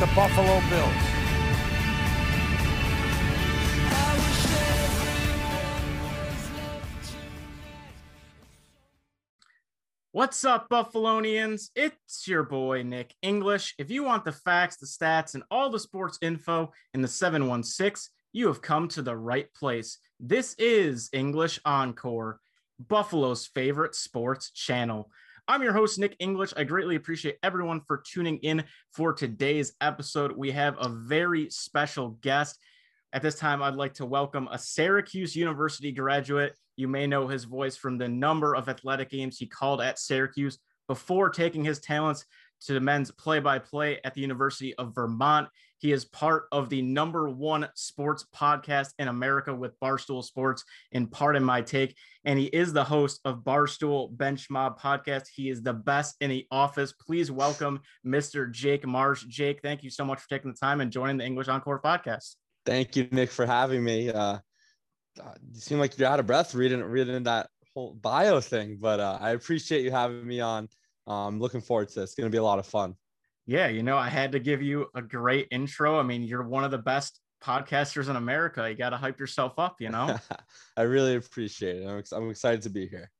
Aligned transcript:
the 0.00 0.06
Buffalo 0.14 0.60
Bills. 0.68 0.92
What's 10.12 10.44
up, 10.44 10.68
Buffalonians? 10.68 11.70
It's 11.74 12.28
your 12.28 12.42
boy, 12.42 12.82
Nick 12.82 13.14
English. 13.22 13.74
If 13.78 13.90
you 13.90 14.02
want 14.02 14.26
the 14.26 14.32
facts, 14.32 14.76
the 14.76 14.86
stats, 14.86 15.32
and 15.32 15.44
all 15.50 15.70
the 15.70 15.80
sports 15.80 16.18
info 16.20 16.72
in 16.92 17.00
the 17.00 17.08
716, 17.08 18.12
you 18.34 18.48
have 18.48 18.60
come 18.60 18.88
to 18.88 19.00
the 19.00 19.16
right 19.16 19.52
place. 19.54 19.96
This 20.20 20.54
is 20.58 21.08
English 21.14 21.58
Encore, 21.64 22.40
Buffalo's 22.78 23.46
favorite 23.46 23.94
sports 23.94 24.50
channel. 24.50 25.10
I'm 25.48 25.62
your 25.62 25.72
host, 25.72 26.00
Nick 26.00 26.16
English. 26.18 26.52
I 26.56 26.64
greatly 26.64 26.96
appreciate 26.96 27.38
everyone 27.44 27.80
for 27.86 28.02
tuning 28.04 28.38
in 28.38 28.64
for 28.92 29.12
today's 29.12 29.74
episode. 29.80 30.32
We 30.36 30.50
have 30.50 30.74
a 30.80 30.88
very 30.88 31.50
special 31.50 32.18
guest. 32.20 32.58
At 33.12 33.22
this 33.22 33.36
time, 33.36 33.62
I'd 33.62 33.76
like 33.76 33.94
to 33.94 34.06
welcome 34.06 34.48
a 34.50 34.58
Syracuse 34.58 35.36
University 35.36 35.92
graduate. 35.92 36.56
You 36.74 36.88
may 36.88 37.06
know 37.06 37.28
his 37.28 37.44
voice 37.44 37.76
from 37.76 37.96
the 37.96 38.08
number 38.08 38.56
of 38.56 38.68
athletic 38.68 39.08
games 39.08 39.38
he 39.38 39.46
called 39.46 39.80
at 39.80 40.00
Syracuse 40.00 40.58
before 40.88 41.30
taking 41.30 41.64
his 41.64 41.78
talents 41.78 42.24
to 42.62 42.72
the 42.72 42.80
men's 42.80 43.12
play 43.12 43.38
by 43.38 43.60
play 43.60 44.00
at 44.02 44.14
the 44.14 44.22
University 44.22 44.74
of 44.74 44.96
Vermont. 44.96 45.46
He 45.78 45.92
is 45.92 46.04
part 46.06 46.44
of 46.52 46.68
the 46.68 46.82
number 46.82 47.28
one 47.28 47.68
sports 47.74 48.24
podcast 48.34 48.90
in 48.98 49.08
America 49.08 49.54
with 49.54 49.78
Barstool 49.80 50.24
Sports 50.24 50.64
in 50.92 51.06
Pardon 51.06 51.44
My 51.44 51.60
Take. 51.60 51.94
And 52.24 52.38
he 52.38 52.46
is 52.46 52.72
the 52.72 52.84
host 52.84 53.20
of 53.24 53.44
Barstool 53.44 54.16
Bench 54.16 54.48
Mob 54.50 54.80
podcast. 54.80 55.24
He 55.34 55.50
is 55.50 55.62
the 55.62 55.74
best 55.74 56.16
in 56.20 56.30
the 56.30 56.46
office. 56.50 56.92
Please 56.92 57.30
welcome 57.30 57.80
Mr. 58.06 58.50
Jake 58.50 58.86
Marsh. 58.86 59.24
Jake, 59.26 59.60
thank 59.62 59.82
you 59.82 59.90
so 59.90 60.04
much 60.04 60.20
for 60.20 60.28
taking 60.28 60.50
the 60.50 60.56
time 60.56 60.80
and 60.80 60.90
joining 60.90 61.18
the 61.18 61.24
English 61.24 61.48
Encore 61.48 61.80
podcast. 61.80 62.36
Thank 62.64 62.96
you, 62.96 63.06
Nick, 63.12 63.30
for 63.30 63.46
having 63.46 63.84
me. 63.84 64.10
Uh, 64.10 64.38
you 65.52 65.60
seem 65.60 65.78
like 65.78 65.98
you're 65.98 66.08
out 66.08 66.20
of 66.20 66.26
breath 66.26 66.54
reading 66.54 66.82
reading 66.82 67.22
that 67.22 67.48
whole 67.74 67.94
bio 67.94 68.40
thing, 68.40 68.78
but 68.80 69.00
uh, 69.00 69.18
I 69.20 69.30
appreciate 69.30 69.84
you 69.84 69.90
having 69.90 70.26
me 70.26 70.40
on. 70.40 70.68
I'm 71.06 71.14
um, 71.14 71.40
looking 71.40 71.60
forward 71.60 71.88
to 71.90 72.00
this. 72.00 72.10
It's 72.10 72.14
going 72.16 72.30
to 72.30 72.34
be 72.34 72.38
a 72.38 72.42
lot 72.42 72.58
of 72.58 72.66
fun. 72.66 72.96
Yeah, 73.46 73.68
you 73.68 73.82
know, 73.82 73.96
I 73.96 74.08
had 74.08 74.32
to 74.32 74.40
give 74.40 74.60
you 74.60 74.86
a 74.94 75.02
great 75.02 75.48
intro. 75.50 75.98
I 75.98 76.02
mean, 76.02 76.24
you're 76.24 76.42
one 76.42 76.64
of 76.64 76.72
the 76.72 76.78
best 76.78 77.20
podcasters 77.42 78.08
in 78.08 78.16
America. 78.16 78.68
You 78.68 78.76
got 78.76 78.90
to 78.90 78.96
hype 78.96 79.20
yourself 79.20 79.58
up, 79.58 79.80
you 79.80 79.88
know? 79.88 80.18
I 80.76 80.82
really 80.82 81.14
appreciate 81.14 81.82
it. 81.82 81.86
I'm, 81.86 81.98
ex- 81.98 82.12
I'm 82.12 82.28
excited 82.28 82.62
to 82.62 82.70
be 82.70 82.88
here. 82.88 83.10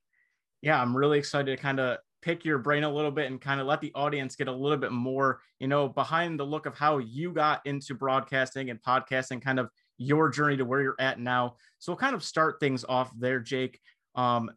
Yeah, 0.62 0.82
I'm 0.82 0.96
really 0.96 1.18
excited 1.18 1.56
to 1.56 1.62
kind 1.62 1.78
of 1.78 1.98
pick 2.22 2.44
your 2.44 2.58
brain 2.58 2.82
a 2.82 2.92
little 2.92 3.12
bit 3.12 3.30
and 3.30 3.40
kind 3.40 3.60
of 3.60 3.68
let 3.68 3.80
the 3.80 3.92
audience 3.94 4.34
get 4.34 4.48
a 4.48 4.52
little 4.52 4.78
bit 4.78 4.90
more, 4.90 5.40
you 5.60 5.68
know, 5.68 5.88
behind 5.88 6.40
the 6.40 6.44
look 6.44 6.66
of 6.66 6.76
how 6.76 6.98
you 6.98 7.32
got 7.32 7.64
into 7.64 7.94
broadcasting 7.94 8.70
and 8.70 8.82
podcasting, 8.82 9.40
kind 9.40 9.60
of 9.60 9.70
your 9.96 10.28
journey 10.28 10.56
to 10.56 10.64
where 10.64 10.82
you're 10.82 10.96
at 10.98 11.20
now. 11.20 11.54
So 11.78 11.92
we'll 11.92 11.98
kind 11.98 12.16
of 12.16 12.24
start 12.24 12.58
things 12.58 12.84
off 12.88 13.12
there, 13.16 13.38
Jake. 13.38 13.78
Um, 14.16 14.50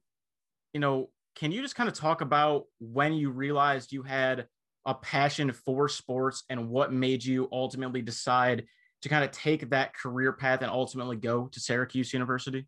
you 0.73 0.79
know, 0.79 1.11
can 1.35 1.51
you 1.51 1.61
just 1.61 1.75
kind 1.75 1.87
of 1.87 1.93
talk 1.93 2.21
about 2.21 2.63
when 2.79 3.13
you 3.13 3.29
realized 3.29 3.91
you 3.91 4.01
had 4.01 4.47
a 4.85 4.93
passion 4.93 5.51
for 5.51 5.87
sports 5.89 6.43
and 6.49 6.69
what 6.69 6.93
made 6.93 7.23
you 7.23 7.47
ultimately 7.51 8.01
decide 8.01 8.65
to 9.01 9.09
kind 9.09 9.23
of 9.23 9.31
take 9.31 9.69
that 9.69 9.95
career 9.95 10.33
path 10.33 10.61
and 10.61 10.71
ultimately 10.71 11.15
go 11.15 11.47
to 11.47 11.59
Syracuse 11.59 12.13
University? 12.13 12.67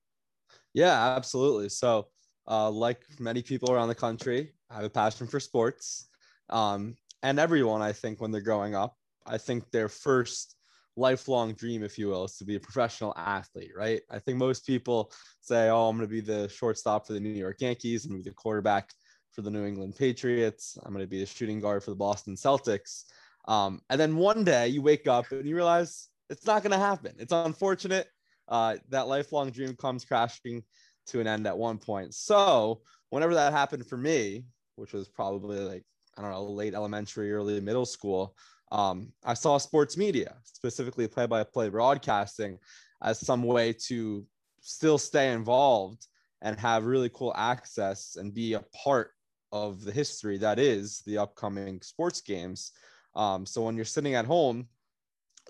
Yeah, 0.74 1.16
absolutely. 1.16 1.70
So, 1.70 2.08
uh, 2.48 2.70
like 2.70 3.02
many 3.20 3.42
people 3.42 3.72
around 3.72 3.90
the 3.90 3.96
country, 3.96 4.54
I 4.70 4.76
have 4.76 4.84
a 4.86 4.90
passion 4.90 5.28
for 5.28 5.40
sports. 5.40 6.10
Um, 6.50 6.96
and 7.24 7.40
everyone, 7.40 7.82
I 7.82 7.92
think, 7.94 8.22
when 8.22 8.32
they're 8.32 8.42
growing 8.42 8.76
up, 8.76 8.96
I 9.26 9.38
think 9.38 9.70
their 9.72 9.90
first 9.90 10.56
lifelong 10.98 11.54
dream, 11.54 11.84
if 11.84 11.98
you 11.98 12.08
will, 12.08 12.26
is 12.26 12.38
to 12.38 12.46
be 12.46 12.56
a 12.56 12.60
professional 12.60 13.14
athlete, 13.16 13.72
right? 13.76 14.02
I 14.10 14.20
think 14.20 14.38
most 14.38 14.66
people 14.66 15.12
say, 15.40 15.70
oh, 15.70 15.88
I'm 15.88 15.98
going 15.98 16.08
to 16.08 16.12
be 16.12 16.22
the 16.22 16.50
shortstop 16.50 17.08
for 17.08 17.14
the 17.14 17.20
New 17.20 17.30
York 17.30 17.58
Yankees, 17.60 18.04
to 18.04 18.10
be 18.10 18.22
the 18.22 18.32
quarterback 18.32 18.90
for 19.32 19.42
the 19.42 19.50
New 19.50 19.66
England 19.66 19.96
Patriots, 19.96 20.78
I'm 20.84 20.94
going 20.94 21.04
to 21.04 21.10
be 21.10 21.20
the 21.20 21.26
shooting 21.26 21.60
guard 21.60 21.84
for 21.84 21.92
the 21.92 21.96
Boston 21.96 22.36
Celtics. 22.36 23.06
Um, 23.48 23.82
and 23.90 24.00
then 24.00 24.16
one 24.16 24.44
day 24.44 24.68
you 24.68 24.82
wake 24.82 25.08
up 25.08 25.32
and 25.32 25.48
you 25.48 25.56
realize 25.56 26.10
it's 26.30 26.46
not 26.46 26.64
going 26.64 26.72
to 26.72 26.78
happen. 26.78 27.14
It's 27.18 27.34
unfortunate. 27.34 28.08
Uh, 28.48 28.78
that 28.90 29.08
lifelong 29.08 29.50
dream 29.50 29.76
comes 29.76 30.06
crashing 30.06 30.64
to 31.08 31.20
an 31.20 31.28
end 31.28 31.48
at 31.48 31.58
one 31.58 31.78
point. 31.78 32.14
So, 32.14 32.82
whenever 33.10 33.34
that 33.34 33.54
happened 33.54 33.88
for 33.88 33.98
me, 33.98 34.46
which 34.76 34.94
was 34.94 35.08
probably 35.08 35.60
like, 35.60 35.84
I 36.18 36.22
don't 36.22 36.32
know, 36.32 36.44
late 36.44 36.74
elementary, 36.74 37.32
early 37.32 37.60
middle 37.62 37.86
school, 37.86 38.36
um, 38.72 39.12
I 39.24 39.34
saw 39.34 39.58
sports 39.58 39.98
media, 39.98 40.36
specifically 40.44 41.08
play 41.08 41.26
by 41.26 41.44
play 41.44 41.70
broadcasting, 41.70 42.58
as 43.02 43.20
some 43.20 43.44
way 43.44 43.74
to 43.88 44.26
still 44.62 44.98
stay 44.98 45.32
involved 45.32 46.08
and 46.42 46.60
have 46.60 46.86
really 46.86 47.10
cool 47.10 47.34
access 47.36 48.16
and 48.16 48.34
be 48.34 48.54
a 48.54 48.64
part 48.84 49.12
of 49.52 49.84
the 49.84 49.92
history 49.92 50.38
that 50.38 50.60
is 50.60 51.02
the 51.06 51.18
upcoming 51.18 51.82
sports 51.82 52.22
games. 52.22 52.72
Um, 53.16 53.46
so 53.46 53.64
when 53.64 53.76
you're 53.76 53.86
sitting 53.86 54.16
at 54.16 54.26
home 54.26 54.68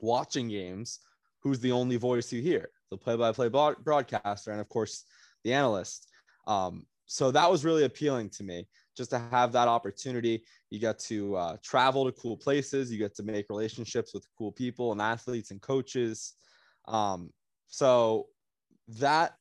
watching 0.02 0.50
games, 0.50 1.00
who's 1.42 1.60
the 1.60 1.72
only 1.72 1.98
voice 1.98 2.32
you 2.32 2.42
hear? 2.42 2.70
The 2.90 2.98
play 2.98 3.16
by 3.16 3.32
play 3.32 3.50
broadcaster, 3.50 4.52
and 4.52 4.60
of 4.60 4.70
course, 4.70 5.06
the 5.44 5.54
analyst. 5.54 6.08
Um, 6.48 6.86
so 7.06 7.32
that 7.32 7.50
was 7.50 7.66
really 7.66 7.84
appealing 7.84 8.30
to 8.32 8.44
me 8.44 8.68
just 8.96 9.12
to 9.12 9.20
have 9.32 9.52
that 9.52 9.68
opportunity. 9.68 10.44
You 10.70 10.80
get 10.80 11.00
to 11.00 11.36
uh, 11.36 11.58
travel 11.64 12.06
to 12.06 12.12
cool 12.12 12.38
places, 12.38 12.92
you 12.92 12.98
get 12.98 13.16
to 13.16 13.24
make 13.24 13.50
relationships 13.50 14.14
with 14.14 14.26
cool 14.38 14.52
people 14.52 14.92
and 14.92 15.02
athletes 15.02 15.52
and 15.52 15.62
coaches. 15.62 16.34
Um, 16.88 17.32
so 17.68 18.28
that 19.00 19.36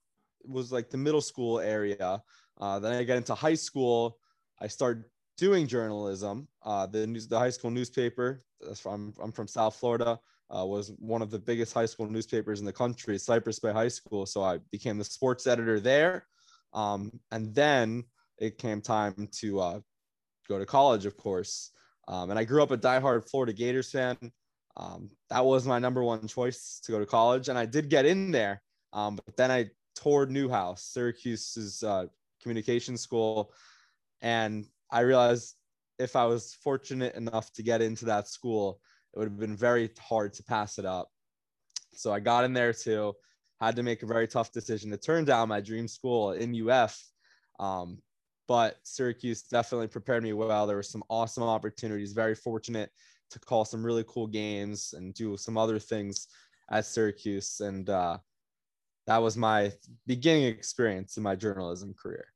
was 0.45 0.73
like 0.73 0.91
the 0.91 0.97
middle 0.97 1.21
school 1.21 1.61
area. 1.61 2.23
Uh, 2.61 2.79
then 2.79 2.93
I 2.93 3.03
get 3.05 3.17
into 3.17 3.35
high 3.35 3.55
school. 3.55 4.19
I 4.61 4.69
started 4.69 5.05
doing 5.39 5.67
journalism. 5.67 6.49
Uh, 6.63 6.87
the 6.87 7.07
news, 7.07 7.27
the 7.29 7.39
high 7.39 7.51
school 7.51 7.71
newspaper. 7.71 8.45
From, 8.77 9.15
I'm 9.23 9.33
from 9.33 9.49
South 9.49 9.77
Florida. 9.77 10.21
Uh, 10.55 10.67
was 10.67 10.93
one 10.99 11.23
of 11.23 11.31
the 11.31 11.39
biggest 11.39 11.73
high 11.73 11.87
school 11.87 12.07
newspapers 12.11 12.61
in 12.61 12.67
the 12.67 12.73
country, 12.73 13.17
Cypress 13.19 13.59
Bay 13.59 13.73
High 13.73 13.89
School. 13.89 14.27
So 14.27 14.43
I 14.43 14.59
became 14.71 14.99
the 14.99 15.05
sports 15.05 15.47
editor 15.47 15.81
there. 15.81 16.27
Um, 16.75 17.21
and 17.31 17.55
then 17.55 18.05
it 18.39 18.59
came 18.59 18.81
time 18.81 19.29
to 19.41 19.61
uh, 19.61 19.81
go 20.49 20.59
to 20.59 20.67
college, 20.67 21.07
of 21.07 21.17
course. 21.17 21.71
Um, 22.09 22.31
and 22.31 22.39
I 22.39 22.45
grew 22.45 22.63
up 22.63 22.73
a 22.73 22.77
diehard 22.77 23.31
Florida 23.31 23.53
Gators 23.53 23.91
fan. 23.91 24.17
Um, 24.77 25.11
that 25.31 25.45
was 25.45 25.67
my 25.67 25.79
number 25.79 26.03
one 26.03 26.27
choice 26.27 26.81
to 26.85 26.93
go 26.93 26.99
to 26.99 27.07
college, 27.07 27.49
and 27.49 27.59
I 27.59 27.67
did 27.67 27.89
get 27.89 28.07
in 28.07 28.31
there. 28.31 28.63
Um, 28.93 29.17
but 29.17 29.37
then 29.37 29.51
I 29.51 29.71
toured 29.95 30.31
Newhouse, 30.31 30.83
Syracuse's 30.85 31.83
uh, 31.83 32.07
communication 32.43 32.97
school, 32.97 33.53
and 34.23 34.67
I 34.91 35.01
realized 35.01 35.55
if 35.99 36.17
I 36.17 36.25
was 36.25 36.57
fortunate 36.63 37.15
enough 37.15 37.53
to 37.55 37.63
get 37.63 37.83
into 37.83 38.07
that 38.07 38.29
school, 38.29 38.81
it 39.15 39.19
would 39.19 39.29
have 39.29 39.39
been 39.39 39.57
very 39.57 39.91
hard 39.99 40.33
to 40.35 40.43
pass 40.43 40.79
it 40.79 40.85
up. 40.85 41.09
So 41.93 42.13
I 42.13 42.21
got 42.21 42.45
in 42.45 42.53
there 42.53 42.73
too, 42.73 43.15
had 43.61 43.77
to 43.77 43.83
make 43.83 44.03
a 44.03 44.07
very 44.07 44.27
tough 44.27 44.53
decision 44.53 44.91
to 44.91 44.97
turn 44.97 45.25
down 45.25 45.49
my 45.49 45.61
dream 45.61 45.89
school 45.89 46.33
in 46.33 46.69
UF. 46.69 46.99
Um, 47.59 47.99
but 48.49 48.79
Syracuse 48.83 49.43
definitely 49.43 49.89
prepared 49.89 50.23
me 50.23 50.33
well. 50.33 50.67
There 50.67 50.77
were 50.77 50.83
some 50.83 51.05
awesome 51.09 51.43
opportunities. 51.45 52.13
Very 52.13 52.35
fortunate 52.35 52.91
to 53.31 53.39
call 53.39 53.65
some 53.65 53.85
really 53.85 54.05
cool 54.09 54.27
games 54.27 54.95
and 54.97 55.15
do 55.15 55.37
some 55.37 55.57
other 55.57 55.79
things 55.79 56.27
at 56.71 56.87
Syracuse, 56.87 57.61
and 57.61 57.89
uh, 57.89 58.19
that 59.07 59.19
was 59.19 59.37
my 59.37 59.73
beginning 60.07 60.45
experience 60.45 61.17
in 61.17 61.23
my 61.23 61.35
journalism 61.35 61.95
career. 61.95 62.27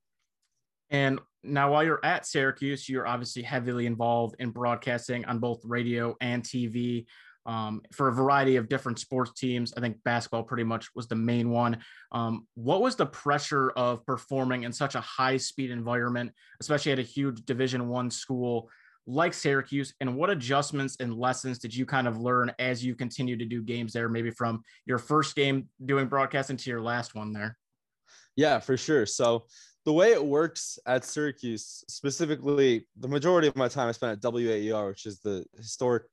And 0.90 1.20
now, 1.42 1.72
while 1.72 1.84
you're 1.84 2.04
at 2.04 2.26
Syracuse, 2.26 2.88
you're 2.88 3.06
obviously 3.06 3.42
heavily 3.42 3.86
involved 3.86 4.36
in 4.38 4.50
broadcasting 4.50 5.24
on 5.26 5.38
both 5.38 5.60
radio 5.64 6.14
and 6.20 6.42
TV 6.42 7.06
um, 7.46 7.82
for 7.92 8.08
a 8.08 8.12
variety 8.12 8.56
of 8.56 8.68
different 8.68 8.98
sports 8.98 9.32
teams. 9.38 9.74
I 9.76 9.80
think 9.80 10.02
basketball 10.04 10.44
pretty 10.44 10.64
much 10.64 10.88
was 10.94 11.06
the 11.06 11.16
main 11.16 11.50
one. 11.50 11.78
Um, 12.12 12.46
what 12.54 12.80
was 12.80 12.96
the 12.96 13.06
pressure 13.06 13.70
of 13.70 14.04
performing 14.06 14.62
in 14.62 14.72
such 14.72 14.94
a 14.94 15.00
high 15.00 15.36
speed 15.36 15.70
environment, 15.70 16.32
especially 16.60 16.92
at 16.92 16.98
a 16.98 17.02
huge 17.02 17.44
Division 17.44 17.88
One 17.88 18.10
school 18.10 18.70
like 19.06 19.34
Syracuse? 19.34 19.92
And 20.00 20.16
what 20.16 20.30
adjustments 20.30 20.96
and 21.00 21.14
lessons 21.14 21.58
did 21.58 21.74
you 21.74 21.84
kind 21.84 22.08
of 22.08 22.18
learn 22.18 22.52
as 22.58 22.84
you 22.84 22.94
continue 22.94 23.36
to 23.36 23.44
do 23.44 23.62
games 23.62 23.92
there, 23.92 24.08
maybe 24.08 24.30
from 24.30 24.62
your 24.86 24.98
first 24.98 25.36
game 25.36 25.68
doing 25.84 26.06
broadcasting 26.06 26.56
to 26.56 26.70
your 26.70 26.80
last 26.80 27.14
one 27.14 27.32
there? 27.32 27.58
Yeah, 28.36 28.58
for 28.58 28.76
sure. 28.76 29.06
So 29.06 29.46
the 29.84 29.92
way 29.92 30.12
it 30.12 30.24
works 30.24 30.78
at 30.86 31.04
Syracuse, 31.04 31.84
specifically, 31.88 32.86
the 32.96 33.08
majority 33.08 33.48
of 33.48 33.56
my 33.56 33.68
time 33.68 33.88
I 33.88 33.92
spent 33.92 34.24
at 34.24 34.32
WAER, 34.32 34.88
which 34.88 35.06
is 35.06 35.20
the 35.20 35.44
historic 35.56 36.04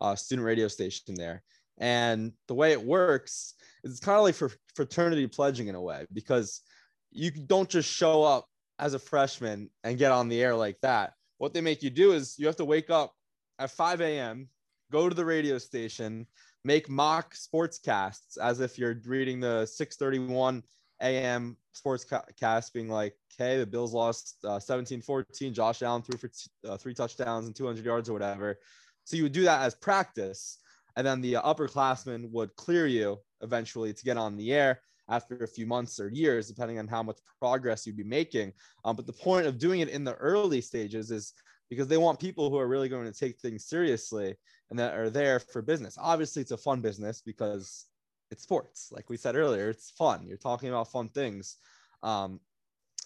uh, 0.00 0.14
student 0.14 0.46
radio 0.46 0.68
station 0.68 1.14
there. 1.14 1.42
And 1.78 2.32
the 2.48 2.54
way 2.54 2.72
it 2.72 2.82
works 2.82 3.54
is 3.84 3.92
it's 3.92 4.00
kind 4.00 4.18
of 4.18 4.24
like 4.24 4.34
for 4.34 4.50
fraternity 4.74 5.26
pledging 5.26 5.68
in 5.68 5.74
a 5.74 5.80
way 5.80 6.06
because 6.12 6.62
you 7.10 7.30
don't 7.30 7.68
just 7.68 7.88
show 7.88 8.22
up 8.22 8.46
as 8.78 8.94
a 8.94 8.98
freshman 8.98 9.70
and 9.84 9.98
get 9.98 10.10
on 10.10 10.28
the 10.28 10.42
air 10.42 10.54
like 10.54 10.78
that. 10.82 11.12
What 11.36 11.54
they 11.54 11.60
make 11.60 11.82
you 11.82 11.90
do 11.90 12.12
is 12.12 12.36
you 12.38 12.46
have 12.46 12.56
to 12.56 12.64
wake 12.64 12.90
up 12.90 13.12
at 13.58 13.70
5 13.70 14.00
a.m., 14.00 14.48
go 14.90 15.08
to 15.08 15.14
the 15.14 15.24
radio 15.24 15.58
station, 15.58 16.26
make 16.64 16.88
mock 16.88 17.34
sportscasts 17.34 18.38
as 18.40 18.60
if 18.60 18.78
you're 18.78 19.00
reading 19.04 19.40
the 19.40 19.66
631 19.66 20.62
AM 21.00 21.56
sportscast, 21.76 22.72
being 22.72 22.88
like, 22.88 23.14
okay, 23.34 23.58
the 23.58 23.66
Bills 23.66 23.92
lost 23.92 24.36
uh, 24.44 24.58
17 24.58 25.00
14. 25.00 25.54
Josh 25.54 25.82
Allen 25.82 26.02
threw 26.02 26.18
for 26.18 26.28
t- 26.28 26.50
uh, 26.68 26.76
three 26.76 26.94
touchdowns 26.94 27.46
and 27.46 27.54
200 27.54 27.84
yards 27.84 28.08
or 28.08 28.12
whatever. 28.12 28.58
So 29.04 29.16
you 29.16 29.22
would 29.22 29.32
do 29.32 29.44
that 29.44 29.62
as 29.62 29.74
practice. 29.74 30.58
And 30.96 31.06
then 31.06 31.20
the 31.20 31.34
upperclassmen 31.34 32.30
would 32.30 32.54
clear 32.56 32.86
you 32.86 33.18
eventually 33.40 33.92
to 33.92 34.04
get 34.04 34.16
on 34.16 34.36
the 34.36 34.52
air 34.52 34.80
after 35.08 35.36
a 35.36 35.48
few 35.48 35.66
months 35.66 36.00
or 36.00 36.08
years, 36.08 36.48
depending 36.48 36.78
on 36.78 36.88
how 36.88 37.02
much 37.02 37.18
progress 37.40 37.86
you'd 37.86 37.96
be 37.96 38.04
making. 38.04 38.52
Um, 38.84 38.96
but 38.96 39.06
the 39.06 39.12
point 39.12 39.46
of 39.46 39.58
doing 39.58 39.80
it 39.80 39.88
in 39.88 40.04
the 40.04 40.14
early 40.16 40.60
stages 40.60 41.10
is 41.10 41.32
because 41.70 41.88
they 41.88 41.96
want 41.96 42.20
people 42.20 42.50
who 42.50 42.58
are 42.58 42.68
really 42.68 42.88
going 42.88 43.10
to 43.10 43.18
take 43.18 43.38
things 43.38 43.66
seriously 43.66 44.34
and 44.70 44.78
that 44.78 44.94
are 44.94 45.10
there 45.10 45.38
for 45.38 45.62
business. 45.62 45.96
Obviously, 46.00 46.42
it's 46.42 46.50
a 46.50 46.56
fun 46.56 46.80
business 46.80 47.22
because 47.22 47.86
it's 48.30 48.42
sports. 48.42 48.90
Like 48.92 49.08
we 49.08 49.16
said 49.16 49.36
earlier, 49.36 49.68
it's 49.68 49.90
fun. 49.90 50.26
You're 50.26 50.36
talking 50.36 50.68
about 50.68 50.90
fun 50.90 51.08
things. 51.08 51.56
Um, 52.02 52.40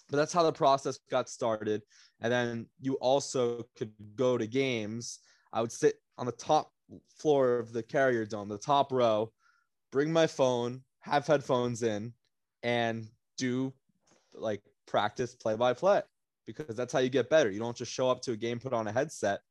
but 0.09 0.17
that's 0.17 0.33
how 0.33 0.43
the 0.43 0.51
process 0.51 0.99
got 1.09 1.29
started. 1.29 1.81
And 2.21 2.31
then 2.31 2.67
you 2.79 2.95
also 2.95 3.65
could 3.77 3.91
go 4.15 4.37
to 4.37 4.45
games. 4.45 5.19
I 5.51 5.61
would 5.61 5.71
sit 5.71 5.95
on 6.17 6.25
the 6.25 6.31
top 6.33 6.71
floor 7.17 7.57
of 7.57 7.73
the 7.73 7.83
carrier 7.83 8.25
dome, 8.25 8.49
the 8.49 8.57
top 8.57 8.91
row, 8.91 9.31
bring 9.91 10.11
my 10.11 10.27
phone, 10.27 10.81
have 10.99 11.25
headphones 11.25 11.83
in, 11.83 12.13
and 12.63 13.07
do 13.37 13.73
like 14.33 14.61
practice 14.85 15.35
play 15.35 15.55
by 15.55 15.73
play 15.73 16.01
because 16.45 16.75
that's 16.75 16.93
how 16.93 16.99
you 16.99 17.09
get 17.09 17.29
better. 17.29 17.49
You 17.49 17.59
don't 17.59 17.77
just 17.77 17.91
show 17.91 18.09
up 18.09 18.21
to 18.23 18.33
a 18.33 18.37
game, 18.37 18.59
put 18.59 18.73
on 18.73 18.87
a 18.87 18.91
headset. 18.91 19.41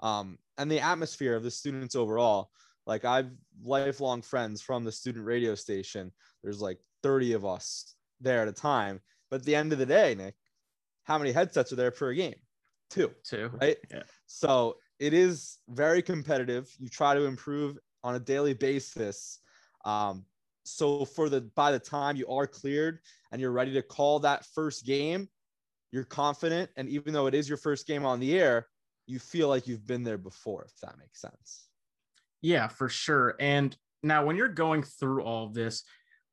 Um, 0.00 0.38
and 0.58 0.70
the 0.70 0.80
atmosphere 0.80 1.34
of 1.34 1.42
the 1.42 1.50
students 1.50 1.94
overall. 1.94 2.50
Like 2.86 3.04
I've 3.04 3.30
lifelong 3.64 4.22
friends 4.22 4.60
from 4.60 4.84
the 4.84 4.92
student 4.92 5.24
radio 5.24 5.54
station. 5.54 6.12
There's 6.42 6.60
like 6.60 6.78
30 7.02 7.34
of 7.34 7.44
us 7.44 7.94
there 8.20 8.42
at 8.42 8.48
a 8.48 8.52
time. 8.52 9.00
But 9.30 9.40
at 9.40 9.46
the 9.46 9.54
end 9.54 9.72
of 9.72 9.78
the 9.78 9.86
day, 9.86 10.14
Nick, 10.14 10.34
how 11.04 11.18
many 11.18 11.32
headsets 11.32 11.72
are 11.72 11.76
there 11.76 11.90
per 11.90 12.12
game? 12.12 12.34
Two. 12.90 13.12
Two. 13.24 13.50
Right. 13.60 13.78
Yeah. 13.90 14.02
So 14.26 14.76
it 14.98 15.14
is 15.14 15.58
very 15.68 16.02
competitive. 16.02 16.70
You 16.78 16.88
try 16.88 17.14
to 17.14 17.24
improve 17.24 17.78
on 18.04 18.14
a 18.14 18.20
daily 18.20 18.54
basis. 18.54 19.38
Um, 19.84 20.24
so 20.64 21.04
for 21.04 21.28
the 21.28 21.40
by 21.40 21.72
the 21.72 21.78
time 21.78 22.16
you 22.16 22.28
are 22.28 22.46
cleared 22.46 23.00
and 23.30 23.40
you're 23.40 23.52
ready 23.52 23.72
to 23.72 23.82
call 23.82 24.20
that 24.20 24.44
first 24.54 24.84
game, 24.84 25.28
you're 25.90 26.04
confident. 26.04 26.70
And 26.76 26.88
even 26.88 27.12
though 27.12 27.26
it 27.26 27.34
is 27.34 27.48
your 27.48 27.58
first 27.58 27.86
game 27.86 28.04
on 28.04 28.20
the 28.20 28.38
air, 28.38 28.68
you 29.06 29.18
feel 29.18 29.48
like 29.48 29.66
you've 29.66 29.86
been 29.86 30.04
there 30.04 30.18
before, 30.18 30.64
if 30.64 30.78
that 30.80 30.98
makes 30.98 31.20
sense. 31.20 31.68
Yeah, 32.42 32.68
for 32.68 32.88
sure. 32.88 33.36
And 33.40 33.74
now, 34.02 34.26
when 34.26 34.36
you're 34.36 34.48
going 34.48 34.82
through 34.82 35.22
all 35.22 35.46
of 35.46 35.54
this, 35.54 35.84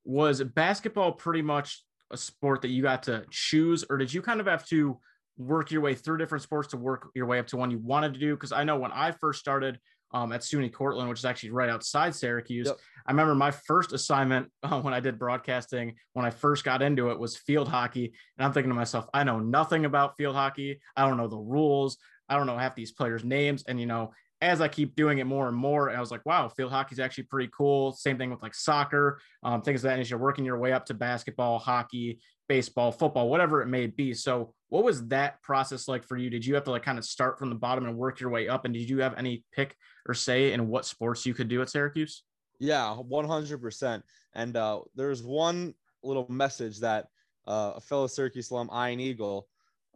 was 0.04 0.44
basketball 0.44 1.12
pretty 1.12 1.44
much 1.44 1.84
a 2.12 2.18
sport 2.18 2.64
that 2.64 2.70
you 2.70 2.82
got 2.82 3.04
to 3.04 3.24
choose, 3.30 3.86
or 3.90 3.98
did 3.98 4.12
you 4.14 4.22
kind 4.22 4.40
of 4.40 4.48
have 4.48 4.66
to 4.68 5.00
work 5.38 5.72
your 5.72 5.82
way 5.82 5.94
through 5.94 6.18
different 6.18 6.44
sports 6.44 6.70
to 6.70 6.78
work 6.78 7.10
your 7.16 7.26
way 7.26 7.40
up 7.40 7.48
to 7.48 7.58
one 7.58 7.72
you 7.72 7.78
wanted 7.78 8.14
to 8.14 8.20
do? 8.20 8.34
Because 8.34 8.52
I 8.52 8.64
know 8.64 8.78
when 8.78 8.92
I 8.92 9.12
first 9.12 9.40
started 9.40 9.80
um, 10.12 10.32
at 10.32 10.42
SUNY 10.42 10.74
Cortland, 10.74 11.08
which 11.10 11.20
is 11.20 11.26
actually 11.26 11.52
right 11.52 11.70
outside 11.70 12.16
Syracuse, 12.16 12.68
yep. 12.68 12.78
I 13.06 13.12
remember 13.12 13.36
my 13.36 13.52
first 13.52 13.94
assignment 13.94 14.52
uh, 14.64 14.82
when 14.82 14.94
I 14.94 15.00
did 15.00 15.20
broadcasting, 15.20 15.96
when 16.14 16.26
I 16.26 16.32
first 16.32 16.64
got 16.64 16.82
into 16.82 17.12
it, 17.12 17.20
was 17.20 17.38
field 17.38 17.68
hockey. 17.68 18.14
And 18.38 18.46
I'm 18.46 18.52
thinking 18.52 18.72
to 18.72 18.76
myself, 18.76 19.08
I 19.14 19.24
know 19.24 19.40
nothing 19.40 19.86
about 19.86 20.18
field 20.18 20.36
hockey. 20.36 20.82
I 20.96 21.08
don't 21.08 21.18
know 21.18 21.28
the 21.28 21.38
rules. 21.38 21.98
I 22.28 22.36
don't 22.36 22.48
know 22.48 22.58
half 22.58 22.76
these 22.76 22.92
players' 22.92 23.24
names. 23.24 23.64
And, 23.68 23.80
you 23.80 23.86
know, 23.86 24.12
as 24.42 24.62
I 24.62 24.68
keep 24.68 24.96
doing 24.96 25.18
it 25.18 25.26
more 25.26 25.48
and 25.48 25.58
more, 25.58 25.90
I 25.90 26.00
was 26.00 26.12
like, 26.12 26.26
wow, 26.26 26.48
field 26.48 26.72
hockey 26.72 26.94
is 26.94 27.00
actually 27.00 27.26
pretty 27.26 27.50
cool. 27.56 27.92
Same 27.92 28.18
thing 28.18 28.30
with 28.30 28.42
like 28.42 28.56
soccer, 28.56 29.20
um, 29.44 29.62
things 29.62 29.84
like 29.84 29.94
that. 29.96 30.00
As 30.00 30.10
you're 30.10 30.20
working 30.20 30.46
your 30.46 30.58
way 30.58 30.72
up 30.72 30.86
to 30.86 30.94
basketball, 30.94 31.60
hockey, 31.60 32.20
baseball, 32.48 32.92
football, 32.92 33.30
whatever 33.30 33.62
it 33.62 33.68
may 33.68 33.88
be. 33.88 34.14
So, 34.14 34.54
what 34.70 34.84
was 34.84 35.08
that 35.08 35.42
process 35.42 35.88
like 35.88 36.06
for 36.06 36.16
you? 36.16 36.30
Did 36.30 36.46
you 36.46 36.56
have 36.56 36.64
to 36.66 36.72
like 36.72 36.84
kind 36.84 36.98
of 36.98 37.06
start 37.06 37.38
from 37.38 37.50
the 37.50 37.56
bottom 37.56 37.86
and 37.86 37.98
work 37.98 38.20
your 38.20 38.30
way 38.30 38.48
up? 38.48 38.66
And 38.66 38.74
did 38.74 38.90
you 38.90 39.00
have 39.02 39.18
any 39.18 39.44
pick 39.52 39.76
or 40.08 40.14
say 40.14 40.54
in 40.54 40.68
what 40.68 40.86
sports 40.86 41.26
you 41.26 41.34
could 41.34 41.50
do 41.50 41.62
at 41.62 41.70
Syracuse? 41.70 42.24
Yeah, 42.60 42.96
100%. 43.10 44.02
And 44.36 44.58
uh, 44.58 44.82
there's 44.96 45.24
one 45.24 45.74
little 46.04 46.28
message 46.30 46.80
that 46.80 47.08
uh, 47.48 47.74
a 47.76 47.82
fellow 47.82 48.08
Syracuse 48.08 48.52
alum, 48.52 48.70
Ian 48.74 49.00
Eagle, 49.00 49.48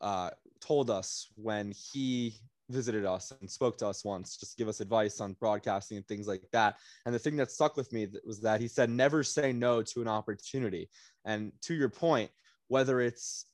uh, 0.02 0.32
told 0.60 0.90
us 0.90 1.28
when 1.36 1.72
he 1.72 2.36
visited 2.74 3.06
us 3.06 3.32
and 3.40 3.50
spoke 3.50 3.78
to 3.78 3.88
us 3.88 4.04
once, 4.04 4.38
just 4.38 4.58
give 4.58 4.68
us 4.68 4.82
advice 4.82 5.22
on 5.22 5.34
broadcasting 5.34 5.98
and 5.98 6.08
things 6.08 6.28
like 6.28 6.44
that. 6.52 6.76
And 7.06 7.14
the 7.14 7.20
thing 7.20 7.38
that 7.38 7.52
stuck 7.52 7.78
with 7.78 7.92
me 7.94 8.08
was 8.26 8.42
that 8.42 8.60
he 8.60 8.68
said, 8.68 8.90
never 8.90 9.24
say 9.24 9.54
no 9.54 9.82
to 9.84 10.02
an 10.02 10.08
opportunity. 10.08 10.90
And 11.26 11.52
to 11.64 11.74
your 11.74 11.90
point, 11.90 12.32
whether 12.68 13.02
it's 13.02 13.46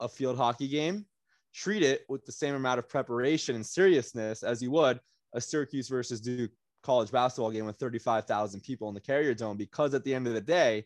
a 0.00 0.08
field 0.08 0.36
hockey 0.36 0.68
game, 0.68 1.06
treat 1.54 1.82
it 1.82 2.02
with 2.08 2.24
the 2.24 2.32
same 2.32 2.54
amount 2.54 2.78
of 2.78 2.88
preparation 2.88 3.54
and 3.54 3.66
seriousness 3.66 4.42
as 4.42 4.62
you 4.62 4.70
would 4.70 5.00
a 5.34 5.40
Syracuse 5.40 5.88
versus 5.88 6.20
Duke 6.20 6.50
college 6.82 7.10
basketball 7.10 7.50
game 7.50 7.66
with 7.66 7.76
35,000 7.76 8.60
people 8.60 8.88
in 8.88 8.94
the 8.94 9.00
Carrier 9.00 9.34
Dome 9.34 9.56
because 9.56 9.94
at 9.94 10.04
the 10.04 10.14
end 10.14 10.26
of 10.26 10.34
the 10.34 10.40
day, 10.40 10.84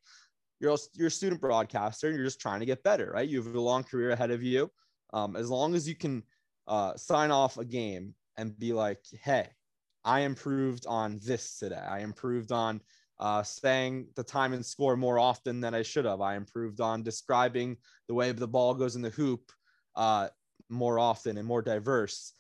you're 0.61 0.77
you're 0.95 1.09
a 1.09 1.11
student 1.11 1.41
broadcaster 1.41 2.07
and 2.07 2.17
you're 2.17 2.27
just 2.27 2.41
trying 2.41 2.61
to 2.61 2.67
get 2.67 2.83
better, 2.83 3.13
right? 3.15 3.29
You 3.29 3.43
have 3.43 3.55
a 3.55 3.61
long 3.61 3.83
career 3.83 4.11
ahead 4.11 4.31
of 4.31 4.43
you. 4.43 4.71
Um, 5.13 5.37
as 5.37 5.51
long 5.51 5.75
as 5.75 5.89
you 5.89 5.95
can 5.95 6.23
uh, 6.67 6.97
sign 6.97 7.31
off 7.31 7.59
a 7.59 7.65
game 7.65 8.15
and 8.37 8.59
be 8.59 8.73
like, 8.73 9.05
hey, 9.23 9.49
I 10.05 10.21
improved 10.21 10.87
on 10.87 11.21
this 11.25 11.59
today. 11.59 11.77
I 11.77 12.01
improved 12.01 12.53
on 12.53 12.81
uh, 13.21 13.43
saying 13.43 14.09
the 14.17 14.25
time 14.25 14.53
and 14.53 14.65
score 14.65 14.97
more 14.97 15.19
often 15.19 15.61
than 15.61 15.75
I 15.75 15.83
should 15.83 16.05
have. 16.05 16.21
I 16.21 16.35
improved 16.35 16.81
on 16.81 17.03
describing 17.03 17.77
the 18.09 18.15
way 18.15 18.33
the 18.33 18.49
ball 18.49 18.75
goes 18.75 18.97
in 18.97 19.03
the 19.03 19.11
hoop 19.11 19.53
uh, 19.95 20.29
more 20.69 20.99
often 20.99 21.39
and 21.39 21.47
more 21.47 21.63
diverse. 21.63 22.33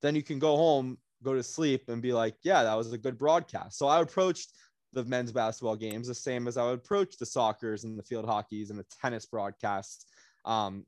Then 0.00 0.14
you 0.14 0.22
can 0.22 0.38
go 0.38 0.56
home, 0.56 0.96
go 1.22 1.34
to 1.34 1.42
sleep, 1.42 1.88
and 1.88 2.00
be 2.00 2.14
like, 2.14 2.36
yeah, 2.42 2.62
that 2.62 2.76
was 2.76 2.92
a 2.92 2.98
good 2.98 3.18
broadcast. 3.18 3.76
So 3.76 3.86
I 3.86 4.00
approached 4.00 4.52
the 4.92 5.04
men's 5.04 5.30
basketball 5.30 5.76
games 5.76 6.08
the 6.08 6.14
same 6.14 6.48
as 6.48 6.56
I 6.56 6.64
would 6.64 6.78
approach 6.78 7.16
the 7.16 7.26
soccer's 7.26 7.84
and 7.84 7.98
the 7.98 8.02
field 8.02 8.24
hockeys 8.24 8.70
and 8.70 8.78
the 8.78 8.86
tennis 9.00 9.26
broadcasts. 9.26 10.06
Um, 10.44 10.86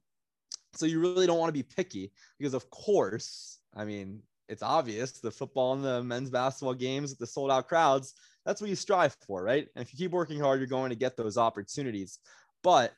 so 0.74 0.86
you 0.86 1.00
really 1.00 1.26
don't 1.26 1.38
want 1.38 1.48
to 1.48 1.52
be 1.52 1.62
picky 1.62 2.12
because, 2.38 2.54
of 2.54 2.68
course, 2.70 3.58
I 3.74 3.84
mean, 3.84 4.22
it's 4.48 4.62
obvious 4.62 5.12
the 5.12 5.30
football 5.30 5.74
and 5.74 5.84
the 5.84 6.02
men's 6.02 6.30
basketball 6.30 6.74
games, 6.74 7.16
the 7.16 7.26
sold 7.26 7.50
out 7.50 7.68
crowds, 7.68 8.14
that's 8.44 8.60
what 8.60 8.70
you 8.70 8.76
strive 8.76 9.16
for, 9.26 9.42
right? 9.42 9.68
And 9.74 9.82
if 9.84 9.92
you 9.92 9.98
keep 9.98 10.10
working 10.10 10.40
hard, 10.40 10.60
you're 10.60 10.66
going 10.66 10.90
to 10.90 10.96
get 10.96 11.16
those 11.16 11.38
opportunities. 11.38 12.18
But 12.62 12.92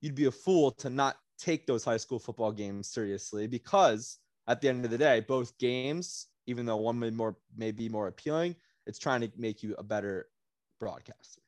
you'd 0.00 0.14
be 0.14 0.26
a 0.26 0.30
fool 0.30 0.70
to 0.72 0.90
not 0.90 1.16
take 1.38 1.66
those 1.66 1.84
high 1.84 1.96
school 1.96 2.18
football 2.18 2.52
games 2.52 2.88
seriously 2.88 3.46
because 3.46 4.18
at 4.46 4.60
the 4.60 4.68
end 4.68 4.84
of 4.84 4.90
the 4.90 4.98
day, 4.98 5.20
both 5.20 5.56
games, 5.58 6.28
even 6.46 6.66
though 6.66 6.76
one 6.76 6.98
may 6.98 7.10
more 7.10 7.36
may 7.56 7.70
be 7.70 7.88
more 7.88 8.08
appealing, 8.08 8.54
it's 8.86 8.98
trying 8.98 9.22
to 9.22 9.30
make 9.36 9.62
you 9.62 9.74
a 9.78 9.82
better 9.82 10.26
broadcaster. 10.78 11.40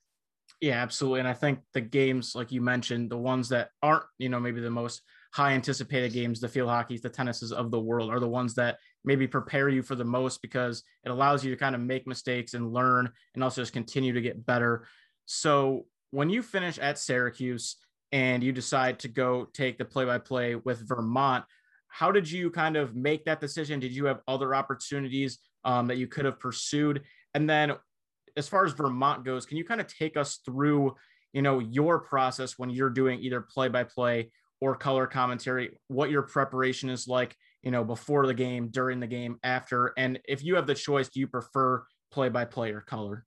Yeah, 0.60 0.82
absolutely. 0.82 1.20
And 1.20 1.28
I 1.28 1.34
think 1.34 1.60
the 1.74 1.82
games, 1.82 2.34
like 2.34 2.50
you 2.50 2.62
mentioned, 2.62 3.10
the 3.10 3.18
ones 3.18 3.50
that 3.50 3.70
aren't, 3.82 4.04
you 4.18 4.28
know, 4.28 4.40
maybe 4.40 4.60
the 4.60 4.70
most 4.70 5.02
high 5.32 5.52
anticipated 5.52 6.12
games, 6.12 6.40
the 6.40 6.48
field 6.48 6.68
hockeys, 6.68 7.02
the 7.02 7.10
tennises 7.10 7.52
of 7.52 7.70
the 7.70 7.80
world 7.80 8.10
are 8.10 8.20
the 8.20 8.28
ones 8.28 8.54
that 8.54 8.78
maybe 9.04 9.26
prepare 9.26 9.68
you 9.68 9.82
for 9.82 9.94
the 9.94 10.04
most 10.04 10.42
because 10.42 10.82
it 11.04 11.10
allows 11.10 11.44
you 11.44 11.50
to 11.50 11.56
kind 11.56 11.74
of 11.74 11.80
make 11.80 12.06
mistakes 12.06 12.54
and 12.54 12.72
learn 12.72 13.10
and 13.34 13.44
also 13.44 13.62
just 13.62 13.72
continue 13.72 14.12
to 14.12 14.20
get 14.20 14.44
better. 14.44 14.86
So 15.26 15.86
when 16.10 16.30
you 16.30 16.42
finish 16.42 16.78
at 16.78 16.98
Syracuse 16.98 17.76
and 18.12 18.42
you 18.42 18.52
decide 18.52 18.98
to 19.00 19.08
go 19.08 19.46
take 19.52 19.78
the 19.78 19.84
play 19.84 20.04
by 20.04 20.18
play 20.18 20.54
with 20.54 20.86
Vermont, 20.88 21.44
how 21.88 22.12
did 22.12 22.30
you 22.30 22.50
kind 22.50 22.76
of 22.76 22.94
make 22.94 23.24
that 23.24 23.40
decision? 23.40 23.80
Did 23.80 23.92
you 23.92 24.06
have 24.06 24.20
other 24.28 24.54
opportunities 24.54 25.38
um, 25.64 25.86
that 25.86 25.96
you 25.96 26.06
could 26.06 26.24
have 26.24 26.38
pursued? 26.38 27.02
And 27.34 27.48
then 27.48 27.72
as 28.36 28.48
far 28.48 28.64
as 28.64 28.72
Vermont 28.72 29.24
goes, 29.24 29.46
can 29.46 29.56
you 29.56 29.64
kind 29.64 29.80
of 29.80 29.86
take 29.86 30.16
us 30.16 30.40
through, 30.44 30.94
you 31.32 31.42
know, 31.42 31.58
your 31.58 32.00
process 32.00 32.58
when 32.58 32.70
you're 32.70 32.90
doing 32.90 33.20
either 33.20 33.40
play 33.40 33.68
by 33.68 33.84
play 33.84 34.30
or 34.60 34.76
color 34.76 35.06
commentary, 35.06 35.78
what 35.88 36.10
your 36.10 36.22
preparation 36.22 36.88
is 36.88 37.06
like, 37.06 37.36
you 37.62 37.70
know, 37.70 37.84
before 37.84 38.26
the 38.26 38.34
game, 38.34 38.68
during 38.68 39.00
the 39.00 39.06
game, 39.06 39.38
after, 39.42 39.92
and 39.96 40.18
if 40.24 40.42
you 40.42 40.54
have 40.56 40.66
the 40.66 40.74
choice, 40.74 41.08
do 41.08 41.20
you 41.20 41.26
prefer 41.26 41.84
play 42.10 42.28
by 42.28 42.44
play 42.44 42.72
or 42.72 42.80
color? 42.80 43.26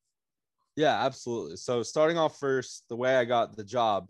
Yeah, 0.75 1.05
absolutely. 1.05 1.57
So 1.57 1.83
starting 1.83 2.17
off 2.17 2.39
first, 2.39 2.85
the 2.89 2.95
way 2.95 3.17
I 3.17 3.25
got 3.25 3.55
the 3.55 3.63
job. 3.63 4.09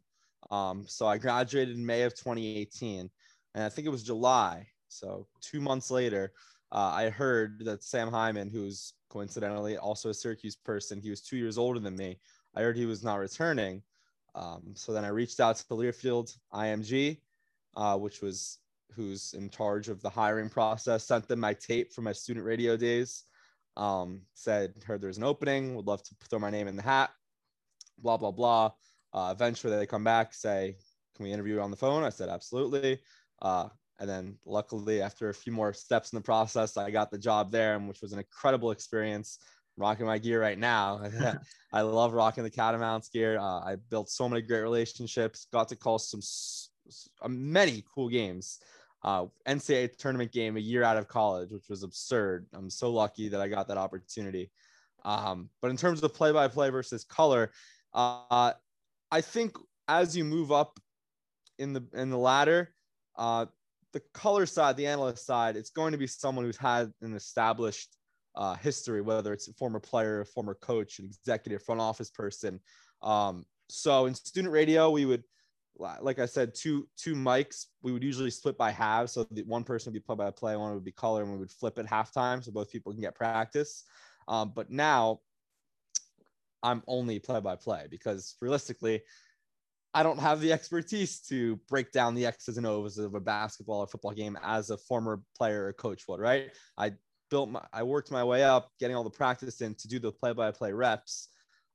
Um, 0.52 0.86
so 0.88 1.08
I 1.08 1.18
graduated 1.18 1.76
in 1.76 1.86
May 1.86 2.04
of 2.04 2.16
2018, 2.16 3.10
and 3.56 3.64
I 3.64 3.70
think 3.70 3.88
it 3.88 3.92
was 3.92 4.04
July. 4.04 4.68
So 4.88 5.28
two 5.42 5.62
months 5.62 5.92
later, 5.92 6.32
uh, 6.72 6.92
I 6.94 7.10
heard 7.10 7.66
that 7.66 7.84
Sam 7.84 8.10
Hyman, 8.12 8.50
who's 8.50 8.94
coincidentally 9.10 9.78
also 9.78 10.10
a 10.10 10.14
Syracuse 10.14 10.56
person, 10.56 11.02
he 11.02 11.10
was 11.10 11.22
two 11.22 11.38
years 11.38 11.58
older 11.58 11.80
than 11.80 11.96
me. 11.96 12.20
I 12.56 12.62
heard 12.62 12.78
he 12.78 12.86
was 12.86 13.04
not 13.04 13.16
returning. 13.16 13.82
Um, 14.36 14.74
so 14.76 14.94
then 14.94 15.06
I 15.06 15.10
reached 15.10 15.40
out 15.40 15.58
to 15.58 15.66
Learfield 15.66 16.36
IMG, 16.54 17.18
uh, 17.76 17.98
which 17.98 18.22
was 18.22 18.60
who's 18.96 19.34
in 19.34 19.50
charge 19.50 19.88
of 19.90 20.02
the 20.02 20.10
hiring 20.10 20.50
process, 20.50 21.06
sent 21.06 21.28
them 21.28 21.40
my 21.40 21.54
tape 21.54 21.94
from 21.94 22.04
my 22.06 22.14
student 22.14 22.46
radio 22.46 22.76
days. 22.76 23.24
Um, 23.78 24.22
said, 24.34 24.74
heard 24.86 25.02
there's 25.02 25.18
an 25.18 25.24
opening, 25.24 25.76
would 25.76 25.88
love 25.88 26.04
to 26.04 26.16
throw 26.30 26.40
my 26.40 26.50
name 26.50 26.68
in 26.68 26.76
the 26.76 26.82
hat, 26.82 27.12
blah, 27.98 28.18
blah, 28.18 28.32
blah. 28.32 28.72
Uh, 29.14 29.32
eventually 29.34 29.76
they 29.76 29.86
come 29.86 30.04
back, 30.04 30.34
say, 30.34 30.76
can 31.16 31.26
we 31.26 31.32
interview 31.32 31.56
you 31.56 31.62
on 31.62 31.72
the 31.72 31.78
phone? 31.78 32.04
I 32.04 32.10
said, 32.10 32.30
absolutely. 32.30 33.00
Uh, 33.42 33.70
and 34.00 34.10
then 34.10 34.38
luckily, 34.46 35.02
after 35.02 35.30
a 35.30 35.34
few 35.34 35.52
more 35.52 35.74
steps 35.74 36.14
in 36.14 36.18
the 36.18 36.24
process, 36.24 36.78
I 36.78 36.90
got 36.90 37.12
the 37.12 37.18
job 37.18 37.52
there, 37.52 37.78
which 37.80 38.02
was 38.02 38.14
an 38.14 38.20
incredible 38.20 38.72
experience. 38.72 39.40
Rocking 39.80 40.06
my 40.06 40.18
gear 40.18 40.42
right 40.42 40.60
now. 40.60 41.02
I 41.74 41.82
love 41.82 42.14
rocking 42.14 42.44
the 42.44 42.50
Catamounts 42.50 43.10
gear. 43.10 43.40
Uh, 43.40 43.60
I 43.60 43.78
built 43.90 44.10
so 44.10 44.28
many 44.28 44.42
great 44.42 44.62
relationships, 44.62 45.48
got 45.52 45.70
to 45.70 45.76
call 45.76 45.98
some 45.98 46.22
uh, 47.22 47.28
many 47.28 47.84
cool 47.94 48.10
games. 48.10 48.60
Uh, 49.02 49.26
NCAA 49.48 49.96
tournament 49.98 50.32
game 50.32 50.58
a 50.58 50.60
year 50.60 50.84
out 50.84 50.98
of 50.98 51.08
college, 51.08 51.52
which 51.52 51.70
was 51.70 51.84
absurd. 51.84 52.46
I'm 52.54 52.70
so 52.70 52.92
lucky 52.92 53.30
that 53.30 53.40
I 53.40 53.48
got 53.48 53.68
that 53.70 53.78
opportunity. 53.78 54.52
Um, 55.06 55.50
but 55.62 55.72
in 55.72 55.78
terms 55.78 56.04
of 56.04 56.14
play 56.14 56.34
by 56.34 56.50
play 56.50 56.70
versus 56.70 57.06
color, 57.06 57.52
uh, 57.94 58.52
I 59.12 59.22
think 59.22 59.56
as 59.88 60.18
you 60.18 60.26
move 60.26 60.52
up 60.52 60.80
in 61.58 61.72
the 61.72 61.84
in 61.94 62.10
the 62.10 62.18
ladder, 62.18 62.74
uh, 63.18 63.46
the 63.94 64.02
color 64.14 64.46
side, 64.46 64.76
the 64.76 64.88
analyst 64.88 65.26
side, 65.26 65.56
it's 65.56 65.70
going 65.70 65.94
to 65.94 65.98
be 65.98 66.08
someone 66.08 66.44
who's 66.44 66.58
had 66.58 66.92
an 67.02 67.16
established 67.16 67.96
uh, 68.36 68.56
history, 68.56 69.02
whether 69.02 69.34
it's 69.34 69.48
a 69.48 69.54
former 69.54 69.80
player, 69.80 70.22
a 70.22 70.26
former 70.26 70.56
coach, 70.56 71.00
an 71.00 71.06
executive, 71.06 71.64
front 71.64 71.82
office 71.82 72.10
person. 72.10 72.60
Um, 73.02 73.46
so 73.70 74.06
in 74.06 74.16
student 74.16 74.54
radio, 74.54 74.90
we 74.90 75.06
would, 75.06 75.24
like 76.02 76.20
I 76.20 76.26
said, 76.26 76.54
two 76.56 76.88
two 76.98 77.16
mics. 77.16 77.68
We 77.82 77.92
would 77.92 78.04
usually 78.04 78.32
split 78.32 78.58
by 78.58 78.72
halves, 78.72 79.14
so 79.14 79.26
the 79.32 79.44
one 79.44 79.64
person 79.64 79.92
would 79.92 80.00
be 80.00 80.06
play 80.06 80.16
by 80.16 80.32
play, 80.32 80.56
one 80.56 80.74
would 80.74 80.84
be 80.84 80.92
color, 80.92 81.24
and 81.24 81.32
we 81.32 81.38
would 81.38 81.52
flip 81.52 81.80
at 81.80 81.86
halftime, 81.86 82.44
so 82.44 82.52
both 82.52 82.72
people 82.72 82.92
can 82.92 83.02
get 83.02 83.16
practice. 83.16 83.86
Um, 84.28 84.52
but 84.56 84.70
now, 84.70 85.22
I'm 86.62 86.84
only 86.88 87.20
play 87.20 87.40
by 87.40 87.56
play 87.56 87.88
because 87.90 88.36
realistically, 88.42 89.02
I 89.94 90.04
don't 90.04 90.20
have 90.20 90.40
the 90.40 90.52
expertise 90.54 91.20
to 91.30 91.56
break 91.68 91.92
down 91.92 92.14
the 92.14 92.26
X's 92.26 92.58
and 92.58 92.68
O's 92.68 92.98
of 92.98 93.16
a 93.16 93.20
basketball 93.20 93.80
or 93.80 93.88
football 93.88 94.12
game 94.12 94.38
as 94.44 94.70
a 94.70 94.78
former 94.78 95.22
player 95.36 95.68
or 95.68 95.74
coach 95.74 96.08
would, 96.08 96.20
right? 96.20 96.52
I 96.78 96.94
built 97.30 97.50
my, 97.50 97.62
I 97.72 97.84
worked 97.84 98.12
my 98.12 98.24
way 98.24 98.44
up, 98.44 98.70
getting 98.80 98.96
all 98.96 99.04
the 99.04 99.10
practice 99.10 99.62
in 99.62 99.76
to 99.76 99.88
do 99.88 100.00
the 100.00 100.12
play 100.12 100.34
by 100.34 100.52
play 100.52 100.72
reps. 100.72 101.30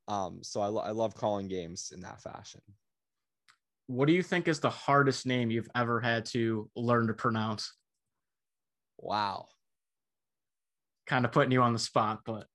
Um, 0.08 0.40
so 0.42 0.60
I, 0.60 0.66
lo- 0.66 0.82
I 0.82 0.90
love 0.90 1.14
calling 1.14 1.48
games 1.48 1.92
in 1.94 2.00
that 2.02 2.20
fashion. 2.20 2.60
What 3.86 4.06
do 4.06 4.12
you 4.12 4.22
think 4.22 4.48
is 4.48 4.60
the 4.60 4.70
hardest 4.70 5.26
name 5.26 5.50
you've 5.50 5.70
ever 5.74 6.00
had 6.00 6.26
to 6.26 6.70
learn 6.74 7.06
to 7.08 7.14
pronounce? 7.14 7.72
Wow. 8.98 9.46
Kind 11.06 11.24
of 11.24 11.32
putting 11.32 11.52
you 11.52 11.62
on 11.62 11.72
the 11.72 11.78
spot, 11.78 12.20
but. 12.24 12.46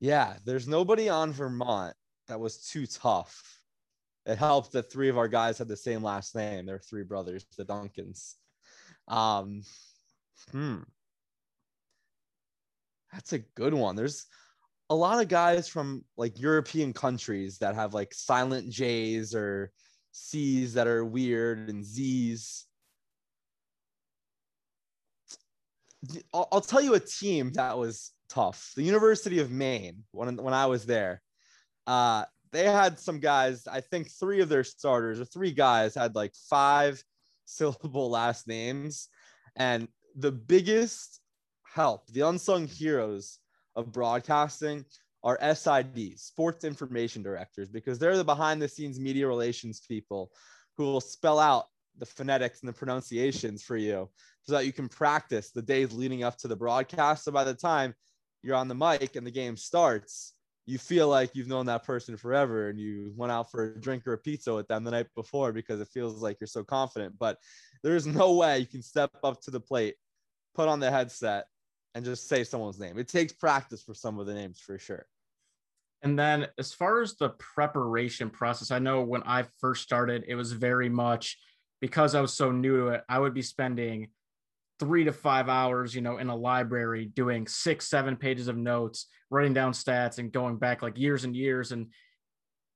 Yeah, 0.00 0.36
there's 0.44 0.68
nobody 0.68 1.08
on 1.08 1.32
Vermont 1.32 1.94
that 2.28 2.38
was 2.38 2.68
too 2.68 2.86
tough 2.86 3.58
it 4.28 4.36
helped 4.36 4.72
that 4.72 4.92
three 4.92 5.08
of 5.08 5.16
our 5.16 5.26
guys 5.26 5.56
had 5.56 5.68
the 5.68 5.76
same 5.76 6.02
last 6.02 6.34
name. 6.36 6.66
They're 6.66 6.78
three 6.78 7.02
brothers, 7.02 7.46
the 7.56 7.64
Duncans. 7.64 8.34
Um, 9.08 9.62
hmm. 10.52 10.80
That's 13.12 13.32
a 13.32 13.38
good 13.38 13.74
one. 13.74 13.96
There's 13.96 14.26
a 14.90 14.94
lot 14.94 15.20
of 15.20 15.28
guys 15.28 15.68
from 15.68 16.04
like 16.16 16.40
European 16.40 16.92
countries 16.92 17.58
that 17.58 17.74
have 17.74 17.94
like 17.94 18.14
silent 18.14 18.70
J's 18.70 19.34
or 19.34 19.70
C's 20.12 20.74
that 20.74 20.86
are 20.86 21.04
weird 21.04 21.68
and 21.68 21.84
Z's. 21.84 22.66
I'll, 26.32 26.48
I'll 26.52 26.60
tell 26.60 26.80
you 26.80 26.94
a 26.94 27.00
team 27.00 27.52
that 27.52 27.76
was 27.76 28.12
tough. 28.28 28.72
The 28.76 28.82
University 28.82 29.40
of 29.40 29.50
Maine, 29.50 30.04
when, 30.12 30.36
when 30.36 30.54
I 30.54 30.66
was 30.66 30.86
there, 30.86 31.22
uh, 31.86 32.24
they 32.52 32.64
had 32.64 32.98
some 32.98 33.20
guys, 33.20 33.66
I 33.66 33.80
think 33.80 34.10
three 34.10 34.40
of 34.40 34.48
their 34.48 34.64
starters 34.64 35.20
or 35.20 35.24
three 35.24 35.52
guys 35.52 35.94
had 35.94 36.14
like 36.14 36.34
five 36.48 37.02
syllable 37.44 38.10
last 38.18 38.46
names. 38.46 39.08
And 39.56 39.88
the 40.16 40.32
biggest 40.32 41.20
help, 41.74 42.06
the 42.08 42.20
unsung 42.20 42.66
heroes 42.66 43.38
of 43.76 43.92
broadcasting 43.92 44.84
are 45.24 45.38
SIDs, 45.38 46.20
sports 46.20 46.64
information 46.64 47.22
directors, 47.22 47.68
because 47.68 47.98
they're 47.98 48.16
the 48.16 48.24
behind 48.24 48.62
the 48.62 48.68
scenes 48.68 49.00
media 49.00 49.26
relations 49.26 49.80
people 49.80 50.30
who 50.76 50.84
will 50.84 51.00
spell 51.00 51.38
out 51.38 51.66
the 51.98 52.06
phonetics 52.06 52.60
and 52.60 52.68
the 52.68 52.72
pronunciations 52.72 53.62
for 53.62 53.76
you 53.76 54.08
so 54.42 54.52
that 54.52 54.66
you 54.66 54.72
can 54.72 54.88
practice 54.88 55.50
the 55.50 55.62
days 55.62 55.92
leading 55.92 56.22
up 56.22 56.38
to 56.38 56.48
the 56.48 56.56
broadcast. 56.56 57.24
So 57.24 57.32
by 57.32 57.44
the 57.44 57.54
time 57.54 57.94
you're 58.42 58.56
on 58.56 58.68
the 58.68 58.74
mic 58.74 59.16
and 59.16 59.26
the 59.26 59.32
game 59.32 59.56
starts, 59.56 60.34
you 60.66 60.78
feel 60.78 61.08
like 61.08 61.34
you've 61.34 61.48
known 61.48 61.66
that 61.66 61.82
person 61.82 62.16
forever 62.16 62.68
and 62.68 62.78
you 62.78 63.12
went 63.16 63.32
out 63.32 63.50
for 63.50 63.64
a 63.64 63.80
drink 63.80 64.06
or 64.06 64.12
a 64.12 64.18
pizza 64.18 64.54
with 64.54 64.68
them 64.68 64.84
the 64.84 64.90
night 64.90 65.06
before 65.16 65.52
because 65.52 65.80
it 65.80 65.88
feels 65.88 66.22
like 66.22 66.36
you're 66.38 66.46
so 66.46 66.62
confident. 66.62 67.14
But 67.18 67.38
there's 67.82 68.06
no 68.06 68.34
way 68.34 68.58
you 68.58 68.66
can 68.66 68.82
step 68.82 69.10
up 69.24 69.40
to 69.42 69.50
the 69.50 69.60
plate, 69.60 69.94
put 70.54 70.68
on 70.68 70.78
the 70.78 70.90
headset, 70.90 71.46
and 71.98 72.04
just 72.04 72.28
say 72.28 72.44
someone's 72.44 72.78
name. 72.78 72.96
It 72.96 73.08
takes 73.08 73.32
practice 73.32 73.82
for 73.82 73.92
some 73.92 74.20
of 74.20 74.26
the 74.26 74.32
names 74.32 74.60
for 74.60 74.78
sure. 74.78 75.04
And 76.02 76.16
then 76.16 76.46
as 76.56 76.72
far 76.72 77.02
as 77.02 77.16
the 77.16 77.30
preparation 77.30 78.30
process, 78.30 78.70
I 78.70 78.78
know 78.78 79.02
when 79.02 79.24
I 79.24 79.46
first 79.58 79.82
started, 79.82 80.24
it 80.28 80.36
was 80.36 80.52
very 80.52 80.88
much 80.88 81.36
because 81.80 82.14
I 82.14 82.20
was 82.20 82.32
so 82.32 82.52
new 82.52 82.76
to 82.76 82.86
it, 82.90 83.04
I 83.08 83.18
would 83.18 83.34
be 83.34 83.42
spending 83.42 84.10
three 84.78 85.02
to 85.02 85.12
five 85.12 85.48
hours, 85.48 85.92
you 85.92 86.00
know, 86.00 86.18
in 86.18 86.28
a 86.28 86.36
library 86.36 87.06
doing 87.06 87.48
six, 87.48 87.88
seven 87.88 88.14
pages 88.14 88.46
of 88.46 88.56
notes, 88.56 89.06
writing 89.28 89.52
down 89.52 89.72
stats 89.72 90.18
and 90.18 90.30
going 90.30 90.56
back 90.56 90.82
like 90.82 90.96
years 90.96 91.24
and 91.24 91.34
years. 91.34 91.72
And, 91.72 91.88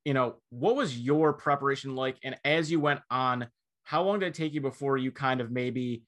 you 0.05 0.14
know, 0.14 0.35
what 0.50 0.75
was 0.75 0.99
your 0.99 1.33
preparation 1.33 1.95
like? 1.95 2.17
And 2.25 2.35
as 2.45 2.73
you 2.73 2.81
went 2.81 3.02
on, 3.09 3.47
how 3.85 4.02
long 4.02 4.19
did 4.19 4.26
it 4.26 4.35
take 4.35 4.52
you 4.52 4.61
before 4.61 4.97
you 4.97 5.12
kind 5.12 5.41
of 5.41 5.52
maybe 5.52 6.02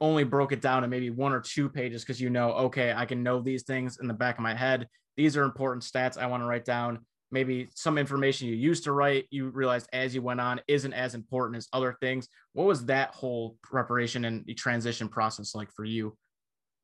only 0.00 0.24
broke 0.24 0.52
it 0.52 0.60
down 0.60 0.82
to 0.82 0.88
maybe 0.88 1.10
one 1.10 1.32
or 1.32 1.40
two 1.40 1.68
pages 1.68 2.02
because 2.02 2.20
you 2.20 2.30
know, 2.30 2.52
okay, 2.52 2.92
I 2.96 3.06
can 3.06 3.22
know 3.22 3.40
these 3.40 3.62
things 3.62 3.98
in 4.00 4.08
the 4.08 4.14
back 4.14 4.36
of 4.36 4.42
my 4.42 4.54
head. 4.54 4.88
These 5.16 5.36
are 5.36 5.42
important 5.42 5.82
stats 5.82 6.18
I 6.18 6.26
want 6.26 6.42
to 6.42 6.46
write 6.46 6.64
down. 6.64 7.00
Maybe 7.30 7.68
some 7.74 7.98
information 7.98 8.48
you 8.48 8.54
used 8.54 8.84
to 8.84 8.92
write 8.92 9.26
you 9.30 9.50
realized 9.50 9.88
as 9.92 10.14
you 10.14 10.22
went 10.22 10.40
on 10.40 10.60
isn't 10.66 10.92
as 10.94 11.14
important 11.14 11.58
as 11.58 11.68
other 11.72 11.96
things. 12.00 12.28
What 12.54 12.66
was 12.66 12.86
that 12.86 13.14
whole 13.14 13.56
preparation 13.62 14.24
and 14.24 14.48
transition 14.56 15.08
process 15.08 15.54
like 15.54 15.70
for 15.72 15.84
you? 15.84 16.16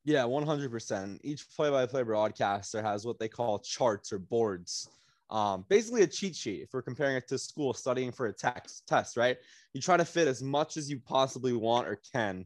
Yeah 0.04 0.24
100% 0.24 1.20
each 1.24 1.46
play-by-play 1.56 2.02
broadcaster 2.02 2.82
has 2.82 3.06
what 3.06 3.18
they 3.18 3.28
call 3.28 3.58
charts 3.60 4.12
or 4.12 4.18
boards. 4.18 4.88
Um, 5.30 5.64
basically 5.70 6.02
a 6.02 6.06
cheat 6.06 6.36
sheet 6.36 6.60
if 6.62 6.68
we're 6.74 6.82
comparing 6.82 7.16
it 7.16 7.26
to 7.28 7.38
school 7.38 7.72
studying 7.72 8.12
for 8.12 8.26
a 8.26 8.32
text 8.32 8.86
test 8.86 9.16
right? 9.16 9.38
You 9.72 9.80
try 9.80 9.96
to 9.96 10.04
fit 10.04 10.28
as 10.28 10.42
much 10.42 10.76
as 10.76 10.90
you 10.90 11.00
possibly 11.00 11.54
want 11.54 11.88
or 11.88 11.98
can 12.12 12.44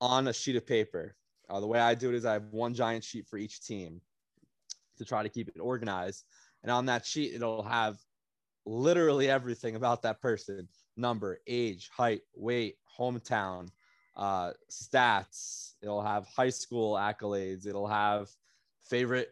on 0.00 0.28
a 0.28 0.32
sheet 0.32 0.56
of 0.56 0.66
paper 0.66 1.14
uh, 1.50 1.60
the 1.60 1.66
way 1.66 1.78
i 1.78 1.94
do 1.94 2.08
it 2.08 2.14
is 2.14 2.24
i 2.24 2.32
have 2.32 2.44
one 2.50 2.74
giant 2.74 3.04
sheet 3.04 3.26
for 3.26 3.38
each 3.38 3.64
team 3.64 4.00
to 4.96 5.04
try 5.04 5.22
to 5.22 5.28
keep 5.28 5.48
it 5.48 5.60
organized 5.60 6.24
and 6.64 6.70
on 6.70 6.86
that 6.86 7.04
sheet, 7.04 7.34
it'll 7.34 7.62
have 7.62 7.98
literally 8.64 9.28
everything 9.28 9.76
about 9.76 10.02
that 10.02 10.20
person 10.20 10.66
number, 10.96 11.38
age, 11.46 11.90
height, 11.94 12.22
weight, 12.34 12.76
hometown, 12.98 13.68
uh, 14.16 14.52
stats. 14.70 15.74
It'll 15.82 16.02
have 16.02 16.26
high 16.26 16.50
school 16.50 16.94
accolades. 16.94 17.66
It'll 17.66 17.86
have 17.86 18.30
favorite 18.88 19.28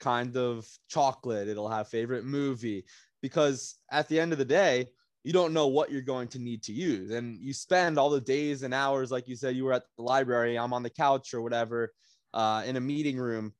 kind 0.00 0.36
of 0.36 0.68
chocolate. 0.88 1.46
It'll 1.46 1.68
have 1.68 1.86
favorite 1.86 2.24
movie. 2.24 2.84
Because 3.20 3.76
at 3.92 4.08
the 4.08 4.18
end 4.18 4.32
of 4.32 4.38
the 4.38 4.44
day, 4.44 4.88
you 5.24 5.32
don't 5.32 5.52
know 5.52 5.68
what 5.68 5.90
you're 5.90 6.02
going 6.02 6.28
to 6.28 6.38
need 6.38 6.62
to 6.64 6.72
use. 6.72 7.10
And 7.10 7.38
you 7.40 7.52
spend 7.52 7.98
all 7.98 8.10
the 8.10 8.20
days 8.20 8.62
and 8.62 8.74
hours, 8.74 9.10
like 9.10 9.28
you 9.28 9.36
said, 9.36 9.54
you 9.54 9.64
were 9.64 9.72
at 9.72 9.84
the 9.96 10.02
library, 10.02 10.58
I'm 10.58 10.72
on 10.72 10.82
the 10.82 10.90
couch 10.90 11.32
or 11.34 11.42
whatever, 11.42 11.92
uh, 12.34 12.62
in 12.66 12.76
a 12.76 12.80
meeting 12.80 13.16
room, 13.16 13.52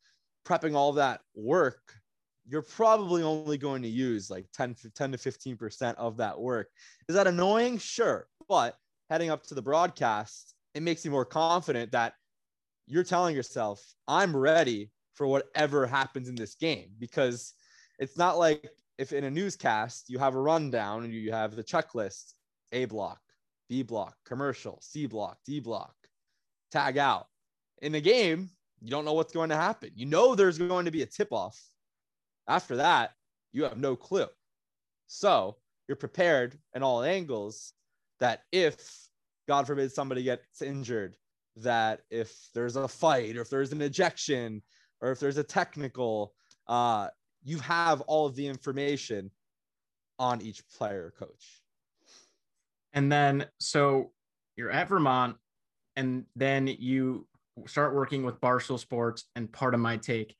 prepping 0.44 0.74
all 0.74 0.92
that 0.94 1.20
work 1.34 1.94
you're 2.48 2.62
probably 2.62 3.22
only 3.22 3.56
going 3.56 3.82
to 3.82 3.88
use 3.88 4.30
like 4.30 4.46
10, 4.52 4.76
10 4.94 5.12
to 5.12 5.18
15% 5.18 5.94
of 5.96 6.16
that 6.16 6.38
work. 6.38 6.68
Is 7.08 7.14
that 7.14 7.26
annoying? 7.26 7.78
Sure. 7.78 8.26
But 8.48 8.76
heading 9.10 9.30
up 9.30 9.44
to 9.46 9.54
the 9.54 9.62
broadcast, 9.62 10.54
it 10.74 10.82
makes 10.82 11.04
you 11.04 11.10
more 11.10 11.24
confident 11.24 11.92
that 11.92 12.14
you're 12.86 13.04
telling 13.04 13.36
yourself, 13.36 13.82
I'm 14.08 14.34
ready 14.34 14.90
for 15.14 15.26
whatever 15.26 15.86
happens 15.86 16.28
in 16.28 16.34
this 16.34 16.54
game 16.54 16.90
because 16.98 17.52
it's 17.98 18.18
not 18.18 18.38
like 18.38 18.70
if 19.02 19.12
in 19.12 19.24
a 19.24 19.30
newscast 19.30 20.08
you 20.08 20.18
have 20.18 20.34
a 20.34 20.40
rundown 20.40 21.04
and 21.04 21.12
you 21.12 21.32
have 21.32 21.56
the 21.56 21.64
checklist 21.64 22.34
A 22.72 22.86
block, 22.86 23.20
B 23.68 23.82
block, 23.82 24.14
commercial, 24.24 24.78
C 24.80 25.06
block, 25.06 25.38
D 25.44 25.60
block, 25.60 25.94
tag 26.70 26.98
out. 26.98 27.26
In 27.82 27.92
the 27.92 28.00
game, 28.00 28.50
you 28.80 28.90
don't 28.90 29.04
know 29.04 29.12
what's 29.12 29.32
going 29.32 29.50
to 29.50 29.56
happen. 29.56 29.90
You 29.94 30.06
know 30.06 30.34
there's 30.34 30.58
going 30.58 30.84
to 30.84 30.90
be 30.90 31.02
a 31.02 31.06
tip 31.06 31.32
off 31.32 31.60
after 32.48 32.76
that, 32.76 33.12
you 33.52 33.64
have 33.64 33.78
no 33.78 33.96
clue. 33.96 34.26
So 35.06 35.56
you're 35.88 35.96
prepared 35.96 36.58
in 36.74 36.82
all 36.82 37.02
angles 37.02 37.72
that 38.20 38.42
if, 38.52 38.76
God 39.48 39.66
forbid, 39.66 39.92
somebody 39.92 40.22
gets 40.22 40.62
injured, 40.62 41.16
that 41.56 42.00
if 42.10 42.34
there's 42.54 42.76
a 42.76 42.88
fight 42.88 43.36
or 43.36 43.42
if 43.42 43.50
there's 43.50 43.72
an 43.72 43.82
ejection, 43.82 44.62
or 45.00 45.10
if 45.10 45.20
there's 45.20 45.38
a 45.38 45.44
technical, 45.44 46.32
uh, 46.68 47.08
you 47.44 47.58
have 47.58 48.00
all 48.02 48.26
of 48.26 48.34
the 48.34 48.46
information 48.46 49.30
on 50.18 50.40
each 50.40 50.62
player 50.76 51.12
coach. 51.18 51.62
And 52.92 53.10
then, 53.10 53.46
so 53.58 54.12
you're 54.56 54.70
at 54.70 54.88
Vermont, 54.88 55.36
and 55.96 56.24
then 56.36 56.66
you 56.66 57.26
start 57.66 57.94
working 57.94 58.24
with 58.24 58.40
Barstool 58.40 58.78
Sports 58.78 59.24
and 59.34 59.50
Pardon 59.50 59.80
My 59.80 59.96
Take. 59.96 60.36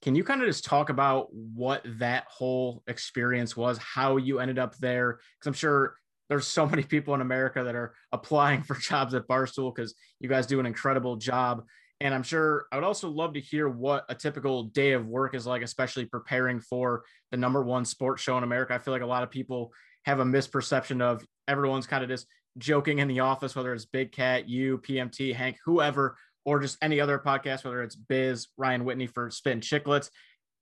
Can 0.00 0.14
you 0.14 0.22
kind 0.22 0.40
of 0.40 0.46
just 0.46 0.64
talk 0.64 0.90
about 0.90 1.28
what 1.32 1.82
that 1.98 2.24
whole 2.28 2.82
experience 2.86 3.56
was, 3.56 3.78
how 3.78 4.16
you 4.16 4.38
ended 4.38 4.58
up 4.58 4.76
there? 4.78 5.18
Because 5.38 5.48
I'm 5.48 5.52
sure 5.54 5.96
there's 6.28 6.46
so 6.46 6.66
many 6.66 6.82
people 6.82 7.14
in 7.14 7.20
America 7.20 7.64
that 7.64 7.74
are 7.74 7.94
applying 8.12 8.62
for 8.62 8.74
jobs 8.80 9.14
at 9.14 9.26
Barstool 9.26 9.74
because 9.74 9.94
you 10.20 10.28
guys 10.28 10.46
do 10.46 10.60
an 10.60 10.66
incredible 10.66 11.16
job. 11.16 11.64
And 12.00 12.14
I'm 12.14 12.22
sure 12.22 12.66
I 12.70 12.76
would 12.76 12.84
also 12.84 13.08
love 13.08 13.34
to 13.34 13.40
hear 13.40 13.68
what 13.68 14.04
a 14.08 14.14
typical 14.14 14.64
day 14.64 14.92
of 14.92 15.06
work 15.06 15.34
is 15.34 15.46
like, 15.46 15.62
especially 15.62 16.04
preparing 16.04 16.60
for 16.60 17.02
the 17.32 17.36
number 17.36 17.62
one 17.62 17.84
sports 17.84 18.22
show 18.22 18.38
in 18.38 18.44
America. 18.44 18.74
I 18.74 18.78
feel 18.78 18.94
like 18.94 19.02
a 19.02 19.06
lot 19.06 19.24
of 19.24 19.30
people 19.30 19.72
have 20.04 20.20
a 20.20 20.24
misperception 20.24 21.02
of 21.02 21.26
everyone's 21.48 21.86
kind 21.86 22.04
of 22.04 22.08
just 22.08 22.26
joking 22.56 22.98
in 23.00 23.08
the 23.08 23.20
office, 23.20 23.56
whether 23.56 23.72
it's 23.74 23.84
Big 23.84 24.12
Cat, 24.12 24.48
you, 24.48 24.78
PMT, 24.78 25.34
Hank, 25.34 25.58
whoever, 25.64 26.16
or 26.44 26.60
just 26.60 26.78
any 26.80 27.00
other 27.00 27.18
podcast, 27.18 27.64
whether 27.64 27.82
it's 27.82 27.96
Biz, 27.96 28.46
Ryan 28.56 28.84
Whitney 28.84 29.06
for 29.06 29.30
Spittin' 29.30 29.60
Chiclets. 29.60 30.08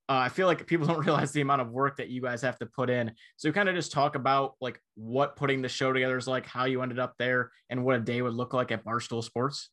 Uh, 0.09 0.15
I 0.15 0.29
feel 0.29 0.47
like 0.47 0.67
people 0.67 0.87
don't 0.89 1.05
realize 1.05 1.33
the 1.33 1.41
amount 1.43 1.63
of 1.63 1.71
work 1.71 1.97
that 1.99 2.09
you 2.09 2.23
guys 2.23 2.43
have 2.43 2.59
to 2.61 2.67
put 2.67 2.91
in. 2.91 3.13
So 3.37 3.53
kind 3.53 3.69
of 3.69 3.75
just 3.75 3.93
talk 3.93 4.15
about 4.15 4.55
like 4.61 4.81
what 4.95 5.37
putting 5.37 5.63
the 5.63 5.69
show 5.69 5.93
together 5.93 6.17
is 6.17 6.27
like, 6.27 6.47
how 6.47 6.65
you 6.65 6.83
ended 6.83 6.99
up 6.99 7.15
there, 7.19 7.51
and 7.69 7.85
what 7.85 7.97
a 7.97 8.01
day 8.01 8.23
would 8.23 8.35
look 8.35 8.55
like 8.55 8.73
at 8.73 8.85
Barstool 8.85 9.23
Sports. 9.23 9.71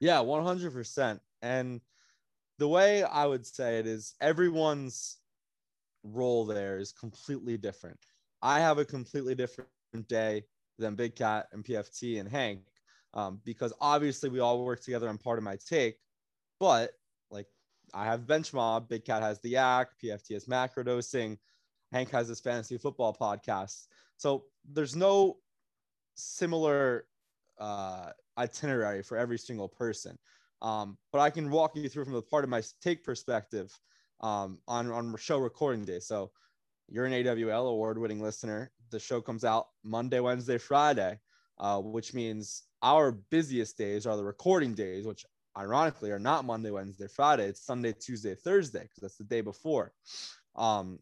Yeah, 0.00 0.18
100%. 0.18 1.20
And 1.42 1.80
the 2.58 2.68
way 2.68 3.02
I 3.02 3.26
would 3.26 3.46
say 3.46 3.78
it 3.78 3.86
is 3.86 4.14
everyone's 4.20 5.18
role 6.02 6.44
there 6.44 6.78
is 6.78 6.92
completely 6.92 7.56
different. 7.56 7.98
I 8.42 8.60
have 8.60 8.78
a 8.78 8.84
completely 8.84 9.34
different 9.34 9.68
day 10.08 10.44
than 10.78 10.94
Big 10.94 11.16
Cat 11.16 11.46
and 11.52 11.64
PFT 11.64 12.20
and 12.20 12.28
Hank 12.28 12.60
um, 13.14 13.40
because 13.44 13.72
obviously 13.80 14.28
we 14.28 14.40
all 14.40 14.64
work 14.64 14.82
together 14.82 15.08
on 15.08 15.18
part 15.18 15.38
of 15.38 15.44
my 15.44 15.56
take, 15.66 15.96
but 16.58 16.90
like 17.30 17.46
I 17.94 18.04
have 18.04 18.26
bench 18.26 18.52
mob, 18.52 18.88
Big 18.88 19.04
Cat 19.04 19.22
has 19.22 19.40
the 19.40 19.50
yak, 19.50 19.90
PFT 20.02 20.34
has 20.34 20.48
macro 20.48 20.82
dosing, 20.82 21.38
Hank 21.92 22.10
has 22.10 22.28
his 22.28 22.40
fantasy 22.40 22.76
football 22.76 23.16
podcast. 23.18 23.86
So 24.16 24.44
there's 24.70 24.96
no 24.96 25.38
similar 26.16 27.06
uh, 27.58 28.10
itinerary 28.38 29.02
for 29.02 29.16
every 29.16 29.38
single 29.38 29.68
person. 29.68 30.18
Um, 30.62 30.96
but 31.12 31.20
I 31.20 31.30
can 31.30 31.50
walk 31.50 31.76
you 31.76 31.88
through 31.88 32.04
from 32.04 32.14
the 32.14 32.22
part 32.22 32.44
of 32.44 32.50
my 32.50 32.62
take 32.82 33.04
perspective 33.04 33.70
um, 34.20 34.58
on, 34.66 34.90
on 34.90 35.14
show 35.16 35.38
recording 35.38 35.84
day. 35.84 36.00
So 36.00 36.30
you're 36.88 37.06
an 37.06 37.12
AWL 37.12 37.68
award 37.68 37.98
winning 37.98 38.22
listener. 38.22 38.70
The 38.90 38.98
show 38.98 39.20
comes 39.20 39.44
out 39.44 39.68
Monday, 39.82 40.20
Wednesday, 40.20 40.58
Friday, 40.58 41.18
uh, 41.58 41.80
which 41.80 42.14
means 42.14 42.62
our 42.82 43.12
busiest 43.12 43.76
days 43.76 44.06
are 44.06 44.16
the 44.16 44.24
recording 44.24 44.74
days, 44.74 45.06
which 45.06 45.24
ironically 45.56 46.10
are 46.10 46.18
not 46.18 46.44
Monday, 46.44 46.70
Wednesday, 46.70 47.06
Friday. 47.08 47.46
It's 47.46 47.64
Sunday, 47.64 47.92
Tuesday, 47.92 48.34
Thursday, 48.34 48.82
because 48.82 49.00
that's 49.00 49.16
the 49.16 49.24
day 49.24 49.40
before. 49.40 49.92
Um, 50.56 50.98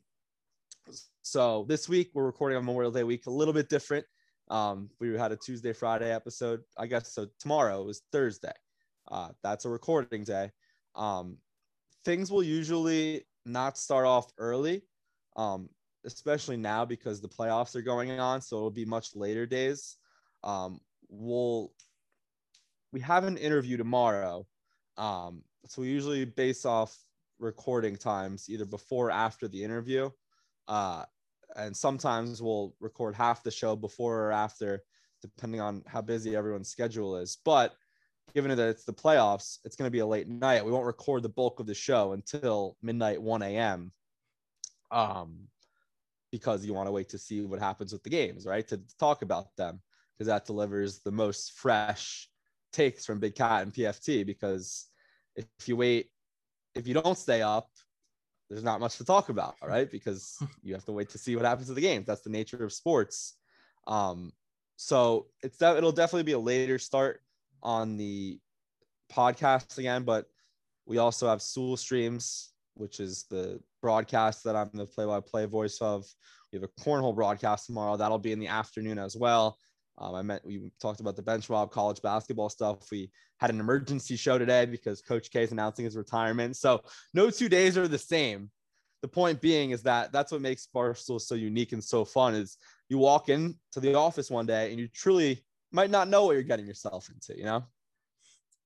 so 1.22 1.64
this 1.68 1.88
week 1.88 2.10
we're 2.14 2.26
recording 2.26 2.58
on 2.58 2.64
Memorial 2.64 2.90
Day 2.90 3.04
week, 3.04 3.26
a 3.26 3.30
little 3.30 3.54
bit 3.54 3.68
different. 3.68 4.04
Um, 4.52 4.90
we 5.00 5.16
had 5.16 5.32
a 5.32 5.36
Tuesday, 5.36 5.72
Friday 5.72 6.12
episode, 6.12 6.60
I 6.76 6.86
guess. 6.86 7.14
So 7.14 7.26
tomorrow 7.40 7.88
is 7.88 8.02
Thursday. 8.12 8.52
Uh, 9.10 9.30
that's 9.42 9.64
a 9.64 9.70
recording 9.70 10.24
day. 10.24 10.50
Um, 10.94 11.38
things 12.04 12.30
will 12.30 12.42
usually 12.42 13.24
not 13.46 13.78
start 13.78 14.04
off 14.04 14.30
early, 14.36 14.82
um, 15.36 15.70
especially 16.04 16.58
now 16.58 16.84
because 16.84 17.22
the 17.22 17.30
playoffs 17.30 17.74
are 17.76 17.82
going 17.82 18.20
on. 18.20 18.42
So 18.42 18.56
it'll 18.56 18.70
be 18.70 18.84
much 18.84 19.16
later 19.16 19.46
days. 19.46 19.96
Um, 20.44 20.80
we'll 21.08 21.72
we 22.92 23.00
have 23.00 23.24
an 23.24 23.38
interview 23.38 23.78
tomorrow. 23.78 24.46
Um, 24.98 25.44
so 25.64 25.80
we 25.80 25.88
usually 25.88 26.26
base 26.26 26.66
off 26.66 26.94
recording 27.38 27.96
times 27.96 28.50
either 28.50 28.66
before 28.66 29.08
or 29.08 29.12
after 29.12 29.48
the 29.48 29.64
interview. 29.64 30.10
Uh, 30.68 31.04
and 31.56 31.76
sometimes 31.76 32.42
we'll 32.42 32.74
record 32.80 33.14
half 33.14 33.42
the 33.42 33.50
show 33.50 33.76
before 33.76 34.26
or 34.26 34.32
after, 34.32 34.82
depending 35.20 35.60
on 35.60 35.82
how 35.86 36.00
busy 36.00 36.36
everyone's 36.36 36.68
schedule 36.68 37.16
is. 37.16 37.38
But 37.44 37.74
given 38.34 38.56
that 38.56 38.68
it's 38.68 38.84
the 38.84 38.92
playoffs, 38.92 39.58
it's 39.64 39.76
going 39.76 39.86
to 39.86 39.92
be 39.92 40.00
a 40.00 40.06
late 40.06 40.28
night. 40.28 40.64
We 40.64 40.72
won't 40.72 40.86
record 40.86 41.22
the 41.22 41.28
bulk 41.28 41.60
of 41.60 41.66
the 41.66 41.74
show 41.74 42.12
until 42.12 42.76
midnight, 42.82 43.20
1 43.20 43.42
a.m. 43.42 43.92
Um, 44.90 45.48
because 46.30 46.64
you 46.64 46.74
want 46.74 46.88
to 46.88 46.92
wait 46.92 47.10
to 47.10 47.18
see 47.18 47.42
what 47.42 47.60
happens 47.60 47.92
with 47.92 48.02
the 48.02 48.10
games, 48.10 48.46
right? 48.46 48.66
To 48.68 48.80
talk 48.98 49.22
about 49.22 49.54
them 49.56 49.80
because 50.16 50.28
that 50.28 50.46
delivers 50.46 51.00
the 51.00 51.10
most 51.10 51.52
fresh 51.52 52.28
takes 52.72 53.04
from 53.04 53.20
Big 53.20 53.34
Cat 53.34 53.62
and 53.62 53.72
PFT. 53.72 54.24
Because 54.24 54.86
if 55.36 55.46
you 55.66 55.76
wait, 55.76 56.10
if 56.74 56.86
you 56.86 56.94
don't 56.94 57.18
stay 57.18 57.42
up, 57.42 57.68
there's 58.52 58.64
not 58.64 58.80
much 58.80 58.98
to 58.98 59.04
talk 59.04 59.30
about, 59.30 59.56
right? 59.66 59.90
Because 59.90 60.38
you 60.62 60.74
have 60.74 60.84
to 60.84 60.92
wait 60.92 61.08
to 61.10 61.18
see 61.18 61.36
what 61.36 61.46
happens 61.46 61.68
to 61.68 61.74
the 61.74 61.80
games. 61.80 62.06
That's 62.06 62.20
the 62.20 62.30
nature 62.30 62.62
of 62.62 62.72
sports. 62.72 63.38
Um, 63.86 64.32
so 64.76 65.26
it's 65.42 65.56
that 65.58 65.76
it'll 65.76 65.92
definitely 65.92 66.24
be 66.24 66.32
a 66.32 66.38
later 66.38 66.78
start 66.78 67.22
on 67.62 67.96
the 67.96 68.38
podcast 69.10 69.78
again, 69.78 70.02
but 70.02 70.26
we 70.84 70.98
also 70.98 71.28
have 71.28 71.40
Soul 71.40 71.76
Streams, 71.76 72.50
which 72.74 73.00
is 73.00 73.24
the 73.30 73.60
broadcast 73.80 74.44
that 74.44 74.56
I'm 74.56 74.70
the 74.74 74.86
play-by-play 74.86 75.46
voice 75.46 75.78
of. 75.80 76.06
We 76.52 76.58
have 76.58 76.68
a 76.68 76.82
cornhole 76.82 77.14
broadcast 77.14 77.66
tomorrow. 77.66 77.96
That'll 77.96 78.18
be 78.18 78.32
in 78.32 78.38
the 78.38 78.48
afternoon 78.48 78.98
as 78.98 79.16
well. 79.16 79.56
Um, 79.98 80.14
I 80.14 80.22
meant 80.22 80.44
we 80.44 80.70
talked 80.80 81.00
about 81.00 81.16
the 81.16 81.22
bench 81.22 81.48
mob 81.50 81.70
college 81.70 82.00
basketball 82.02 82.48
stuff. 82.48 82.90
We 82.90 83.10
had 83.38 83.50
an 83.50 83.60
emergency 83.60 84.16
show 84.16 84.38
today 84.38 84.66
because 84.66 85.02
Coach 85.02 85.30
K 85.30 85.42
is 85.42 85.52
announcing 85.52 85.84
his 85.84 85.96
retirement. 85.96 86.56
So 86.56 86.82
no 87.14 87.30
two 87.30 87.48
days 87.48 87.76
are 87.76 87.88
the 87.88 87.98
same. 87.98 88.50
The 89.02 89.08
point 89.08 89.40
being 89.40 89.70
is 89.72 89.82
that 89.82 90.12
that's 90.12 90.32
what 90.32 90.40
makes 90.40 90.68
Barstool 90.74 91.20
so 91.20 91.34
unique 91.34 91.72
and 91.72 91.82
so 91.82 92.04
fun 92.04 92.34
is 92.34 92.56
you 92.88 92.98
walk 92.98 93.28
into 93.28 93.56
the 93.76 93.94
office 93.94 94.30
one 94.30 94.46
day 94.46 94.70
and 94.70 94.78
you 94.78 94.88
truly 94.88 95.44
might 95.72 95.90
not 95.90 96.08
know 96.08 96.26
what 96.26 96.32
you're 96.32 96.42
getting 96.42 96.66
yourself 96.66 97.08
into, 97.08 97.36
you 97.36 97.44
know? 97.44 97.64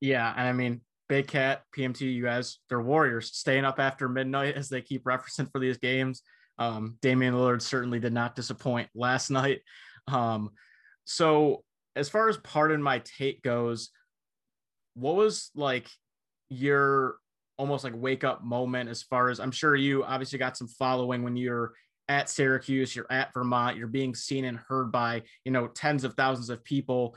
Yeah. 0.01 0.33
And 0.37 0.47
I 0.47 0.53
mean, 0.53 0.83
Big 1.09 1.29
Cat, 1.29 1.63
PMT, 1.77 2.01
you 2.01 2.23
guys, 2.23 2.59
they're 2.69 2.81
warriors 2.81 3.35
staying 3.35 3.65
up 3.65 3.79
after 3.79 4.09
midnight 4.09 4.57
as 4.57 4.69
they 4.69 4.83
keep 4.83 5.05
referencing 5.05 5.51
for 5.51 5.59
these 5.59 5.79
games. 5.79 6.23
Um, 6.59 6.99
Damian 7.01 7.35
Lillard 7.35 7.63
certainly 7.63 8.01
did 8.01 8.13
not 8.13 8.35
disappoint 8.35 8.89
last 8.95 9.31
night. 9.31 9.61
Um, 10.09 10.51
so 11.07 11.63
as 11.95 12.09
far 12.11 12.29
as 12.29 12.37
pardon 12.39 12.83
my 12.83 12.99
take 12.99 13.43
goes, 13.43 13.91
what 14.95 15.17
was 15.17 15.51
like 15.55 15.89
your 16.51 17.17
almost 17.59 17.85
like 17.85 17.95
wake 17.97 18.25
up 18.25 18.45
moment 18.45 18.91
as 18.91 19.03
far 19.03 19.31
as 19.31 19.41
I'm 19.41 19.51
sure 19.51 19.75
you 19.75 20.05
obviously 20.05 20.39
got 20.39 20.57
some 20.57 20.69
following 20.69 21.23
when 21.23 21.37
you're 21.37 21.73
at 22.09 22.29
Syracuse, 22.29 22.95
you're 22.95 23.11
at 23.11 23.33
Vermont, 23.33 23.77
you're 23.77 23.89
being 23.89 24.15
seen 24.15 24.45
and 24.45 24.59
heard 24.69 24.93
by, 24.93 25.23
you 25.45 25.53
know, 25.53 25.69
tens 25.69 26.05
of 26.05 26.15
thousands 26.15 26.51
of 26.51 26.63
people. 26.65 27.17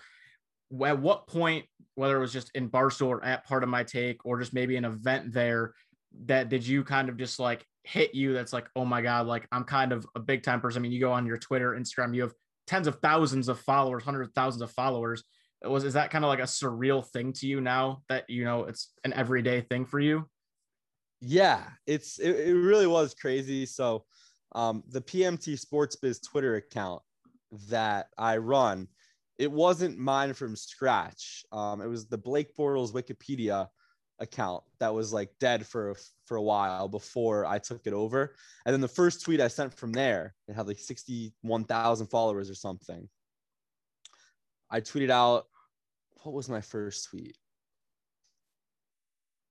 At 0.86 1.00
what 1.00 1.28
point, 1.28 1.66
whether 1.96 2.16
it 2.16 2.22
was 2.22 2.32
just 2.34 2.52
in 2.56 2.70
Barstool 2.70 3.08
or 3.08 3.26
at 3.26 3.46
Pardon 3.46 3.70
My 3.70 3.84
Take, 3.84 4.26
or 4.26 4.40
just 4.40 4.54
maybe 4.54 4.78
an 4.78 4.86
event 4.86 5.34
there, 5.34 5.74
that 6.26 6.50
did 6.50 6.66
you 6.66 6.84
kind 6.84 7.10
of 7.10 7.18
just 7.18 7.40
like 7.40 7.66
hit 7.84 8.16
you? 8.16 8.34
That's 8.34 8.54
like, 8.54 8.68
oh 8.76 8.86
my 8.86 9.02
God, 9.02 9.28
like 9.28 9.48
I'm 9.52 9.64
kind 9.64 9.92
of 9.92 10.06
a 10.16 10.20
big 10.20 10.44
time 10.44 10.62
person. 10.62 10.80
I 10.80 10.84
mean, 10.84 10.92
you 10.92 11.00
go 11.00 11.12
on 11.12 11.26
your 11.26 11.38
Twitter, 11.38 11.74
Instagram, 11.74 12.16
you 12.16 12.22
have 12.22 12.34
tens 12.70 12.88
of 12.88 13.00
thousands 13.02 13.50
of 13.50 13.60
followers, 13.60 14.04
hundreds 14.04 14.30
of 14.30 14.34
thousands 14.36 14.62
of 14.62 14.72
followers. 14.72 15.24
Was 15.64 15.84
is 15.84 15.96
that 15.96 16.12
kind 16.12 16.24
of 16.24 16.30
like 16.30 16.40
a 16.40 16.44
surreal 16.44 17.06
thing 17.06 17.34
to 17.34 17.48
you 17.48 17.60
now 17.60 18.04
that 18.08 18.30
you 18.30 18.46
know 18.46 18.66
it's 18.66 18.94
an 19.04 19.12
everyday 19.14 19.62
thing 19.62 19.86
for 19.86 20.00
you? 20.00 20.30
Yeah, 21.20 21.64
it's 21.88 22.20
it, 22.20 22.30
it 22.30 22.54
really 22.54 22.88
was 22.88 23.14
crazy. 23.14 23.66
So 23.66 24.06
um, 24.54 24.84
the 24.88 25.02
PMT 25.02 25.60
Sports 25.60 25.96
Biz 25.98 26.20
Twitter 26.22 26.56
account 26.56 27.02
that 27.70 28.08
I 28.18 28.38
run, 28.38 28.88
it 29.38 29.52
wasn't 29.52 29.98
mine 29.98 30.34
from 30.34 30.56
scratch. 30.56 31.44
Um, 31.52 31.82
it 31.82 31.88
was 31.88 32.08
the 32.08 32.18
Blake 32.18 32.56
Bortles 32.56 32.94
Wikipedia 32.94 33.68
account 34.20 34.64
that 34.80 34.94
was 34.94 35.14
like 35.14 35.30
dead 35.40 35.66
for 35.66 35.96
for 36.26 36.38
a 36.38 36.42
while 36.42 36.88
before 36.88 37.46
I 37.46 37.58
took 37.60 37.86
it 37.86 37.94
over. 37.94 38.36
And 38.66 38.74
then 38.74 38.82
the 38.82 38.88
first 38.88 39.24
tweet 39.24 39.42
I 39.42 39.48
sent 39.48 39.74
from 39.74 39.92
there, 39.92 40.36
it 40.48 40.56
had 40.56 40.68
like 40.68 40.80
61,000 40.80 42.08
followers 42.08 42.50
or 42.50 42.56
something. 42.56 43.08
I 44.70 44.82
tweeted 44.82 45.10
out 45.10 45.46
what 46.24 46.34
was 46.36 46.50
my 46.50 46.62
first 46.62 47.10
tweet? 47.10 47.38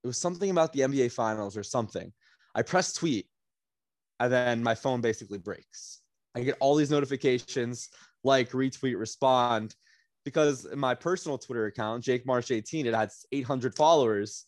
It 0.05 0.07
was 0.07 0.19
something 0.19 0.51
about 0.51 0.73
the 0.73 0.81
NBA 0.81 1.13
finals 1.13 1.57
or 1.57 1.63
something. 1.63 2.13
I 2.55 2.63
press 2.63 2.93
tweet 2.93 3.27
and 4.21 4.33
then 4.33 4.63
my 4.63 4.75
phone 4.75 5.01
basically 5.01 5.39
breaks. 5.39 6.01
I 6.35 6.43
get 6.43 6.57
all 6.61 6.75
these 6.75 6.91
notifications 6.91 7.89
like 8.25 8.51
retweet 8.51 8.99
respond 8.99 9.75
because 10.25 10.67
my 10.75 10.95
personal 10.95 11.39
Twitter 11.39 11.67
account, 11.67 12.05
Jake 12.05 12.27
Marsh 12.27 12.51
18, 12.51 12.87
it 12.87 12.95
had 12.95 13.11
800 13.33 13.75
followers 13.75 14.45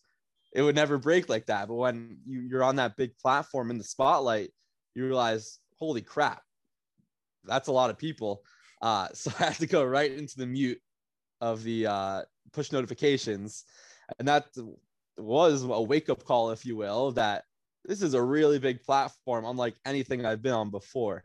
it 0.53 0.63
would 0.63 0.75
never 0.75 0.99
break 0.99 1.29
like 1.29 1.47
that. 1.47 1.69
But 1.69 1.75
when 1.75 2.19
you, 2.27 2.41
you're 2.41 2.65
on 2.65 2.77
that 2.77 2.97
big 2.97 3.17
platform 3.19 3.71
in 3.71 3.79
the 3.79 3.85
spotlight, 3.85 4.51
you 4.95 5.05
realize, 5.05 5.59
holy 5.79 6.03
crap, 6.03 6.43
that's 7.45 7.69
a 7.69 7.73
lot 7.73 7.91
of 7.91 7.99
people. 7.99 8.43
Uh, 8.83 9.09
so 9.15 9.31
I 9.39 9.45
had 9.45 9.57
to 9.57 9.67
go 9.67 9.85
right 9.85 10.13
into 10.13 10.37
the 10.37 10.47
mute 10.47 10.81
of 11.41 11.63
the 11.63 11.87
uh, 11.87 12.23
push 12.53 12.73
notifications. 12.73 13.65
And 14.19 14.27
that 14.29 14.47
was 15.17 15.63
a 15.63 15.83
wake 15.83 16.09
up 16.09 16.25
call, 16.25 16.51
if 16.51 16.67
you 16.67 16.77
will, 16.77 17.13
that 17.13 17.45
this 17.85 18.03
is 18.03 18.15
a 18.15 18.23
really 18.23 18.59
big 18.59 18.83
platform, 18.83 19.45
unlike 19.45 19.75
anything 19.87 20.27
I've 20.27 20.43
been 20.43 20.53
on 20.53 20.71
before. 20.71 21.25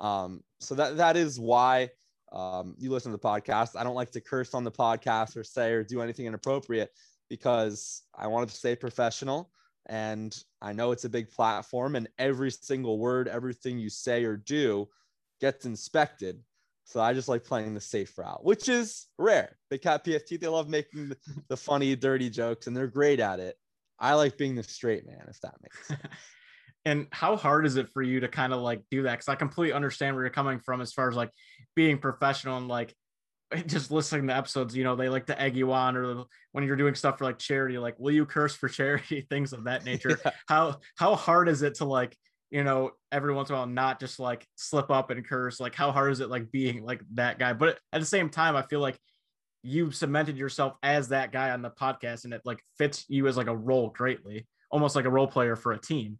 Um, 0.00 0.42
so 0.60 0.74
that 0.74 0.96
that 0.96 1.16
is 1.16 1.38
why 1.38 1.90
um, 2.32 2.74
you 2.78 2.90
listen 2.90 3.12
to 3.12 3.18
the 3.18 3.22
podcast. 3.22 3.76
I 3.76 3.84
don't 3.84 3.94
like 3.94 4.10
to 4.12 4.20
curse 4.20 4.54
on 4.54 4.64
the 4.64 4.70
podcast 4.70 5.36
or 5.36 5.44
say 5.44 5.72
or 5.72 5.84
do 5.84 6.00
anything 6.00 6.26
inappropriate 6.26 6.90
because 7.32 8.02
I 8.14 8.26
wanted 8.26 8.50
to 8.50 8.56
stay 8.56 8.76
professional. 8.76 9.50
And 9.86 10.36
I 10.60 10.74
know 10.74 10.92
it's 10.92 11.06
a 11.06 11.08
big 11.08 11.30
platform, 11.30 11.96
and 11.96 12.06
every 12.18 12.50
single 12.50 12.98
word, 12.98 13.26
everything 13.26 13.78
you 13.78 13.88
say 13.88 14.24
or 14.24 14.36
do 14.36 14.86
gets 15.40 15.64
inspected. 15.64 16.42
So 16.84 17.00
I 17.00 17.14
just 17.14 17.28
like 17.28 17.42
playing 17.42 17.72
the 17.72 17.80
safe 17.80 18.18
route, 18.18 18.44
which 18.44 18.68
is 18.68 19.06
rare. 19.16 19.56
Big 19.70 19.80
Cat 19.80 20.04
PFT, 20.04 20.38
they 20.38 20.46
love 20.46 20.68
making 20.68 21.08
the, 21.08 21.16
the 21.48 21.56
funny, 21.56 21.96
dirty 21.96 22.28
jokes, 22.28 22.66
and 22.66 22.76
they're 22.76 22.86
great 22.86 23.18
at 23.18 23.40
it. 23.40 23.56
I 23.98 24.12
like 24.12 24.36
being 24.36 24.54
the 24.54 24.62
straight 24.62 25.06
man, 25.06 25.24
if 25.30 25.40
that 25.40 25.54
makes 25.62 25.88
sense. 25.88 26.00
and 26.84 27.06
how 27.12 27.36
hard 27.36 27.64
is 27.64 27.76
it 27.76 27.88
for 27.88 28.02
you 28.02 28.20
to 28.20 28.28
kind 28.28 28.52
of 28.52 28.60
like 28.60 28.82
do 28.90 29.04
that? 29.04 29.12
Because 29.12 29.28
I 29.28 29.36
completely 29.36 29.72
understand 29.72 30.14
where 30.14 30.24
you're 30.24 30.30
coming 30.30 30.58
from 30.58 30.82
as 30.82 30.92
far 30.92 31.08
as 31.08 31.16
like 31.16 31.30
being 31.74 31.96
professional 31.96 32.58
and 32.58 32.68
like 32.68 32.94
just 33.66 33.90
listening 33.90 34.26
to 34.28 34.36
episodes, 34.36 34.76
you 34.76 34.84
know, 34.84 34.96
they 34.96 35.08
like 35.08 35.26
to 35.26 35.40
egg 35.40 35.56
you 35.56 35.72
on, 35.72 35.96
or 35.96 36.24
when 36.52 36.64
you're 36.64 36.76
doing 36.76 36.94
stuff 36.94 37.18
for 37.18 37.24
like 37.24 37.38
charity, 37.38 37.78
like, 37.78 37.98
will 37.98 38.12
you 38.12 38.26
curse 38.26 38.54
for 38.54 38.68
charity? 38.68 39.26
Things 39.30 39.52
of 39.52 39.64
that 39.64 39.84
nature. 39.86 40.18
Yeah. 40.24 40.32
How 40.48 40.80
how 40.96 41.14
hard 41.14 41.48
is 41.48 41.62
it 41.62 41.76
to 41.76 41.84
like, 41.84 42.16
you 42.50 42.64
know, 42.64 42.92
every 43.10 43.34
once 43.34 43.48
in 43.48 43.54
a 43.54 43.58
while 43.58 43.66
not 43.66 44.00
just 44.00 44.18
like 44.18 44.46
slip 44.56 44.90
up 44.90 45.10
and 45.10 45.26
curse? 45.26 45.60
Like, 45.60 45.74
how 45.74 45.92
hard 45.92 46.12
is 46.12 46.20
it 46.20 46.30
like 46.30 46.50
being 46.50 46.84
like 46.84 47.02
that 47.14 47.38
guy? 47.38 47.52
But 47.52 47.78
at 47.92 48.00
the 48.00 48.06
same 48.06 48.28
time, 48.28 48.56
I 48.56 48.62
feel 48.62 48.80
like 48.80 48.98
you 49.62 49.90
cemented 49.92 50.36
yourself 50.36 50.74
as 50.82 51.08
that 51.08 51.32
guy 51.32 51.50
on 51.50 51.62
the 51.62 51.70
podcast, 51.70 52.24
and 52.24 52.34
it 52.34 52.42
like 52.44 52.62
fits 52.78 53.04
you 53.08 53.26
as 53.28 53.36
like 53.36 53.46
a 53.46 53.56
role 53.56 53.90
greatly, 53.90 54.46
almost 54.70 54.96
like 54.96 55.04
a 55.04 55.10
role 55.10 55.28
player 55.28 55.56
for 55.56 55.72
a 55.72 55.78
team. 55.80 56.18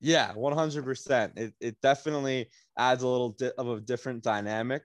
Yeah, 0.00 0.32
100%. 0.32 1.36
It, 1.36 1.54
it 1.60 1.76
definitely 1.82 2.50
adds 2.76 3.02
a 3.02 3.08
little 3.08 3.30
bit 3.30 3.54
of 3.58 3.68
a 3.68 3.80
different 3.80 4.22
dynamic 4.22 4.82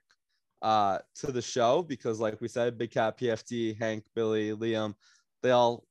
uh, 0.63 0.97
to 1.15 1.32
the 1.32 1.41
show 1.41 1.84
because, 1.84 2.19
like 2.19 2.39
we 2.41 2.47
said, 2.47 2.78
Big 2.78 2.91
Cat, 2.91 3.17
PFT, 3.17 3.78
Hank, 3.78 4.06
Billy, 4.15 4.52
Liam, 4.52 4.95
they 5.43 5.52
all 5.52 5.86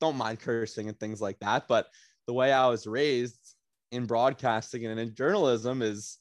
don't 0.00 0.16
mind 0.16 0.40
cursing 0.40 0.88
and 0.88 0.98
things 0.98 1.20
like 1.20 1.38
that. 1.38 1.68
But 1.68 1.88
the 2.26 2.32
way 2.34 2.52
I 2.52 2.66
was 2.66 2.86
raised 2.86 3.54
in 3.92 4.04
broadcasting 4.04 4.84
and 4.84 4.98
in 4.98 5.14
journalism 5.14 5.80
is 5.80 6.18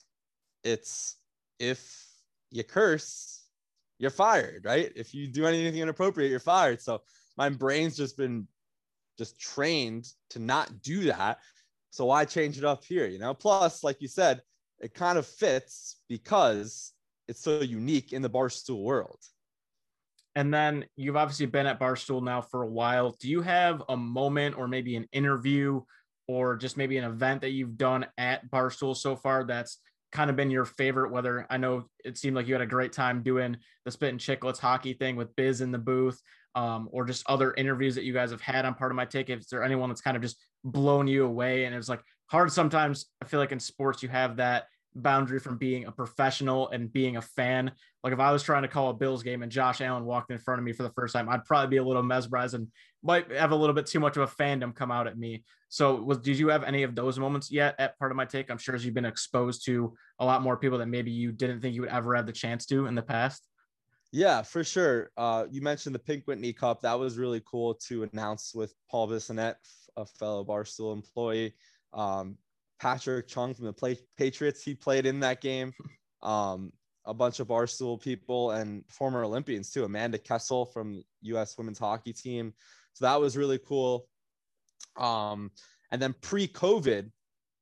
it's 0.64 1.18
if 1.60 2.08
you 2.52 2.64
curse, 2.64 3.44
you're 3.98 4.12
fired, 4.12 4.64
right? 4.64 4.92
If 4.96 5.16
you 5.16 5.28
do 5.28 5.48
anything 5.48 5.80
inappropriate, 5.80 6.30
you're 6.30 6.40
fired. 6.40 6.82
So 6.82 7.02
my 7.36 7.50
brain's 7.50 7.98
just 7.98 8.16
been 8.16 8.48
just 9.18 9.40
trained 9.40 10.08
to 10.30 10.40
not 10.40 10.82
do 10.82 11.06
that. 11.06 11.40
So 11.90 12.06
why 12.06 12.26
change 12.26 12.58
it 12.58 12.66
up 12.66 12.84
here? 12.84 13.08
You 13.08 13.20
know, 13.20 13.34
plus, 13.34 13.84
like 13.84 14.02
you 14.02 14.08
said, 14.08 14.42
it 14.80 14.94
kind 14.94 15.18
of 15.18 15.26
fits 15.26 16.02
because 16.10 16.92
it's 17.28 17.42
so 17.42 17.62
unique 17.62 18.14
in 18.14 18.22
the 18.22 18.30
barstool 18.30 18.82
world. 18.84 19.20
And 20.36 20.54
then 20.54 20.86
you've 20.98 21.16
obviously 21.16 21.46
been 21.46 21.66
at 21.66 21.80
Barstool 21.80 22.22
now 22.22 22.42
for 22.42 22.64
a 22.64 22.68
while. 22.68 23.16
Do 23.20 23.30
you 23.30 23.42
have 23.42 23.82
a 23.88 23.96
moment 23.96 24.58
or 24.58 24.68
maybe 24.68 24.98
an 24.98 25.08
interview 25.14 25.82
or 26.28 26.58
just 26.58 26.76
maybe 26.76 26.98
an 26.98 27.06
event 27.06 27.42
that 27.42 27.52
you've 27.52 27.78
done 27.78 28.06
at 28.18 28.50
Barstool 28.52 28.98
so 28.98 29.16
far 29.16 29.46
that's 29.46 29.78
kind 30.12 30.30
of 30.30 30.36
been 30.36 30.52
your 30.52 30.66
favorite? 30.66 31.12
Whether 31.12 31.48
I 31.50 31.56
know 31.56 31.86
it 32.04 32.18
seemed 32.18 32.36
like 32.36 32.48
you 32.48 32.54
had 32.54 32.62
a 32.62 32.68
great 32.68 32.92
time 32.92 33.24
doing 33.24 33.56
the 33.86 33.92
Spittin' 33.92 34.18
Chiclets 34.18 34.60
hockey 34.60 34.94
thing 34.94 35.16
with 35.16 35.34
Biz 35.38 35.62
in 35.62 35.72
the 35.72 35.78
booth, 35.78 36.20
um, 36.54 36.90
or 36.92 37.06
just 37.06 37.24
other 37.30 37.54
interviews 37.54 37.96
that 37.96 38.04
you 38.04 38.14
guys 38.14 38.32
have 38.32 38.42
had 38.42 38.66
on 38.66 38.76
Pardon 38.76 38.98
My 38.98 39.06
Take. 39.06 39.30
Is 39.30 39.48
there 39.48 39.64
anyone 39.64 39.90
that's 39.90 40.02
kind 40.02 40.18
of 40.18 40.24
just 40.24 40.38
blown 40.66 41.08
you 41.08 41.26
away? 41.26 41.64
And 41.64 41.74
it's 41.74 41.90
like 41.90 42.02
hard 42.28 42.52
sometimes. 42.52 43.06
I 43.22 43.26
feel 43.26 43.40
like 43.40 43.54
in 43.54 43.60
sports 43.60 44.04
you 44.04 44.10
have 44.10 44.38
that 44.38 44.66
boundary 44.96 45.40
from 45.40 45.58
being 45.58 45.86
a 45.86 45.92
professional 45.92 46.70
and 46.70 46.92
being 46.92 47.18
a 47.18 47.22
fan. 47.22 47.72
Like 48.04 48.14
if 48.14 48.20
I 48.20 48.32
was 48.32 48.44
trying 48.44 48.62
to 48.62 48.68
call 48.68 48.90
a 48.90 48.94
Bills 48.94 49.24
game 49.24 49.44
and 49.44 49.52
Josh 49.52 49.82
Allen 49.82 50.06
walked 50.06 50.32
in 50.32 50.40
front 50.40 50.60
of 50.60 50.66
me 50.66 50.72
for 50.72 50.84
the 50.84 50.92
first 50.92 51.14
time, 51.14 51.28
I'd 51.28 51.44
probably 51.46 51.70
be 51.70 51.78
a 51.78 51.84
little 51.84 52.04
mesmerized 52.04 52.54
and 52.54 52.68
might 53.04 53.32
have 53.32 53.52
a 53.52 53.56
little 53.56 53.76
bit 53.76 53.86
too 53.86 54.00
much 54.00 54.18
of 54.18 54.24
a 54.24 54.36
fandom 54.42 54.74
come 54.74 54.92
out 54.92 55.08
at 55.08 55.18
me. 55.18 55.44
So 55.68 55.96
was 55.96 56.20
did 56.20 56.40
you 56.40 56.48
have 56.50 56.64
any 56.64 56.84
of 56.84 56.96
those 56.96 57.20
moments 57.20 57.52
yet 57.52 57.76
at 57.78 57.98
Pardon 58.00 58.16
My 58.16 58.26
Take? 58.26 58.50
I'm 58.50 58.58
sure 58.58 58.76
as 58.76 58.86
you've 58.86 58.94
been 58.94 59.06
exposed 59.06 59.66
to 59.66 59.94
a 60.20 60.26
lot 60.26 60.42
more 60.42 60.58
people 60.58 60.78
that 60.78 60.88
maybe 60.88 61.12
you 61.12 61.32
didn't 61.32 61.60
think 61.60 61.76
you 61.76 61.82
would 61.82 61.90
ever 61.90 62.16
have 62.16 62.26
the 62.26 62.32
chance 62.32 62.66
to 62.68 62.86
in 62.86 62.96
the 62.96 63.02
past. 63.02 63.48
Yeah, 64.12 64.44
for 64.44 64.64
sure. 64.64 65.12
Uh, 65.18 65.46
you 65.52 65.62
mentioned 65.62 65.94
the 65.94 66.00
Pink 66.00 66.24
Whitney 66.26 66.54
Cup. 66.54 66.82
That 66.82 66.98
was 66.98 67.18
really 67.18 67.42
cool 67.46 67.74
to 67.88 68.04
announce 68.04 68.54
with 68.56 68.74
Paul 68.90 69.10
Bissonnette, 69.10 69.56
a 69.98 70.06
fellow 70.06 70.46
Barstool 70.46 70.94
employee. 70.94 71.54
Um, 71.92 72.38
Patrick 72.80 73.28
Chung 73.28 73.54
from 73.54 73.66
the 73.66 73.74
play- 73.74 74.00
Patriots. 74.18 74.64
He 74.64 74.76
played 74.76 75.06
in 75.06 75.20
that 75.22 75.42
game. 75.42 75.74
Um, 76.24 76.72
a 77.06 77.14
bunch 77.14 77.40
of 77.40 77.48
Barstool 77.48 78.02
people 78.02 78.50
and 78.50 78.84
former 78.90 79.24
Olympians 79.24 79.70
too. 79.70 79.84
Amanda 79.84 80.18
Kessel 80.18 80.66
from 80.66 81.04
U.S. 81.22 81.56
Women's 81.56 81.78
Hockey 81.78 82.14
Team. 82.14 82.52
So 82.94 83.06
that 83.06 83.22
was 83.22 83.38
really 83.38 83.60
cool. 83.60 84.08
Um, 84.98 85.52
and 85.92 86.02
then 86.02 86.16
pre-COVID, 86.22 87.12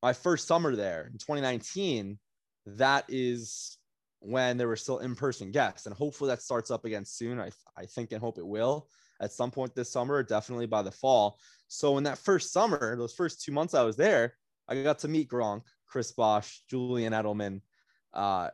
my 0.01 0.13
first 0.13 0.47
summer 0.47 0.77
there 0.77 1.07
in 1.11 1.17
2019, 1.17 2.17
that 2.65 3.03
is 3.09 3.77
when 4.19 4.57
there 4.57 4.69
were 4.69 4.77
still 4.77 4.99
in-person 4.99 5.51
guests, 5.51 5.85
and 5.85 5.95
hopefully 5.95 6.29
that 6.29 6.41
starts 6.41 6.71
up 6.71 6.85
again 6.85 7.03
soon. 7.03 7.39
I 7.39 7.51
I 7.75 7.85
think 7.85 8.13
and 8.13 8.21
hope 8.21 8.37
it 8.37 8.47
will 8.47 8.87
at 9.19 9.31
some 9.31 9.51
point 9.51 9.75
this 9.75 9.91
summer, 9.91 10.23
definitely 10.23 10.67
by 10.67 10.81
the 10.81 10.91
fall. 10.91 11.39
So 11.67 11.97
in 11.97 12.03
that 12.05 12.17
first 12.17 12.51
summer, 12.51 12.95
those 12.95 13.13
first 13.13 13.43
two 13.43 13.51
months 13.51 13.73
I 13.73 13.83
was 13.83 13.95
there, 13.95 14.35
I 14.67 14.81
got 14.81 14.99
to 14.99 15.07
meet 15.07 15.29
Gronk, 15.29 15.63
Chris 15.87 16.11
Bosh, 16.11 16.61
Julian 16.69 17.13
Edelman, 17.13 17.61
uh, 18.13 18.49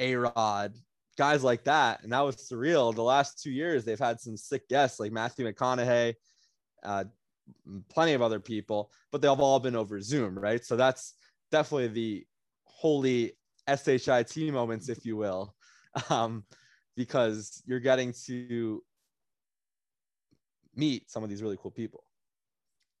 A 0.00 0.14
Rod, 0.16 0.74
guys 1.16 1.42
like 1.42 1.64
that. 1.64 2.02
And 2.02 2.12
that 2.12 2.20
was 2.20 2.36
surreal. 2.36 2.94
The 2.94 3.02
last 3.02 3.42
two 3.42 3.50
years, 3.50 3.84
they've 3.84 3.98
had 3.98 4.20
some 4.20 4.36
sick 4.36 4.68
guests 4.68 5.00
like 5.00 5.12
Matthew 5.12 5.50
McConaughey, 5.50 6.14
uh, 6.82 7.04
plenty 7.88 8.12
of 8.12 8.22
other 8.22 8.40
people, 8.40 8.90
but 9.10 9.20
they've 9.20 9.30
all 9.30 9.60
been 9.60 9.76
over 9.76 10.00
Zoom, 10.00 10.38
right? 10.38 10.64
So 10.64 10.76
that's 10.76 11.14
definitely 11.50 11.88
the 11.88 12.26
holy 12.64 13.32
SHIT 13.66 14.52
moments, 14.52 14.88
if 14.88 15.04
you 15.04 15.16
will, 15.16 15.54
um, 16.10 16.44
because 16.96 17.62
you're 17.66 17.80
getting 17.80 18.12
to 18.26 18.82
meet 20.74 21.10
some 21.10 21.24
of 21.24 21.30
these 21.30 21.42
really 21.42 21.58
cool 21.60 21.70
people. 21.70 22.04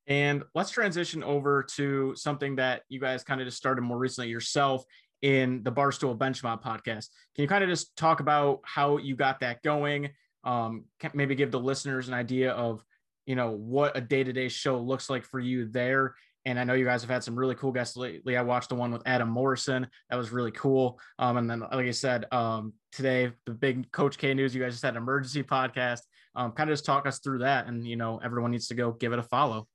And 0.08 0.42
let's 0.54 0.70
transition 0.70 1.22
over 1.22 1.62
to 1.76 2.14
something 2.16 2.56
that 2.56 2.82
you 2.88 2.98
guys 2.98 3.22
kind 3.22 3.40
of 3.40 3.46
just 3.46 3.58
started 3.58 3.82
more 3.82 3.98
recently 3.98 4.30
yourself 4.30 4.82
in 5.20 5.62
the 5.62 5.70
Barstool 5.70 6.18
Bench 6.18 6.42
Mob 6.42 6.64
podcast. 6.64 7.08
Can 7.34 7.42
you 7.42 7.48
kind 7.48 7.62
of 7.62 7.68
just 7.68 7.94
talk 7.94 8.20
about 8.20 8.60
how 8.64 8.96
you 8.96 9.14
got 9.14 9.40
that 9.40 9.62
going? 9.62 10.08
Um, 10.44 10.84
maybe 11.12 11.34
give 11.34 11.50
the 11.50 11.60
listeners 11.60 12.08
an 12.08 12.14
idea 12.14 12.52
of, 12.52 12.82
you 13.26 13.36
know, 13.36 13.50
what 13.50 13.96
a 13.96 14.00
day-to-day 14.00 14.48
show 14.48 14.78
looks 14.78 15.10
like 15.10 15.24
for 15.24 15.38
you 15.38 15.66
there. 15.66 16.14
And 16.46 16.58
I 16.58 16.64
know 16.64 16.72
you 16.72 16.86
guys 16.86 17.02
have 17.02 17.10
had 17.10 17.22
some 17.22 17.38
really 17.38 17.56
cool 17.56 17.72
guests 17.72 17.96
lately. 17.96 18.38
I 18.38 18.42
watched 18.42 18.70
the 18.70 18.74
one 18.76 18.90
with 18.90 19.02
Adam 19.04 19.28
Morrison. 19.28 19.86
That 20.08 20.16
was 20.16 20.30
really 20.30 20.52
cool. 20.52 20.98
Um, 21.18 21.36
and 21.36 21.50
then, 21.50 21.60
like 21.60 21.86
I 21.86 21.90
said, 21.90 22.24
um, 22.32 22.72
today, 22.92 23.32
the 23.44 23.52
big 23.52 23.92
Coach 23.92 24.16
K 24.16 24.32
news, 24.32 24.54
you 24.54 24.62
guys 24.62 24.72
just 24.72 24.84
had 24.84 24.94
an 24.94 25.02
emergency 25.02 25.42
podcast. 25.42 26.00
Um, 26.34 26.52
kind 26.52 26.70
of 26.70 26.72
just 26.72 26.86
talk 26.86 27.06
us 27.06 27.18
through 27.18 27.40
that. 27.40 27.66
And, 27.66 27.86
you 27.86 27.96
know, 27.96 28.18
everyone 28.24 28.52
needs 28.52 28.68
to 28.68 28.74
go 28.74 28.92
give 28.92 29.12
it 29.12 29.18
a 29.18 29.24
follow. 29.24 29.66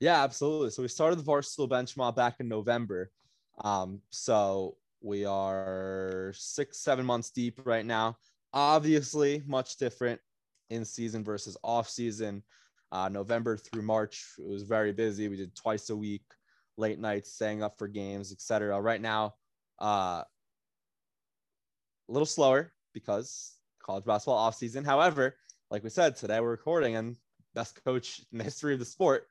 Yeah, 0.00 0.24
absolutely. 0.24 0.70
So 0.70 0.80
we 0.80 0.88
started 0.88 1.18
the 1.18 1.30
Barstool 1.30 1.68
Bench 1.68 1.94
Mob 1.94 2.16
back 2.16 2.36
in 2.40 2.48
November. 2.48 3.10
Um, 3.62 4.00
so 4.08 4.76
we 5.02 5.26
are 5.26 6.32
six, 6.34 6.78
seven 6.78 7.04
months 7.04 7.30
deep 7.30 7.60
right 7.66 7.84
now. 7.84 8.16
Obviously, 8.54 9.42
much 9.46 9.76
different 9.76 10.18
in 10.70 10.86
season 10.86 11.22
versus 11.22 11.56
off 11.62 11.88
season. 11.88 12.42
Uh, 12.90 13.10
November 13.10 13.58
through 13.58 13.82
March, 13.82 14.24
it 14.38 14.48
was 14.48 14.62
very 14.62 14.92
busy. 14.92 15.28
We 15.28 15.36
did 15.36 15.54
twice 15.54 15.90
a 15.90 15.96
week, 15.96 16.24
late 16.78 16.98
nights, 16.98 17.34
staying 17.34 17.62
up 17.62 17.78
for 17.78 17.86
games, 17.86 18.32
etc. 18.32 18.80
Right 18.80 19.00
now, 19.00 19.34
uh, 19.80 20.24
a 20.24 20.26
little 22.08 22.26
slower 22.26 22.72
because 22.94 23.52
college 23.84 24.06
basketball 24.06 24.38
off 24.38 24.56
season. 24.56 24.82
However, 24.82 25.36
like 25.70 25.84
we 25.84 25.90
said, 25.90 26.16
today 26.16 26.40
we're 26.40 26.50
recording 26.50 26.96
and 26.96 27.16
best 27.54 27.84
coach 27.84 28.22
in 28.32 28.38
the 28.38 28.44
history 28.44 28.72
of 28.72 28.78
the 28.80 28.84
sport 28.86 29.28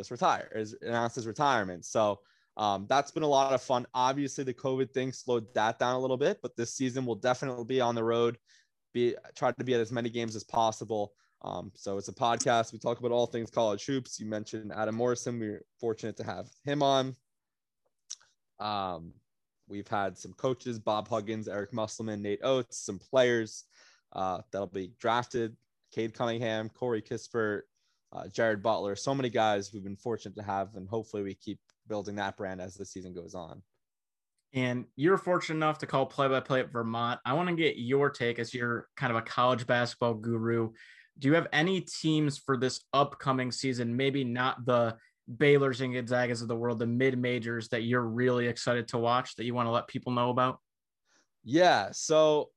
just 0.00 0.10
retire, 0.10 0.50
is 0.54 0.74
announced 0.82 1.16
his 1.16 1.26
retirement. 1.26 1.84
So 1.84 2.20
um, 2.56 2.86
that's 2.88 3.10
been 3.10 3.22
a 3.22 3.28
lot 3.28 3.52
of 3.52 3.62
fun. 3.62 3.86
Obviously, 3.94 4.44
the 4.44 4.54
COVID 4.54 4.92
thing 4.92 5.12
slowed 5.12 5.52
that 5.54 5.78
down 5.78 5.94
a 5.94 5.98
little 5.98 6.16
bit, 6.16 6.38
but 6.42 6.56
this 6.56 6.74
season 6.74 7.06
will 7.06 7.14
definitely 7.14 7.64
be 7.64 7.80
on 7.80 7.94
the 7.94 8.04
road. 8.04 8.38
Be 8.92 9.14
try 9.36 9.52
to 9.52 9.64
be 9.64 9.74
at 9.74 9.80
as 9.80 9.92
many 9.92 10.10
games 10.10 10.34
as 10.34 10.44
possible. 10.44 11.12
Um, 11.42 11.70
so 11.74 11.96
it's 11.96 12.08
a 12.08 12.12
podcast. 12.12 12.72
We 12.72 12.78
talk 12.78 12.98
about 12.98 13.12
all 13.12 13.26
things 13.26 13.50
college 13.50 13.84
hoops. 13.86 14.18
You 14.18 14.26
mentioned 14.26 14.72
Adam 14.74 14.94
Morrison. 14.94 15.38
We 15.38 15.46
are 15.48 15.64
fortunate 15.78 16.16
to 16.18 16.24
have 16.24 16.48
him 16.64 16.82
on. 16.82 17.16
Um, 18.58 19.14
we've 19.68 19.88
had 19.88 20.18
some 20.18 20.32
coaches, 20.34 20.78
Bob 20.78 21.08
Huggins, 21.08 21.48
Eric 21.48 21.72
Musselman, 21.72 22.20
Nate 22.20 22.40
Oats, 22.42 22.84
some 22.84 22.98
players 22.98 23.64
uh, 24.12 24.40
that'll 24.50 24.66
be 24.66 24.92
drafted, 25.00 25.56
Cade 25.92 26.12
Cunningham, 26.12 26.68
Corey 26.68 27.00
Kispert, 27.00 27.62
uh, 28.12 28.28
Jared 28.28 28.62
Butler, 28.62 28.96
so 28.96 29.14
many 29.14 29.30
guys 29.30 29.72
we've 29.72 29.84
been 29.84 29.96
fortunate 29.96 30.36
to 30.36 30.42
have, 30.42 30.74
and 30.76 30.88
hopefully 30.88 31.22
we 31.22 31.34
keep 31.34 31.58
building 31.88 32.16
that 32.16 32.36
brand 32.36 32.60
as 32.60 32.74
the 32.74 32.84
season 32.84 33.14
goes 33.14 33.34
on. 33.34 33.62
And 34.52 34.86
you're 34.96 35.18
fortunate 35.18 35.56
enough 35.56 35.78
to 35.78 35.86
call 35.86 36.06
play 36.06 36.26
by 36.26 36.40
play 36.40 36.60
at 36.60 36.72
Vermont. 36.72 37.20
I 37.24 37.34
want 37.34 37.48
to 37.48 37.54
get 37.54 37.78
your 37.78 38.10
take 38.10 38.40
as 38.40 38.52
you're 38.52 38.88
kind 38.96 39.12
of 39.12 39.16
a 39.16 39.22
college 39.22 39.66
basketball 39.66 40.14
guru. 40.14 40.72
Do 41.18 41.28
you 41.28 41.34
have 41.34 41.46
any 41.52 41.82
teams 41.82 42.38
for 42.38 42.56
this 42.56 42.80
upcoming 42.92 43.52
season? 43.52 43.96
Maybe 43.96 44.24
not 44.24 44.64
the 44.66 44.96
Baylor's 45.36 45.80
and 45.80 45.94
Gonzagas 45.94 46.42
of 46.42 46.48
the 46.48 46.56
world, 46.56 46.80
the 46.80 46.86
mid 46.86 47.16
majors 47.16 47.68
that 47.68 47.82
you're 47.82 48.02
really 48.02 48.48
excited 48.48 48.88
to 48.88 48.98
watch 48.98 49.36
that 49.36 49.44
you 49.44 49.54
want 49.54 49.66
to 49.66 49.72
let 49.72 49.86
people 49.86 50.12
know 50.12 50.30
about? 50.30 50.58
Yeah. 51.44 51.90
So, 51.92 52.50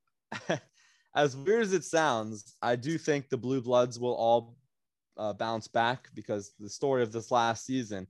as 1.14 1.36
weird 1.36 1.62
as 1.62 1.72
it 1.72 1.84
sounds, 1.84 2.56
I 2.60 2.74
do 2.74 2.98
think 2.98 3.28
the 3.28 3.36
Blue 3.36 3.60
Bloods 3.60 4.00
will 4.00 4.14
all 4.14 4.56
uh, 5.16 5.32
bounce 5.32 5.68
back 5.68 6.08
because 6.14 6.52
the 6.58 6.68
story 6.68 7.02
of 7.02 7.12
this 7.12 7.30
last 7.30 7.64
season 7.64 8.06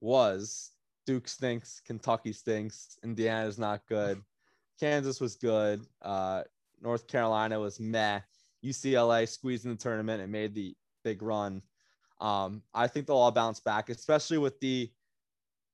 was 0.00 0.70
Duke 1.06 1.28
stinks, 1.28 1.80
Kentucky 1.84 2.32
stinks, 2.32 2.98
Indiana's 3.02 3.58
not 3.58 3.86
good, 3.88 4.22
Kansas 4.80 5.20
was 5.20 5.36
good, 5.36 5.84
uh, 6.02 6.42
North 6.80 7.06
Carolina 7.06 7.58
was 7.58 7.80
meh, 7.80 8.20
UCLA 8.64 9.28
squeezed 9.28 9.64
in 9.64 9.72
the 9.72 9.76
tournament 9.76 10.22
and 10.22 10.30
made 10.32 10.54
the 10.54 10.74
big 11.04 11.22
run. 11.22 11.62
Um, 12.20 12.62
I 12.74 12.86
think 12.88 13.06
they'll 13.06 13.16
all 13.16 13.30
bounce 13.30 13.60
back, 13.60 13.90
especially 13.90 14.38
with 14.38 14.58
the 14.60 14.90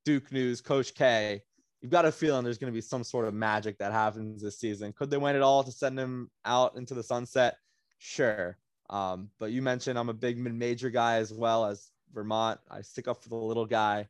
Duke 0.05 0.31
news. 0.31 0.61
Coach 0.61 0.95
K, 0.95 1.43
you've 1.81 1.91
got 1.91 2.05
a 2.05 2.13
feeling 2.13 2.45
there's 2.45 2.59
going 2.59 2.73
to 2.73 2.77
be 2.77 2.81
some 2.81 3.05
sort 3.05 3.27
of 3.27 3.35
magic 3.35 3.79
that 3.79 3.93
happens 3.93 4.43
this 4.43 4.59
season. 4.59 4.93
Could 4.93 5.11
they 5.11 5.17
win 5.17 5.37
it 5.37 5.43
all 5.43 5.65
to 5.65 5.73
send 5.73 5.99
him 5.99 6.31
out 6.45 6.77
into 6.77 6.95
the 6.95 7.03
sunset? 7.03 7.57
Sure. 7.99 8.59
Um, 8.91 9.31
but 9.39 9.51
you 9.51 9.63
mentioned 9.63 9.99
I'm 9.99 10.09
a 10.09 10.15
big 10.15 10.39
mid-major 10.39 10.91
guy 10.91 11.17
as 11.17 11.33
well 11.33 11.65
as 11.65 11.91
Vermont. 12.13 12.61
I 12.71 12.83
stick 12.83 13.09
up 13.09 13.23
for 13.23 13.29
the 13.29 13.37
little 13.37 13.67
guy. 13.67 14.09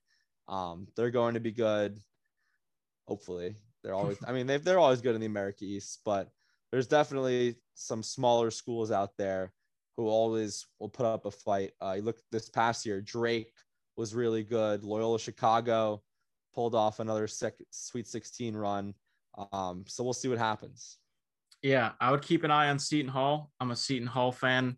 Um, 0.48 0.88
they're 0.96 1.10
going 1.10 1.34
to 1.34 1.40
be 1.40 1.52
good. 1.52 1.98
Hopefully, 3.06 3.54
they're 3.82 3.94
always. 3.94 4.18
I 4.26 4.32
mean, 4.32 4.46
they 4.46 4.56
they're 4.56 4.78
always 4.78 5.00
good 5.00 5.14
in 5.14 5.20
the 5.20 5.26
America 5.26 5.64
East, 5.64 6.00
but 6.04 6.30
there's 6.72 6.87
definitely 6.87 7.56
some 7.74 8.02
smaller 8.02 8.50
schools 8.50 8.90
out 8.90 9.16
there 9.16 9.52
who 9.96 10.08
always 10.08 10.66
will 10.80 10.88
put 10.88 11.06
up 11.06 11.26
a 11.26 11.30
fight. 11.30 11.72
Uh, 11.80 11.94
you 11.96 12.02
look 12.02 12.18
this 12.32 12.48
past 12.48 12.84
year, 12.84 13.00
Drake 13.00 13.52
was 13.96 14.14
really 14.14 14.42
good. 14.42 14.82
Loyola 14.82 15.18
Chicago 15.18 16.02
pulled 16.54 16.74
off 16.74 17.00
another 17.00 17.28
sec- 17.28 17.62
Sweet 17.70 18.06
16 18.06 18.56
run. 18.56 18.94
Um, 19.52 19.84
so 19.87 20.02
we'll 20.02 20.12
see 20.12 20.28
what 20.28 20.38
happens. 20.38 20.98
Yeah, 21.64 21.92
I 21.98 22.11
would 22.11 22.20
keep 22.20 22.44
an 22.44 22.50
eye 22.50 22.68
on 22.68 22.79
Seton 22.79 23.11
Hall. 23.11 23.50
I'm 23.59 23.70
a 23.70 23.77
Seton 23.77 24.07
Hall 24.07 24.31
fan 24.33 24.77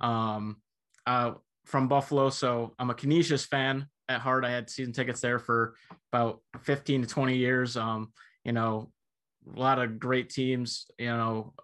um, 0.00 0.58
uh, 1.04 1.32
from 1.64 1.88
Buffalo, 1.88 2.30
so 2.30 2.76
I'm 2.78 2.90
a 2.90 2.94
Canisius 2.94 3.44
fan 3.44 3.88
at 4.08 4.20
heart. 4.20 4.44
I 4.44 4.52
had 4.52 4.70
season 4.70 4.92
tickets 4.92 5.20
there 5.20 5.40
for 5.40 5.74
about 6.12 6.40
15 6.62 7.02
to 7.02 7.08
20 7.08 7.36
years. 7.36 7.76
Um, 7.76 8.12
you 8.44 8.52
know, 8.52 8.92
a 9.52 9.58
lot 9.58 9.80
of 9.80 9.98
great 9.98 10.30
teams. 10.30 10.86
You 10.96 11.08
know, 11.08 11.54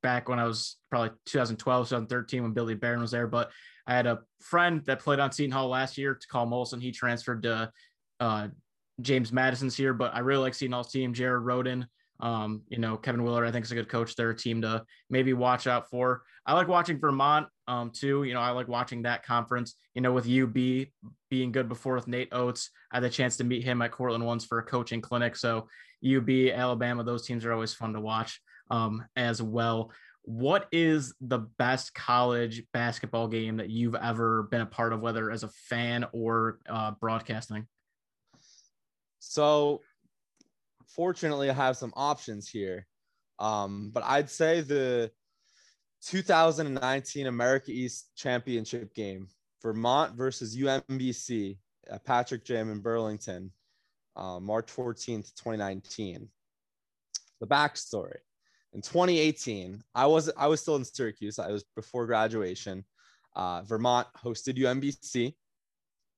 back 0.00 0.28
when 0.28 0.38
I 0.38 0.44
was 0.44 0.76
probably 0.90 1.10
2012, 1.26 1.88
2013 1.88 2.44
when 2.44 2.52
Billy 2.52 2.76
Baron 2.76 3.00
was 3.00 3.10
there. 3.10 3.26
But 3.26 3.50
I 3.84 3.96
had 3.96 4.06
a 4.06 4.20
friend 4.38 4.80
that 4.86 5.00
played 5.00 5.18
on 5.18 5.32
Seton 5.32 5.50
Hall 5.50 5.66
last 5.66 5.98
year 5.98 6.16
Takal 6.16 6.48
Molson. 6.48 6.80
He 6.80 6.92
transferred 6.92 7.42
to 7.42 7.72
uh, 8.20 8.46
James 9.00 9.32
Madison's 9.32 9.76
here, 9.76 9.92
but 9.92 10.14
I 10.14 10.20
really 10.20 10.42
like 10.42 10.54
Seton 10.54 10.72
Hall's 10.72 10.92
team. 10.92 11.14
Jared 11.14 11.42
Rhoden, 11.42 11.86
um, 12.22 12.62
you 12.68 12.78
know, 12.78 12.96
Kevin 12.96 13.22
Willard, 13.22 13.46
I 13.46 13.52
think 13.52 13.64
is 13.64 13.72
a 13.72 13.76
good 13.76 13.88
coach. 13.88 14.16
They're 14.16 14.30
a 14.30 14.36
team 14.36 14.62
to 14.62 14.84
maybe 15.08 15.32
watch 15.32 15.66
out 15.66 15.88
for. 15.90 16.22
I 16.46 16.54
like 16.54 16.68
watching 16.68 16.98
Vermont 16.98 17.46
um, 17.68 17.90
too. 17.90 18.24
You 18.24 18.34
know, 18.34 18.40
I 18.40 18.50
like 18.50 18.68
watching 18.68 19.02
that 19.02 19.24
conference, 19.24 19.74
you 19.94 20.02
know, 20.02 20.12
with 20.12 20.28
UB 20.28 20.86
being 21.30 21.52
good 21.52 21.68
before 21.68 21.94
with 21.94 22.08
Nate 22.08 22.32
Oats, 22.32 22.70
I 22.90 22.96
had 22.96 23.04
the 23.04 23.10
chance 23.10 23.36
to 23.38 23.44
meet 23.44 23.64
him 23.64 23.82
at 23.82 23.92
Cortland 23.92 24.24
once 24.24 24.44
for 24.44 24.58
a 24.58 24.64
coaching 24.64 25.00
clinic. 25.00 25.36
So 25.36 25.68
UB, 26.04 26.28
Alabama, 26.52 27.04
those 27.04 27.26
teams 27.26 27.44
are 27.44 27.52
always 27.52 27.74
fun 27.74 27.92
to 27.92 28.00
watch 28.00 28.40
um, 28.70 29.04
as 29.16 29.40
well. 29.42 29.92
What 30.22 30.66
is 30.70 31.14
the 31.20 31.38
best 31.38 31.94
college 31.94 32.62
basketball 32.72 33.28
game 33.28 33.56
that 33.56 33.70
you've 33.70 33.94
ever 33.94 34.44
been 34.44 34.60
a 34.60 34.66
part 34.66 34.92
of, 34.92 35.00
whether 35.00 35.30
as 35.30 35.42
a 35.42 35.48
fan 35.48 36.06
or 36.12 36.58
uh, 36.68 36.92
broadcasting? 36.92 37.66
So, 39.18 39.80
fortunately, 40.94 41.50
I 41.50 41.54
have 41.54 41.76
some 41.76 41.92
options 41.96 42.48
here. 42.48 42.86
Um, 43.38 43.90
but 43.92 44.04
I'd 44.04 44.30
say 44.30 44.60
the 44.60 45.10
2019 46.06 47.26
America 47.26 47.70
East 47.70 48.10
Championship 48.16 48.94
game, 48.94 49.28
Vermont 49.62 50.14
versus 50.14 50.56
UMBC 50.56 51.58
at 51.90 52.04
Patrick 52.04 52.44
Gym 52.44 52.70
in 52.70 52.80
Burlington, 52.80 53.50
uh, 54.16 54.38
March 54.40 54.66
14th, 54.66 55.34
2019. 55.36 56.28
The 57.40 57.46
backstory 57.46 58.18
in 58.72 58.82
2018, 58.82 59.82
I 59.94 60.06
was 60.06 60.30
I 60.36 60.46
was 60.46 60.60
still 60.60 60.76
in 60.76 60.84
Syracuse. 60.84 61.38
I 61.38 61.50
was 61.50 61.64
before 61.74 62.06
graduation. 62.06 62.84
Uh, 63.34 63.62
Vermont 63.62 64.06
hosted 64.22 64.58
UMBC 64.58 65.34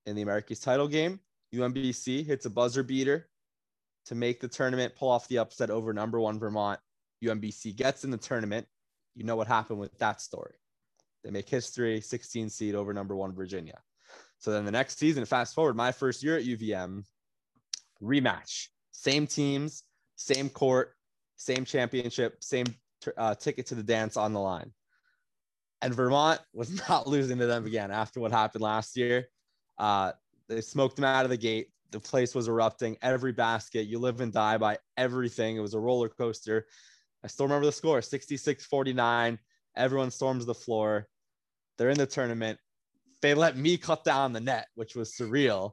in 0.06 0.16
the 0.16 0.22
America's 0.22 0.60
title 0.60 0.88
game. 0.88 1.20
UMBC 1.54 2.26
hits 2.26 2.46
a 2.46 2.50
buzzer 2.50 2.82
beater 2.82 3.28
to 4.06 4.14
make 4.14 4.40
the 4.40 4.48
tournament, 4.48 4.94
pull 4.96 5.10
off 5.10 5.28
the 5.28 5.38
upset 5.38 5.70
over 5.70 5.92
number 5.92 6.20
one 6.20 6.38
Vermont. 6.38 6.80
UMBC 7.24 7.76
gets 7.76 8.04
in 8.04 8.10
the 8.10 8.16
tournament. 8.16 8.66
You 9.14 9.24
know 9.24 9.36
what 9.36 9.46
happened 9.46 9.78
with 9.78 9.96
that 9.98 10.20
story. 10.20 10.54
They 11.22 11.30
make 11.30 11.48
history, 11.48 12.00
16 12.00 12.50
seed 12.50 12.74
over 12.74 12.92
number 12.92 13.14
one 13.14 13.32
Virginia. 13.32 13.78
So 14.38 14.50
then 14.50 14.64
the 14.64 14.72
next 14.72 14.98
season, 14.98 15.24
fast 15.24 15.54
forward, 15.54 15.76
my 15.76 15.92
first 15.92 16.22
year 16.22 16.36
at 16.36 16.44
UVM, 16.44 17.04
rematch, 18.02 18.68
same 18.90 19.26
teams, 19.26 19.84
same 20.16 20.48
court, 20.48 20.94
same 21.36 21.64
championship, 21.64 22.42
same 22.42 22.66
uh, 23.16 23.34
ticket 23.36 23.66
to 23.66 23.74
the 23.74 23.82
dance 23.82 24.16
on 24.16 24.32
the 24.32 24.40
line. 24.40 24.72
And 25.80 25.94
Vermont 25.94 26.40
was 26.52 26.88
not 26.88 27.06
losing 27.06 27.38
to 27.38 27.46
them 27.46 27.66
again 27.66 27.90
after 27.90 28.20
what 28.20 28.32
happened 28.32 28.62
last 28.62 28.96
year. 28.96 29.28
Uh, 29.78 30.12
they 30.48 30.60
smoked 30.60 30.96
them 30.96 31.04
out 31.04 31.24
of 31.24 31.30
the 31.30 31.36
gate. 31.36 31.68
The 31.92 32.00
place 32.00 32.34
was 32.34 32.48
erupting. 32.48 32.96
Every 33.02 33.32
basket, 33.32 33.86
you 33.86 33.98
live 33.98 34.20
and 34.20 34.32
die 34.32 34.58
by 34.58 34.78
everything. 34.96 35.56
It 35.56 35.60
was 35.60 35.74
a 35.74 35.80
roller 35.80 36.08
coaster. 36.08 36.66
I 37.24 37.28
still 37.28 37.46
remember 37.46 37.66
the 37.66 37.72
score 37.72 38.02
66 38.02 38.64
49. 38.64 39.38
Everyone 39.76 40.10
storms 40.10 40.44
the 40.44 40.54
floor. 40.54 41.06
They're 41.78 41.90
in 41.90 41.98
the 41.98 42.06
tournament. 42.06 42.58
They 43.20 43.34
let 43.34 43.56
me 43.56 43.76
cut 43.76 44.04
down 44.04 44.32
the 44.32 44.40
net, 44.40 44.66
which 44.74 44.96
was 44.96 45.14
surreal 45.14 45.72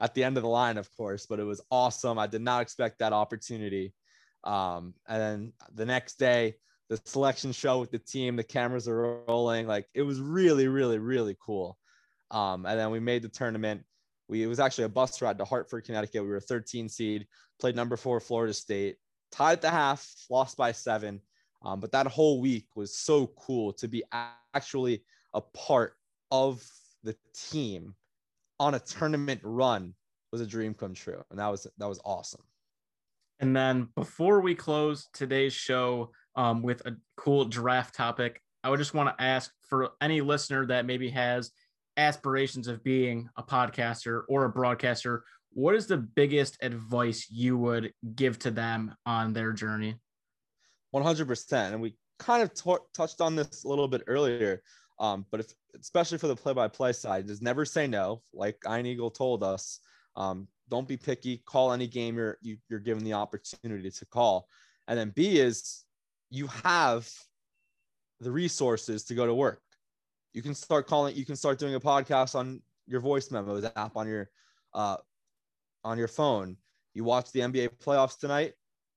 at 0.00 0.14
the 0.14 0.24
end 0.24 0.36
of 0.36 0.42
the 0.42 0.48
line, 0.48 0.76
of 0.76 0.94
course, 0.96 1.26
but 1.26 1.40
it 1.40 1.44
was 1.44 1.62
awesome. 1.70 2.18
I 2.18 2.26
did 2.26 2.42
not 2.42 2.60
expect 2.60 2.98
that 2.98 3.12
opportunity. 3.12 3.94
Um, 4.44 4.94
and 5.08 5.20
then 5.20 5.52
the 5.74 5.86
next 5.86 6.18
day, 6.18 6.56
the 6.88 7.00
selection 7.04 7.52
show 7.52 7.78
with 7.78 7.90
the 7.90 7.98
team, 7.98 8.36
the 8.36 8.42
cameras 8.42 8.88
are 8.88 9.22
rolling. 9.26 9.66
Like 9.66 9.86
it 9.94 10.02
was 10.02 10.20
really, 10.20 10.68
really, 10.68 10.98
really 10.98 11.36
cool. 11.40 11.78
Um, 12.30 12.66
and 12.66 12.78
then 12.78 12.90
we 12.90 13.00
made 13.00 13.22
the 13.22 13.28
tournament. 13.28 13.84
We 14.32 14.42
it 14.42 14.46
was 14.46 14.60
actually 14.60 14.84
a 14.84 14.88
bus 14.88 15.20
ride 15.20 15.36
to 15.38 15.44
Hartford, 15.44 15.84
Connecticut. 15.84 16.22
We 16.22 16.30
were 16.30 16.40
13 16.40 16.88
seed, 16.88 17.26
played 17.60 17.76
number 17.76 17.98
four 17.98 18.18
Florida 18.18 18.54
State, 18.54 18.96
tied 19.30 19.52
at 19.52 19.60
the 19.60 19.68
half, 19.68 20.10
lost 20.30 20.56
by 20.56 20.72
seven. 20.72 21.20
Um, 21.62 21.80
but 21.80 21.92
that 21.92 22.06
whole 22.06 22.40
week 22.40 22.66
was 22.74 22.96
so 22.96 23.26
cool 23.26 23.74
to 23.74 23.88
be 23.88 24.02
actually 24.54 25.04
a 25.34 25.42
part 25.42 25.96
of 26.30 26.66
the 27.04 27.14
team 27.34 27.94
on 28.58 28.74
a 28.74 28.80
tournament 28.80 29.42
run 29.44 29.92
was 30.32 30.40
a 30.40 30.46
dream 30.46 30.72
come 30.72 30.94
true, 30.94 31.22
and 31.30 31.38
that 31.38 31.48
was 31.48 31.66
that 31.76 31.88
was 31.88 32.00
awesome. 32.02 32.42
And 33.38 33.54
then 33.54 33.88
before 33.96 34.40
we 34.40 34.54
close 34.54 35.08
today's 35.12 35.52
show 35.52 36.10
um, 36.36 36.62
with 36.62 36.86
a 36.86 36.96
cool 37.18 37.44
draft 37.44 37.94
topic, 37.94 38.40
I 38.64 38.70
would 38.70 38.78
just 38.78 38.94
want 38.94 39.14
to 39.14 39.22
ask 39.22 39.52
for 39.68 39.90
any 40.00 40.22
listener 40.22 40.64
that 40.66 40.86
maybe 40.86 41.10
has 41.10 41.50
aspirations 41.96 42.68
of 42.68 42.82
being 42.82 43.28
a 43.36 43.42
podcaster 43.42 44.22
or 44.28 44.44
a 44.44 44.50
broadcaster, 44.50 45.24
what 45.52 45.74
is 45.74 45.86
the 45.86 45.98
biggest 45.98 46.56
advice 46.62 47.26
you 47.30 47.58
would 47.58 47.92
give 48.14 48.38
to 48.40 48.50
them 48.50 48.94
on 49.04 49.32
their 49.32 49.52
journey? 49.52 49.96
100%. 50.94 51.72
And 51.72 51.80
we 51.80 51.94
kind 52.18 52.42
of 52.42 52.54
t- 52.54 52.84
touched 52.94 53.20
on 53.20 53.36
this 53.36 53.64
a 53.64 53.68
little 53.68 53.88
bit 53.88 54.02
earlier. 54.06 54.62
Um, 54.98 55.26
but 55.30 55.40
if, 55.40 55.52
especially 55.80 56.18
for 56.18 56.28
the 56.28 56.36
play-by-play 56.36 56.92
side, 56.92 57.26
just 57.26 57.42
never 57.42 57.64
say 57.64 57.86
no. 57.86 58.22
Like 58.32 58.56
Ian 58.68 58.86
Eagle 58.86 59.10
told 59.10 59.42
us, 59.42 59.80
um, 60.16 60.48
don't 60.68 60.88
be 60.88 60.96
picky. 60.96 61.42
Call 61.44 61.72
any 61.72 61.86
game 61.86 62.16
you're 62.16 62.38
you, 62.40 62.54
are 62.54 62.58
you 62.70 62.76
are 62.76 62.80
given 62.80 63.04
the 63.04 63.14
opportunity 63.14 63.90
to 63.90 64.06
call. 64.06 64.46
And 64.88 64.98
then 64.98 65.10
B 65.10 65.38
is 65.38 65.84
you 66.30 66.46
have 66.46 67.10
the 68.20 68.30
resources 68.30 69.04
to 69.04 69.14
go 69.14 69.26
to 69.26 69.34
work. 69.34 69.60
You 70.32 70.42
can 70.42 70.54
start 70.54 70.86
calling. 70.86 71.16
You 71.16 71.24
can 71.24 71.36
start 71.36 71.58
doing 71.58 71.74
a 71.74 71.80
podcast 71.80 72.34
on 72.34 72.62
your 72.86 73.00
voice 73.00 73.30
memos 73.30 73.64
app 73.76 73.96
on 73.96 74.08
your 74.08 74.30
uh, 74.74 74.96
on 75.84 75.98
your 75.98 76.08
phone. 76.08 76.56
You 76.94 77.04
watch 77.04 77.32
the 77.32 77.40
NBA 77.40 77.78
playoffs 77.78 78.18
tonight. 78.18 78.54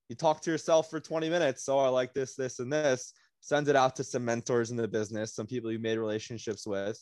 You 0.08 0.16
talk 0.16 0.40
to 0.42 0.50
yourself 0.50 0.88
for 0.90 1.00
20 1.00 1.28
minutes. 1.28 1.64
so 1.64 1.78
I 1.78 1.88
like 1.88 2.12
this, 2.12 2.36
this, 2.36 2.60
and 2.60 2.72
this. 2.72 3.12
Send 3.40 3.68
it 3.68 3.76
out 3.76 3.96
to 3.96 4.04
some 4.04 4.24
mentors 4.24 4.70
in 4.70 4.76
the 4.76 4.88
business, 4.88 5.34
some 5.34 5.46
people 5.46 5.72
you 5.72 5.78
made 5.78 5.98
relationships 5.98 6.66
with. 6.66 7.00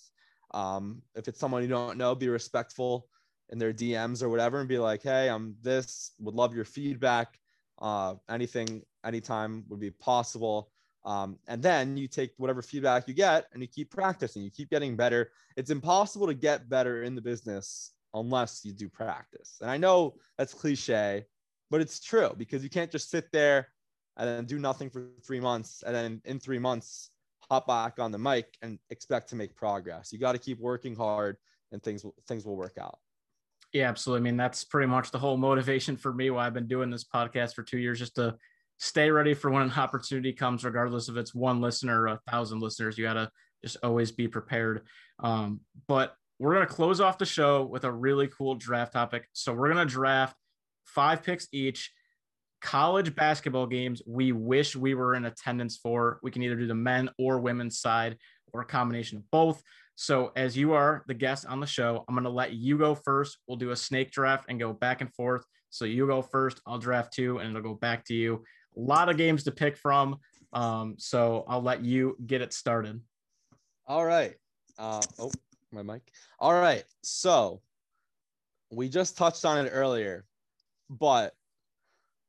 Um, 0.53 1.03
if 1.15 1.29
it's 1.29 1.41
someone 1.41 1.63
you 1.63 1.69
don't 1.69 1.99
know, 1.99 2.15
be 2.15 2.29
respectful 2.29 3.07
in 3.51 3.59
their 3.59 3.73
DMs 3.73 4.23
or 4.23 4.29
whatever 4.29 4.61
and 4.61 4.69
be 4.69 4.79
like, 4.79 5.03
hey, 5.03 5.29
I'm 5.29 5.57
this, 5.63 6.13
would 6.19 6.35
love 6.35 6.55
your 6.55 6.65
feedback. 6.65 7.39
Uh, 7.81 8.15
anything, 8.31 8.83
anytime 9.05 9.65
would 9.69 9.81
be 9.81 9.91
possible. 9.91 10.71
Um, 11.05 11.39
and 11.49 11.63
then 11.63 11.97
you 11.97 12.09
take 12.09 12.33
whatever 12.39 12.63
feedback 12.63 13.07
you 13.09 13.15
get 13.15 13.47
and 13.53 13.61
you 13.61 13.69
keep 13.69 13.91
practicing, 13.91 14.43
you 14.43 14.51
keep 14.51 14.71
getting 14.71 14.97
better. 14.97 15.31
It's 15.57 15.71
impossible 15.71 16.27
to 16.27 16.35
get 16.35 16.69
better 16.69 17.03
in 17.03 17.15
the 17.15 17.21
business 17.21 17.93
unless 18.15 18.65
you 18.65 18.73
do 18.73 18.89
practice. 18.89 19.59
And 19.61 19.71
I 19.71 19.77
know 19.77 20.15
that's 20.39 20.55
cliche, 20.55 21.27
but 21.71 21.81
it's 21.81 22.01
true 22.01 22.31
because 22.39 22.63
you 22.63 22.71
can't 22.71 22.91
just 22.91 23.11
sit 23.11 23.31
there 23.33 23.69
and 24.17 24.29
then 24.29 24.45
do 24.47 24.59
nothing 24.59 24.89
for 24.89 25.09
three 25.27 25.41
months 25.41 25.83
and 25.85 25.95
then 25.95 26.23
in 26.25 26.39
three 26.39 26.59
months 26.59 27.11
hop 27.51 27.67
back 27.67 27.99
on 27.99 28.11
the 28.11 28.19
mic 28.19 28.57
and 28.63 28.79
expect 28.91 29.29
to 29.29 29.37
make 29.37 29.55
progress. 29.55 30.13
You 30.13 30.19
got 30.19 30.33
to 30.33 30.39
keep 30.39 30.59
working 30.61 30.97
hard 30.97 31.37
and 31.73 31.83
things 31.83 32.05
things 32.27 32.47
will 32.47 32.57
work 32.57 32.79
out. 32.81 32.99
Yeah, 33.73 33.89
absolutely. 33.89 34.21
I 34.21 34.31
mean, 34.31 34.37
that's 34.37 34.65
pretty 34.65 34.87
much 34.87 35.11
the 35.11 35.19
whole 35.19 35.37
motivation 35.37 35.97
for 35.97 36.13
me 36.13 36.31
why 36.31 36.47
I've 36.47 36.55
been 36.55 36.69
doing 36.69 36.91
this 36.91 37.05
podcast 37.05 37.55
for 37.55 37.65
two 37.65 37.79
years, 37.79 37.99
just 37.99 38.15
to 38.15 38.37
stay 38.79 39.11
ready 39.11 39.35
for 39.35 39.51
when 39.51 39.63
an 39.63 39.73
opportunity 39.73 40.33
comes, 40.33 40.65
regardless 40.65 41.09
if 41.09 41.17
it's 41.17 41.35
one 41.35 41.61
listener 41.61 42.03
or 42.03 42.07
a 42.09 42.21
thousand 42.29 42.61
listeners. 42.61 42.99
You 42.99 43.05
got 43.05 43.15
to 43.15 43.31
just 43.63 43.77
always 43.83 44.13
be 44.13 44.29
prepared. 44.29 44.83
Um, 45.23 45.61
but 45.89 46.15
we're 46.39 46.55
going 46.55 46.67
to 46.67 46.73
close 46.73 47.01
off 47.01 47.19
the 47.19 47.27
show 47.27 47.65
with 47.65 47.85
a 47.85 47.93
really 47.93 48.29
cool 48.29 48.57
draft 48.57 48.93
topic. 48.93 49.29
So 49.33 49.53
we're 49.53 49.73
going 49.73 49.87
to 49.87 49.93
draft 49.93 50.37
five 50.85 51.23
picks 51.23 51.49
each. 51.53 51.93
College 52.61 53.15
basketball 53.15 53.67
games 53.67 54.01
we 54.07 54.33
wish 54.33 54.75
we 54.75 54.95
were 54.95 55.15
in 55.15 55.27
attendance 55.27 55.77
for. 55.77 56.19
We 56.23 56.31
can 56.31 56.43
either 56.43 56.57
do 56.57 56.67
the 56.67 56.75
men 56.75 57.11
or 57.19 57.39
women's 57.39 57.79
side 57.79 58.17
or 58.53 58.63
a 58.63 58.67
combination 58.67 59.19
of 59.19 59.31
both. 59.31 59.63
So, 59.97 60.33
as 60.35 60.57
you 60.57 60.73
are 60.73 61.05
the 61.07 61.15
guest 61.15 61.47
on 61.47 61.61
the 61.61 61.67
show, 61.67 62.05
I'm 62.09 62.15
going 62.15 62.25
to 62.25 62.31
let 62.31 62.53
you 62.53 62.79
go 62.79 62.95
first. 62.95 63.39
We'll 63.47 63.59
do 63.59 63.71
a 63.71 63.77
snake 63.77 64.11
draft 64.11 64.47
and 64.49 64.59
go 64.59 64.73
back 64.73 65.03
and 65.03 65.13
forth. 65.15 65.45
So, 65.71 65.85
you 65.85 66.07
go 66.07 66.21
first, 66.21 66.61
I'll 66.67 66.79
draft 66.79 67.13
two, 67.13 67.39
and 67.39 67.51
it'll 67.51 67.63
go 67.63 67.75
back 67.75 68.05
to 68.07 68.15
you. 68.15 68.43
A 68.77 68.81
lot 68.81 69.09
of 69.09 69.17
games 69.17 69.45
to 69.45 69.53
pick 69.53 69.77
from. 69.77 70.19
Um, 70.53 70.97
so, 70.99 71.45
I'll 71.49 71.63
let 71.63 71.85
you 71.85 72.17
get 72.27 72.43
it 72.43 72.53
started. 72.53 73.01
All 73.87 74.05
right. 74.05 74.35
Uh, 74.79 75.03
oh, 75.19 75.33
my 75.73 75.83
mic. 75.83 76.03
All 76.39 76.55
right. 76.55 76.85
So, 77.03 77.61
we 78.71 78.89
just 78.89 79.17
touched 79.17 79.45
on 79.45 79.65
it 79.65 79.71
earlier, 79.71 80.25
but 80.91 81.35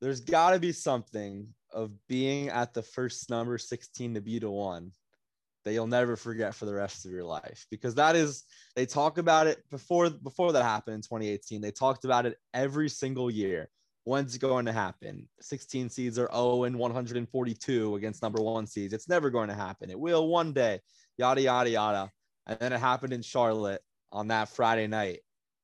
there's 0.02 0.22
got 0.22 0.52
to 0.52 0.60
be 0.60 0.72
something 0.72 1.48
of 1.72 1.92
being 2.08 2.50
at 2.50 2.74
the 2.74 2.82
first 2.82 3.30
number 3.30 3.58
16 3.58 4.14
to 4.14 4.22
be 4.22 4.40
to 4.40 4.50
one 4.50 4.92
that 5.66 5.74
you'll 5.74 5.88
never 5.88 6.16
forget 6.16 6.54
for 6.54 6.66
the 6.66 6.74
rest 6.74 7.06
of 7.06 7.12
your 7.12 7.24
life 7.24 7.66
because 7.70 7.96
that 7.96 8.16
is 8.16 8.44
they 8.76 8.86
talk 8.86 9.18
about 9.18 9.48
it 9.48 9.64
before 9.72 10.10
before 10.10 10.54
that 10.54 10.64
happened 10.64 10.96
in 10.96 11.02
2018 11.02 11.60
they 11.60 11.72
talked 11.72 12.06
about 12.06 12.26
it 12.26 12.38
every 12.54 12.88
single 12.88 13.30
year 13.30 13.70
when's 14.06 14.36
it 14.36 14.39
going 14.39 14.65
to 14.65 14.72
happen? 14.72 15.28
16 15.41 15.89
seeds 15.89 16.18
are 16.18 16.30
0 16.32 16.63
and 16.63 16.80
142 16.80 17.96
against 17.96 18.22
number 18.22 18.41
one 18.41 18.65
seeds. 18.65 18.94
It's 18.94 19.10
never 19.10 19.30
going 19.30 19.50
to 19.50 19.56
happen. 19.56 19.89
It 19.89 20.00
will 20.00 20.28
one 20.28 20.54
day 20.54 20.80
yada 21.18 21.41
yada 21.41 21.70
yada. 21.70 22.12
And 22.48 22.58
then 22.60 22.72
it 22.72 22.80
happened 22.80 23.12
in 23.12 23.22
charlotte 23.22 23.82
on 24.12 24.30
that 24.30 24.50
friday 24.50 24.88
night. 24.88 25.20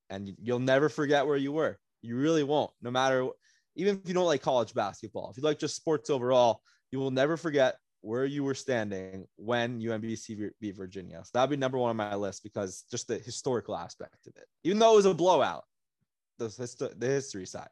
And 0.10 0.32
you'll 0.42 0.60
never 0.60 0.90
forget 0.90 1.26
where 1.26 1.38
you 1.38 1.54
were. 1.54 1.78
You 2.02 2.18
really 2.18 2.44
won't 2.44 2.72
no 2.82 2.92
matter 2.92 3.28
even 3.76 4.02
if 4.02 4.08
you 4.08 4.14
don't 4.14 4.26
like 4.26 4.42
college 4.42 4.74
basketball, 4.74 5.30
if 5.30 5.38
you 5.38 5.44
like 5.44 5.60
just 5.60 5.76
sports 5.76 6.10
overall, 6.10 6.62
you 6.92 7.00
will 7.00 7.12
never 7.12 7.38
forget 7.38 7.78
where 8.02 8.26
you 8.26 8.44
were 8.44 8.56
standing 8.56 9.26
when 9.38 9.80
UMBC 9.80 10.50
beat 10.60 10.76
Virginia. 10.76 11.22
So 11.24 11.30
that'd 11.34 11.50
be 11.50 11.56
number 11.56 11.78
one 11.78 11.92
on 11.92 11.96
my 11.96 12.16
list 12.16 12.44
because 12.44 12.84
just 12.90 13.08
the 13.08 13.20
historical 13.20 13.78
aspect 13.78 14.28
of 14.28 14.36
it, 14.36 14.46
even 14.64 14.80
though 14.80 14.94
it 14.94 14.98
was 14.98 15.06
a 15.06 15.14
blowout, 15.14 15.64
the, 16.38 16.94
the 16.98 17.08
history 17.08 17.46
side. 17.46 17.70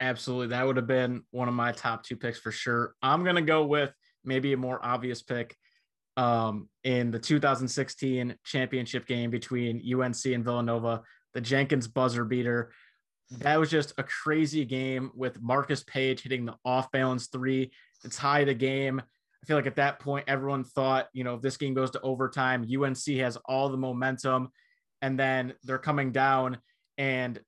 Absolutely. 0.00 0.48
That 0.48 0.66
would 0.66 0.76
have 0.76 0.86
been 0.86 1.22
one 1.30 1.48
of 1.48 1.54
my 1.54 1.72
top 1.72 2.04
two 2.04 2.16
picks 2.16 2.38
for 2.38 2.52
sure. 2.52 2.94
I'm 3.02 3.24
going 3.24 3.36
to 3.36 3.42
go 3.42 3.64
with 3.64 3.92
maybe 4.24 4.52
a 4.52 4.56
more 4.56 4.78
obvious 4.84 5.22
pick 5.22 5.56
um, 6.16 6.68
in 6.84 7.10
the 7.10 7.18
2016 7.18 8.36
championship 8.44 9.06
game 9.06 9.30
between 9.30 9.82
UNC 9.94 10.24
and 10.26 10.44
Villanova, 10.44 11.02
the 11.34 11.40
Jenkins 11.40 11.88
buzzer 11.88 12.24
beater 12.24 12.72
that 13.30 13.58
was 13.58 13.70
just 13.70 13.92
a 13.98 14.04
crazy 14.04 14.64
game 14.64 15.10
with 15.14 15.40
Marcus 15.40 15.82
Paige 15.84 16.22
hitting 16.22 16.46
the 16.46 16.54
off 16.64 16.90
balance 16.92 17.26
three 17.26 17.72
to 18.02 18.08
tie 18.08 18.44
the 18.44 18.54
game. 18.54 19.00
I 19.00 19.46
feel 19.46 19.56
like 19.56 19.66
at 19.66 19.76
that 19.76 19.98
point, 19.98 20.24
everyone 20.28 20.64
thought, 20.64 21.08
you 21.12 21.24
know, 21.24 21.34
if 21.34 21.42
this 21.42 21.56
game 21.56 21.74
goes 21.74 21.90
to 21.92 22.00
overtime, 22.00 22.62
UNC 22.64 23.04
has 23.18 23.36
all 23.44 23.68
the 23.68 23.76
momentum, 23.76 24.50
and 25.02 25.18
then 25.18 25.54
they're 25.64 25.78
coming 25.78 26.12
down. 26.12 26.58
And 26.98 27.40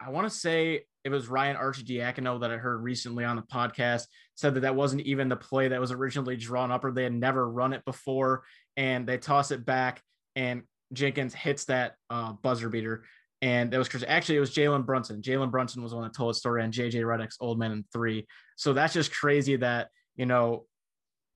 I 0.00 0.10
want 0.10 0.30
to 0.30 0.36
say 0.36 0.84
it 1.04 1.10
was 1.10 1.28
Ryan 1.28 1.56
Archie 1.56 1.82
Arcidiacono 1.82 2.40
that 2.40 2.50
I 2.50 2.56
heard 2.56 2.82
recently 2.82 3.24
on 3.24 3.36
the 3.36 3.42
podcast 3.42 4.06
said 4.34 4.54
that 4.54 4.60
that 4.60 4.76
wasn't 4.76 5.02
even 5.02 5.28
the 5.28 5.36
play 5.36 5.68
that 5.68 5.80
was 5.80 5.92
originally 5.92 6.36
drawn 6.36 6.70
up, 6.70 6.84
or 6.84 6.92
they 6.92 7.04
had 7.04 7.12
never 7.12 7.48
run 7.48 7.72
it 7.72 7.84
before, 7.84 8.44
and 8.76 9.06
they 9.06 9.18
toss 9.18 9.50
it 9.50 9.64
back, 9.64 10.02
and 10.36 10.62
Jenkins 10.92 11.34
hits 11.34 11.64
that 11.66 11.94
uh, 12.10 12.32
buzzer 12.32 12.68
beater 12.68 13.04
and 13.42 13.72
that 13.72 13.78
was. 13.78 14.04
Actually, 14.06 14.36
it 14.36 14.40
was 14.40 14.54
Jalen 14.54 14.86
Brunson. 14.86 15.20
Jalen 15.20 15.50
Brunson 15.50 15.82
was 15.82 15.90
the 15.90 15.96
one 15.96 16.04
that 16.04 16.14
told 16.14 16.30
a 16.30 16.34
story 16.34 16.62
on 16.62 16.70
JJ 16.70 16.94
Redick's 16.94 17.36
Old 17.40 17.58
Man 17.58 17.72
in 17.72 17.84
Three. 17.92 18.26
So 18.56 18.72
that's 18.72 18.94
just 18.94 19.12
crazy 19.12 19.56
that 19.56 19.88
you 20.14 20.26
know 20.26 20.66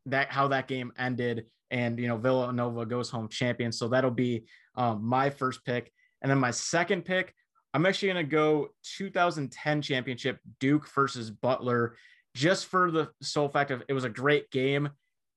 that 0.06 0.30
how 0.30 0.48
that 0.48 0.68
game 0.68 0.92
ended, 0.96 1.46
and 1.72 1.98
you 1.98 2.06
know 2.06 2.16
Villanova 2.16 2.86
goes 2.86 3.10
home 3.10 3.28
champion. 3.28 3.72
So 3.72 3.88
that'll 3.88 4.12
be 4.12 4.46
um, 4.76 5.04
my 5.04 5.30
first 5.30 5.64
pick, 5.64 5.92
and 6.22 6.30
then 6.30 6.38
my 6.38 6.52
second 6.52 7.04
pick. 7.04 7.34
I'm 7.76 7.84
actually 7.84 8.14
going 8.14 8.24
to 8.24 8.30
go 8.30 8.68
2010 8.96 9.82
championship 9.82 10.38
Duke 10.60 10.88
versus 10.88 11.30
Butler, 11.30 11.94
just 12.34 12.66
for 12.66 12.90
the 12.90 13.10
sole 13.20 13.50
fact 13.50 13.70
of 13.70 13.82
it 13.86 13.92
was 13.92 14.04
a 14.04 14.08
great 14.08 14.50
game 14.50 14.88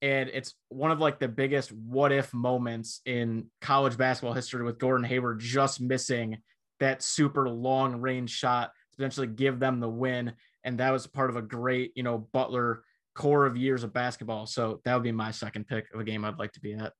and 0.01 0.29
it's 0.33 0.55
one 0.69 0.89
of 0.89 1.01
like 1.01 1.19
the 1.19 1.27
biggest 1.27 1.73
what 1.73 2.13
if 2.13 2.33
moments 2.33 3.01
in 3.05 3.47
college 3.59 3.97
basketball 3.97 4.33
history 4.33 4.63
with 4.63 4.79
Gordon 4.79 5.03
Hayward 5.03 5.41
just 5.41 5.81
missing 5.81 6.37
that 6.79 7.03
super 7.03 7.49
long 7.49 7.99
range 7.99 8.29
shot 8.29 8.71
to 8.91 8.95
potentially 8.95 9.27
give 9.27 9.59
them 9.59 9.81
the 9.81 9.89
win. 9.89 10.31
And 10.63 10.77
that 10.79 10.91
was 10.91 11.07
part 11.07 11.29
of 11.29 11.35
a 11.35 11.41
great, 11.41 11.91
you 11.95 12.03
know, 12.03 12.29
Butler 12.31 12.83
core 13.15 13.45
of 13.45 13.57
years 13.57 13.83
of 13.83 13.91
basketball. 13.91 14.45
So 14.45 14.79
that 14.85 14.93
would 14.93 15.03
be 15.03 15.11
my 15.11 15.31
second 15.31 15.67
pick 15.67 15.93
of 15.93 15.99
a 15.99 16.05
game 16.05 16.23
I'd 16.23 16.39
like 16.39 16.53
to 16.53 16.61
be 16.61 16.73
at. 16.75 16.93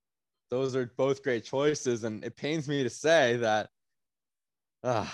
Those 0.51 0.75
are 0.75 0.91
both 0.97 1.23
great 1.23 1.45
choices. 1.45 2.03
And 2.03 2.25
it 2.25 2.35
pains 2.35 2.67
me 2.67 2.83
to 2.83 2.89
say 2.89 3.37
that 3.37 3.69
uh, 4.83 5.05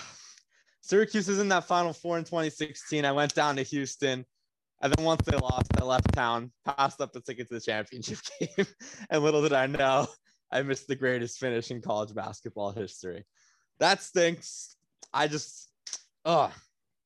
Syracuse 0.82 1.28
is 1.28 1.40
in 1.40 1.48
that 1.48 1.64
final 1.64 1.92
four 1.92 2.18
in 2.18 2.24
2016. 2.24 3.04
I 3.04 3.12
went 3.12 3.34
down 3.34 3.56
to 3.56 3.62
Houston. 3.62 4.24
And 4.82 4.92
then 4.92 5.04
once 5.04 5.24
they 5.24 5.36
lost, 5.36 5.70
I 5.80 5.84
left 5.84 6.12
town, 6.12 6.52
passed 6.64 7.00
up 7.00 7.12
the 7.12 7.20
ticket 7.20 7.48
to 7.48 7.54
the 7.54 7.60
championship 7.60 8.18
game. 8.40 8.66
and 9.08 9.22
little 9.22 9.42
did 9.42 9.54
I 9.54 9.66
know, 9.66 10.06
I 10.52 10.62
missed 10.62 10.86
the 10.86 10.94
greatest 10.94 11.38
finish 11.38 11.70
in 11.70 11.80
college 11.80 12.14
basketball 12.14 12.72
history 12.72 13.24
that 13.78 14.02
stinks. 14.02 14.76
I 15.12 15.28
just, 15.28 15.70
oh, 16.24 16.52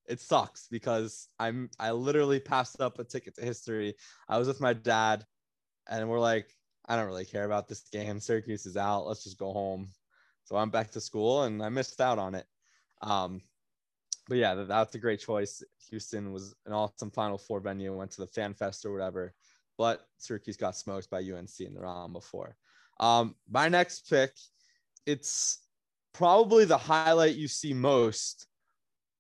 it 0.09 0.21
sucks 0.21 0.67
because 0.71 1.29
I'm 1.39 1.71
I 1.79 1.93
literally 1.93 2.41
passed 2.41 2.81
up 2.81 2.99
a 2.99 3.05
ticket 3.05 3.37
to 3.37 3.45
history. 3.45 3.95
I 4.29 4.39
was 4.39 4.49
with 4.49 4.61
my 4.61 4.73
dad, 4.73 5.25
and 5.89 6.09
we're 6.09 6.21
like, 6.21 6.51
I 6.89 6.97
don't 6.97 7.07
really 7.07 7.25
care 7.25 7.45
about 7.45 7.69
this 7.69 7.83
game. 7.93 8.21
Syracuse 8.21 8.67
is 8.67 8.77
out. 8.77 9.07
Let's 9.07 9.25
just 9.25 9.39
go 9.39 9.53
home. 9.53 9.89
So 10.51 10.57
I'm 10.57 10.71
back 10.71 10.91
to 10.93 11.01
school, 11.01 11.45
and 11.45 11.63
I 11.63 11.69
missed 11.69 12.01
out 12.01 12.19
on 12.19 12.35
it. 12.35 12.45
Um, 13.03 13.41
but 14.29 14.39
yeah, 14.39 14.55
that, 14.57 14.67
that's 14.67 14.97
a 14.97 14.99
great 14.99 15.21
choice. 15.21 15.63
Houston 15.91 16.33
was 16.33 16.57
an 16.67 16.73
awesome 16.73 17.13
Final 17.13 17.39
Four 17.39 17.61
venue. 17.61 17.97
Went 17.97 18.11
to 18.13 18.23
the 18.23 18.27
Fan 18.27 18.55
Fest 18.55 18.85
or 18.85 18.93
whatever, 18.93 19.33
but 19.79 20.05
Syracuse 20.19 20.57
got 20.57 20.77
smoked 20.77 21.09
by 21.09 21.19
UNC 21.19 21.61
in 21.61 21.73
the 21.73 21.81
round 21.81 22.13
before. 22.13 22.57
Um, 22.99 23.37
my 23.49 23.69
next 23.69 24.11
pick, 24.11 24.33
it's 25.07 25.61
probably 26.13 26.65
the 26.65 26.77
highlight 26.77 27.37
you 27.37 27.47
see 27.47 27.73
most 27.73 28.49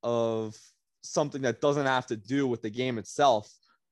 of 0.03 0.57
something 1.05 1.43
that 1.43 1.61
doesn't 1.61 1.87
have 1.87 2.07
to 2.07 2.16
do 2.16 2.49
with 2.49 2.61
the 2.61 2.70
game 2.70 2.99
itself. 2.99 3.49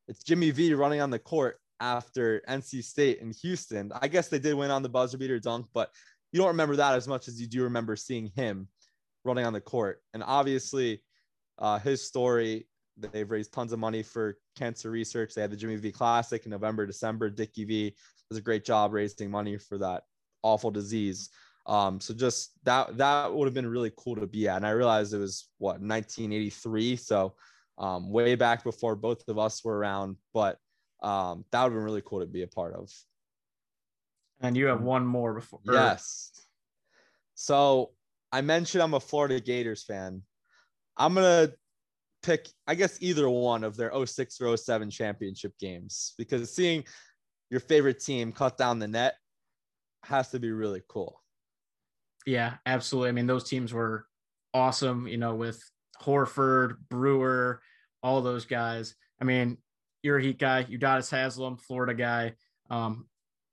It's 0.09 0.25
Jimmy 0.25 0.51
V 0.51 0.75
running 0.75 1.01
on 1.01 1.11
the 1.11 1.21
court 1.21 1.61
after 1.79 2.43
NC 2.49 2.83
State 2.83 3.23
and 3.23 3.33
Houston. 3.43 3.93
I 4.03 4.09
guess 4.09 4.27
they 4.27 4.41
did 4.41 4.55
win 4.55 4.73
on 4.73 4.83
the 4.83 4.89
buzzer 4.89 5.19
beater 5.19 5.39
dunk, 5.39 5.67
but 5.73 5.93
you 6.33 6.39
don't 6.39 6.49
remember 6.49 6.77
that 6.77 6.95
as 6.95 7.09
much 7.09 7.29
as 7.29 7.41
you 7.41 7.47
do 7.47 7.63
remember 7.63 7.97
seeing 7.97 8.27
him 8.35 8.69
running 9.25 9.47
on 9.47 9.53
the 9.53 9.61
court. 9.61 10.03
And 10.15 10.23
obviously, 10.23 11.03
uh, 11.59 11.79
his 11.79 12.07
story, 12.07 12.67
they've 12.97 13.31
raised 13.31 13.53
tons 13.53 13.73
of 13.73 13.79
money 13.79 14.03
for 14.03 14.39
cancer 14.57 14.91
research. 14.91 15.35
They 15.35 15.41
had 15.41 15.51
the 15.51 15.57
Jimmy 15.57 15.77
V 15.77 15.93
Classic 15.93 16.45
in 16.45 16.51
November, 16.51 16.87
December. 16.87 17.31
Dickie 17.31 17.65
V 17.65 17.97
does 18.31 18.39
a 18.39 18.43
great 18.43 18.65
job 18.65 18.93
raising 18.93 19.31
money 19.31 19.57
for 19.57 19.79
that 19.79 20.05
awful 20.43 20.71
disease. 20.71 21.31
Um, 21.67 22.01
so 22.01 22.15
just 22.15 22.53
that 22.65 22.97
that 22.97 23.33
would 23.33 23.47
have 23.47 23.55
been 23.55 23.69
really 23.69 23.93
cool 23.97 24.17
to 24.17 24.27
be 24.27 24.49
at. 24.49 24.57
And 24.57 24.67
I 24.67 24.71
realized 24.71 25.13
it 25.13 25.19
was 25.19 25.49
what 25.59 25.81
1983, 25.81 26.97
so 26.97 27.35
um, 27.77 28.11
way 28.11 28.35
back 28.35 28.65
before 28.65 28.97
both 28.97 29.29
of 29.29 29.39
us 29.39 29.63
were 29.63 29.77
around. 29.77 30.17
But 30.33 30.59
um, 31.03 31.45
that 31.53 31.63
would 31.63 31.71
have 31.71 31.75
been 31.75 31.85
really 31.85 32.03
cool 32.05 32.21
to 32.21 32.27
be 32.27 32.43
a 32.43 32.47
part 32.47 32.75
of. 32.75 32.91
And 34.41 34.57
you 34.57 34.67
have 34.67 34.83
one 34.83 35.05
more 35.05 35.35
before. 35.35 35.61
Yes. 35.65 36.31
So 37.35 37.91
I 38.33 38.41
mentioned 38.41 38.83
I'm 38.83 38.95
a 38.95 39.01
Florida 39.01 39.41
Gators 39.41 39.83
fan. 39.83 40.23
I'm 40.97 41.15
gonna 41.15 41.53
pick, 42.23 42.49
I 42.67 42.75
guess, 42.75 42.99
either 43.01 43.29
one 43.29 43.65
of 43.65 43.77
their 43.77 43.93
06 44.07 44.41
or 44.41 44.57
07 44.57 44.91
championship 44.91 45.55
games 45.59 46.15
because 46.19 46.53
seeing 46.53 46.85
your 47.51 47.61
favorite 47.61 48.01
team 48.01 48.33
cut 48.33 48.59
down 48.59 48.79
the 48.79 48.89
net 48.89 49.15
has 50.05 50.31
to 50.31 50.39
be 50.39 50.51
really 50.51 50.83
cool. 50.89 51.23
Yeah, 52.27 52.55
absolutely. 52.67 53.09
I 53.09 53.13
mean, 53.13 53.27
those 53.27 53.45
teams 53.45 53.73
were 53.73 54.07
awesome, 54.53 55.07
you 55.07 55.17
know, 55.17 55.35
with 55.35 55.63
Horford, 56.03 56.77
Brewer, 56.91 57.63
all 58.03 58.21
those 58.21 58.45
guys. 58.45 58.95
I 59.21 59.25
mean, 59.25 59.59
you're 60.03 60.19
a 60.19 60.23
Heat 60.23 60.39
guy, 60.39 60.65
Udonis 60.65 61.11
Haslem, 61.11 61.57
Florida 61.57 61.95
guy. 61.95 62.35
Um, 62.71 63.07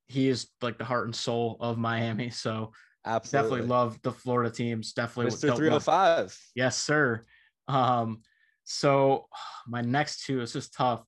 he 0.07 0.29
is 0.29 0.47
like 0.61 0.77
the 0.77 0.85
heart 0.85 1.05
and 1.05 1.15
soul 1.15 1.57
of 1.59 1.77
Miami. 1.77 2.29
So 2.29 2.71
Absolutely. 3.05 3.49
definitely 3.49 3.67
love 3.67 4.01
the 4.01 4.11
Florida 4.11 4.49
teams. 4.49 4.93
Definitely 4.93 5.31
Mr. 5.31 5.41
don't 5.41 5.49
love- 5.51 5.57
305. 5.83 6.37
Yes, 6.55 6.77
sir. 6.77 7.21
Um, 7.67 8.21
so 8.63 9.27
my 9.67 9.81
next 9.81 10.25
two, 10.25 10.39
this 10.39 10.55
is 10.55 10.69
tough. 10.69 11.03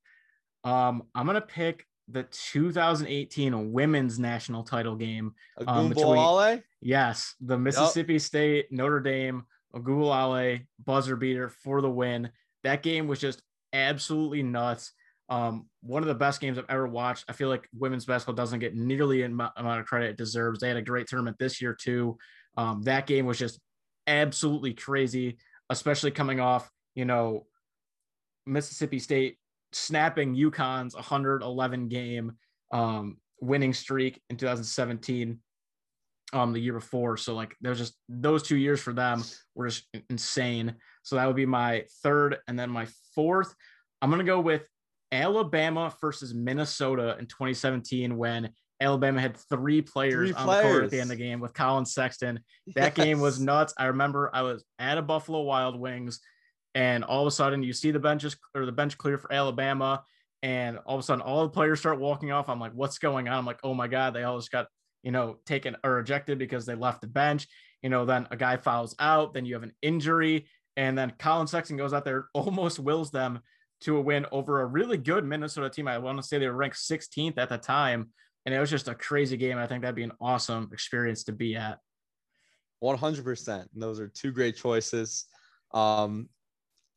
Um, 0.63 1.03
I'm 1.15 1.25
gonna 1.25 1.41
pick 1.41 1.85
the 2.09 2.23
2018 2.23 3.71
women's 3.71 4.17
national 4.17 4.63
title 4.63 4.95
game. 4.95 5.33
Um, 5.65 5.89
between- 5.89 6.63
Yes, 6.81 7.35
the 7.41 7.57
Mississippi 7.57 8.19
State 8.19 8.71
Notre 8.71 8.99
Dame 8.99 9.43
Ogunbowale 9.75 10.65
buzzer 10.83 11.15
beater 11.15 11.49
for 11.49 11.81
the 11.81 11.89
win. 11.89 12.29
That 12.63 12.83
game 12.83 13.07
was 13.07 13.19
just 13.19 13.41
absolutely 13.73 14.43
nuts. 14.43 14.91
Um, 15.29 15.67
one 15.81 16.03
of 16.03 16.07
the 16.07 16.15
best 16.15 16.39
games 16.39 16.57
I've 16.57 16.65
ever 16.69 16.87
watched. 16.87 17.25
I 17.27 17.33
feel 17.33 17.49
like 17.49 17.67
women's 17.77 18.05
basketball 18.05 18.35
doesn't 18.35 18.59
get 18.59 18.75
nearly 18.75 19.21
the 19.21 19.25
amount 19.25 19.79
of 19.79 19.85
credit 19.85 20.11
it 20.11 20.17
deserves. 20.17 20.59
They 20.59 20.69
had 20.69 20.77
a 20.77 20.81
great 20.81 21.07
tournament 21.07 21.37
this 21.39 21.61
year 21.61 21.75
too. 21.79 22.17
Um, 22.55 22.81
that 22.83 23.07
game 23.07 23.25
was 23.25 23.37
just 23.37 23.59
absolutely 24.07 24.73
crazy, 24.73 25.37
especially 25.69 26.11
coming 26.11 26.39
off, 26.39 26.69
you 26.95 27.05
know, 27.05 27.45
Mississippi 28.45 28.99
State 28.99 29.37
snapping 29.73 30.35
UConn's 30.35 30.95
111 30.95 31.89
game 31.89 32.33
um, 32.71 33.17
winning 33.41 33.73
streak 33.73 34.21
in 34.29 34.37
2017 34.37 35.39
um 36.33 36.51
the 36.51 36.59
year 36.59 36.73
before 36.73 37.15
so 37.15 37.33
like 37.33 37.55
there's 37.61 37.77
just 37.77 37.93
those 38.09 38.43
two 38.43 38.57
years 38.57 38.81
for 38.81 38.91
them 38.91 39.23
were 39.55 39.67
just 39.67 39.87
insane 40.09 40.75
so 41.03 41.15
that 41.15 41.25
would 41.25 41.37
be 41.37 41.45
my 41.45 41.83
third 42.03 42.37
and 42.47 42.59
then 42.59 42.69
my 42.69 42.85
fourth 43.15 43.53
i'm 44.01 44.09
to 44.11 44.25
go 44.25 44.41
with 44.41 44.63
alabama 45.11 45.93
versus 46.01 46.33
minnesota 46.33 47.15
in 47.19 47.25
2017 47.25 48.17
when 48.17 48.49
alabama 48.81 49.21
had 49.21 49.37
three 49.37 49.81
players 49.81 50.31
Three 50.31 50.37
on 50.37 50.47
the 50.47 50.61
court 50.61 50.83
at 50.83 50.89
the 50.91 50.99
end 50.99 51.11
of 51.11 51.17
the 51.17 51.23
game 51.23 51.39
with 51.39 51.53
colin 51.53 51.85
sexton. 51.85 52.39
That 52.75 52.95
game 52.95 53.19
was 53.19 53.39
nuts. 53.39 53.73
I 53.77 53.85
remember 53.85 54.29
i 54.33 54.41
was 54.41 54.63
at 54.79 54.97
a 54.97 55.01
buffalo 55.01 55.41
wild 55.41 55.79
wings 55.79 56.19
and 56.75 57.03
all 57.03 57.21
of 57.21 57.27
a 57.27 57.31
sudden 57.31 57.63
you 57.63 57.73
see 57.73 57.91
the 57.91 57.99
benches 57.99 58.37
or 58.53 58.65
the 58.65 58.71
bench 58.71 58.97
clear 58.97 59.17
for 59.17 59.31
alabama 59.31 60.03
and 60.43 60.77
all 60.85 60.95
of 60.95 60.99
a 60.99 61.03
sudden 61.03 61.21
all 61.21 61.43
the 61.43 61.49
players 61.49 61.79
start 61.79 61.99
walking 61.99 62.31
off. 62.31 62.49
I'm 62.49 62.59
like 62.59 62.73
what's 62.73 62.99
going 62.99 63.27
on? 63.27 63.37
I'm 63.37 63.45
like 63.45 63.59
oh 63.63 63.73
my 63.73 63.87
god. 63.87 64.13
They 64.13 64.23
all 64.23 64.37
just 64.37 64.51
got 64.51 64.67
you 65.03 65.11
know, 65.11 65.37
taken 65.45 65.77
or 65.85 65.99
ejected 65.99 66.37
because 66.37 66.65
they 66.65 66.75
left 66.75 66.99
the 66.99 67.07
bench. 67.07 67.47
You 67.81 67.89
know, 67.89 68.05
then 68.05 68.27
a 68.31 68.35
guy 68.35 68.57
fouls 68.57 68.95
out, 68.99 69.33
then 69.33 69.45
you 69.45 69.53
have 69.53 69.63
an 69.63 69.71
injury, 69.81 70.47
and 70.75 70.97
then 70.97 71.13
Colin 71.17 71.47
Sexton 71.47 71.77
goes 71.77 71.93
out 71.93 72.03
there, 72.03 72.27
almost 72.33 72.77
wills 72.77 73.09
them 73.09 73.39
to 73.81 73.97
a 73.97 74.01
win 74.01 74.25
over 74.31 74.61
a 74.61 74.65
really 74.65 74.97
good 74.97 75.23
Minnesota 75.25 75.69
team. 75.69 75.87
I 75.87 75.97
want 75.97 76.17
to 76.17 76.23
say 76.23 76.37
they 76.39 76.47
were 76.47 76.53
ranked 76.55 76.77
16th 76.77 77.37
at 77.37 77.49
the 77.49 77.57
time, 77.57 78.09
and 78.45 78.53
it 78.55 78.59
was 78.59 78.69
just 78.69 78.87
a 78.87 78.95
crazy 78.95 79.37
game. 79.37 79.57
I 79.57 79.67
think 79.67 79.81
that'd 79.81 79.95
be 79.95 80.03
an 80.03 80.13
awesome 80.19 80.69
experience 80.73 81.23
to 81.25 81.31
be 81.31 81.55
at. 81.55 81.79
100%. 82.83 83.47
And 83.47 83.67
Those 83.75 83.99
are 83.99 84.07
two 84.07 84.31
great 84.31 84.55
choices. 84.55 85.25
Um, 85.73 86.29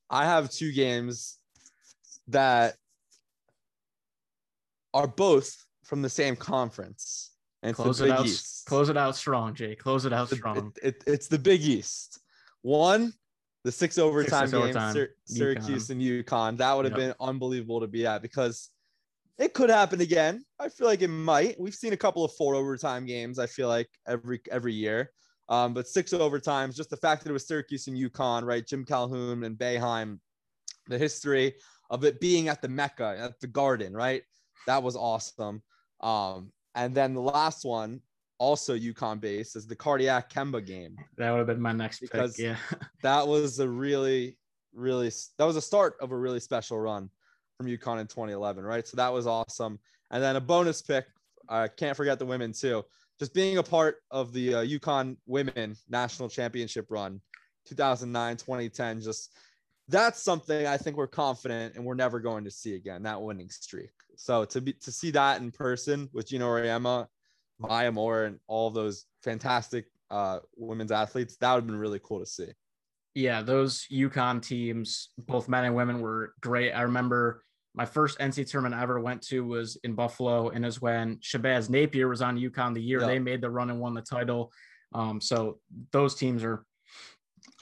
I 0.08 0.24
have 0.24 0.50
two 0.50 0.72
games 0.72 1.38
that 2.28 2.74
are 4.92 5.06
both 5.06 5.56
from 5.84 6.02
the 6.02 6.08
same 6.08 6.36
conference. 6.36 7.32
And 7.62 7.76
Close 7.76 8.00
it 8.00 8.10
out. 8.10 8.24
East. 8.24 8.64
Close 8.66 8.88
it 8.88 8.96
out 8.96 9.16
strong, 9.16 9.54
Jay. 9.54 9.74
Close 9.74 10.06
it 10.06 10.12
out 10.12 10.30
strong. 10.30 10.72
it- 10.82 10.96
it- 10.96 11.04
it's 11.06 11.28
the 11.28 11.38
Big 11.38 11.60
East. 11.60 12.18
One, 12.62 13.12
the 13.64 13.72
six 13.72 13.98
overtime 13.98 14.48
Six 14.48 14.52
game, 14.52 14.62
overtime, 14.62 14.94
Syr- 14.94 15.14
Syracuse 15.24 15.90
and 15.90 16.00
UConn. 16.00 16.56
That 16.58 16.74
would 16.74 16.86
have 16.86 16.98
Yep. 16.98 16.98
been 16.98 17.14
unbelievable 17.20 17.80
to 17.80 17.86
be 17.86 18.06
at 18.06 18.22
because 18.22 18.70
it 19.38 19.54
could 19.54 19.70
happen 19.70 20.00
again. 20.00 20.44
I 20.58 20.68
feel 20.68 20.86
like 20.86 21.02
it 21.02 21.08
might. 21.08 21.58
We've 21.60 21.74
seen 21.74 21.92
a 21.92 21.96
couple 21.96 22.24
of 22.24 22.32
four 22.34 22.54
overtime 22.54 23.06
games. 23.06 23.38
I 23.38 23.46
feel 23.46 23.68
like 23.68 23.88
every 24.06 24.40
every 24.50 24.72
year. 24.74 25.12
Um, 25.48 25.74
but 25.74 25.88
six 25.88 26.12
overtimes, 26.12 26.76
just 26.76 26.90
the 26.90 26.96
fact 26.96 27.24
that 27.24 27.30
it 27.30 27.32
was 27.32 27.46
Syracuse 27.46 27.88
and 27.88 27.96
UConn, 27.96 28.44
right? 28.44 28.64
Jim 28.66 28.84
Calhoun 28.84 29.42
and 29.44 29.58
Boeheim, 29.58 30.20
the 30.86 30.96
history 30.96 31.54
of 31.90 32.04
it 32.04 32.20
being 32.20 32.48
at 32.48 32.62
the 32.62 32.68
Mecca, 32.68 33.16
at 33.18 33.40
the 33.40 33.48
Garden, 33.48 33.92
right? 33.92 34.22
That 34.66 34.82
was 34.82 34.94
awesome. 34.94 35.62
Um, 36.00 36.52
and 36.76 36.94
then 36.94 37.14
the 37.14 37.20
last 37.20 37.64
one, 37.64 38.00
also 38.40 38.76
UConn 38.76 39.20
based, 39.20 39.54
is 39.54 39.66
the 39.66 39.76
cardiac 39.76 40.32
Kemba 40.32 40.66
game. 40.66 40.96
That 41.18 41.30
would 41.30 41.38
have 41.38 41.46
been 41.46 41.60
my 41.60 41.72
next 41.72 42.00
Because- 42.00 42.34
pick. 42.36 42.46
Yeah. 42.46 42.56
That 43.02 43.28
was 43.28 43.60
a 43.60 43.68
really, 43.68 44.36
really 44.74 45.10
that 45.38 45.44
was 45.44 45.56
a 45.56 45.62
start 45.62 45.94
of 46.00 46.10
a 46.10 46.16
really 46.16 46.40
special 46.40 46.78
run 46.80 47.08
from 47.56 47.66
UConn 47.66 48.00
in 48.00 48.06
2011, 48.06 48.64
right? 48.64 48.86
So 48.86 48.96
that 48.96 49.12
was 49.12 49.26
awesome. 49.26 49.78
And 50.10 50.22
then 50.22 50.36
a 50.36 50.40
bonus 50.40 50.82
pick, 50.82 51.06
I 51.48 51.68
can't 51.68 51.96
forget 51.96 52.18
the 52.18 52.26
women 52.26 52.52
too. 52.52 52.84
Just 53.18 53.34
being 53.34 53.58
a 53.58 53.62
part 53.62 53.96
of 54.10 54.32
the 54.32 54.54
uh, 54.54 54.64
UConn 54.64 55.16
women 55.26 55.76
national 55.88 56.28
championship 56.30 56.86
run, 56.90 57.20
2009, 57.66 58.36
2010. 58.38 59.00
Just 59.02 59.34
that's 59.88 60.22
something 60.22 60.66
I 60.66 60.76
think 60.76 60.96
we're 60.96 61.06
confident 61.06 61.74
and 61.74 61.84
we're 61.84 61.94
never 61.94 62.20
going 62.20 62.44
to 62.44 62.50
see 62.50 62.74
again. 62.74 63.02
That 63.02 63.20
winning 63.20 63.50
streak. 63.50 63.90
So 64.16 64.44
to 64.46 64.60
be 64.60 64.72
to 64.74 64.92
see 64.92 65.10
that 65.12 65.40
in 65.40 65.50
person 65.50 66.08
with 66.12 66.28
Geno 66.28 66.46
Auriemma, 66.46 67.06
Maya 67.60 67.92
Moore, 67.92 68.24
and 68.24 68.38
all 68.46 68.70
those 68.70 69.04
fantastic 69.22 69.86
uh, 70.10 70.40
women's 70.56 70.92
athletes, 70.92 71.36
that 71.40 71.52
would 71.52 71.60
have 71.60 71.66
been 71.66 71.76
really 71.76 72.00
cool 72.02 72.20
to 72.20 72.26
see. 72.26 72.48
yeah, 73.14 73.42
those 73.42 73.86
UConn 73.92 74.42
teams, 74.42 75.10
both 75.18 75.48
men 75.48 75.64
and 75.64 75.74
women, 75.74 76.00
were 76.00 76.34
great. 76.40 76.72
I 76.72 76.82
remember 76.82 77.44
my 77.74 77.84
first 77.84 78.18
NC 78.18 78.48
tournament 78.50 78.74
I 78.74 78.82
ever 78.82 78.98
went 79.00 79.22
to 79.28 79.44
was 79.44 79.76
in 79.84 79.94
Buffalo, 79.94 80.48
and 80.50 80.64
is 80.66 80.80
when 80.80 81.18
Shabazz 81.18 81.70
Napier 81.70 82.08
was 82.08 82.22
on 82.22 82.38
UConn 82.38 82.74
the 82.74 82.82
year 82.82 83.00
Yeah. 83.00 83.06
they 83.06 83.18
made 83.18 83.40
the 83.40 83.50
run 83.50 83.70
and 83.70 83.80
won 83.80 83.94
the 83.94 84.02
title. 84.02 84.52
Um, 84.92 85.20
so 85.20 85.60
those 85.92 86.14
teams 86.16 86.42
are 86.42 86.64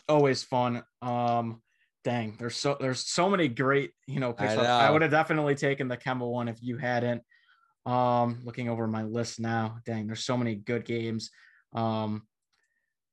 always 0.08 0.42
fun. 0.42 0.82
Um, 1.02 1.60
dang, 2.04 2.36
there's 2.38 2.56
so 2.56 2.76
there's 2.80 3.06
so 3.06 3.28
many 3.28 3.48
great 3.48 3.92
you 4.06 4.20
know 4.20 4.32
picks. 4.32 4.54
I 4.54 4.88
I, 4.88 4.90
would 4.90 5.02
have 5.02 5.10
definitely 5.10 5.54
taken 5.54 5.88
the 5.88 5.96
Kemba 5.96 6.26
one 6.26 6.48
if 6.48 6.62
you 6.62 6.78
hadn't. 6.78 7.22
Um, 7.88 8.40
looking 8.44 8.68
over 8.68 8.86
my 8.86 9.02
list 9.02 9.40
now, 9.40 9.78
dang, 9.86 10.06
there's 10.06 10.24
so 10.24 10.36
many 10.36 10.54
good 10.56 10.84
games. 10.84 11.30
Um, 11.72 12.22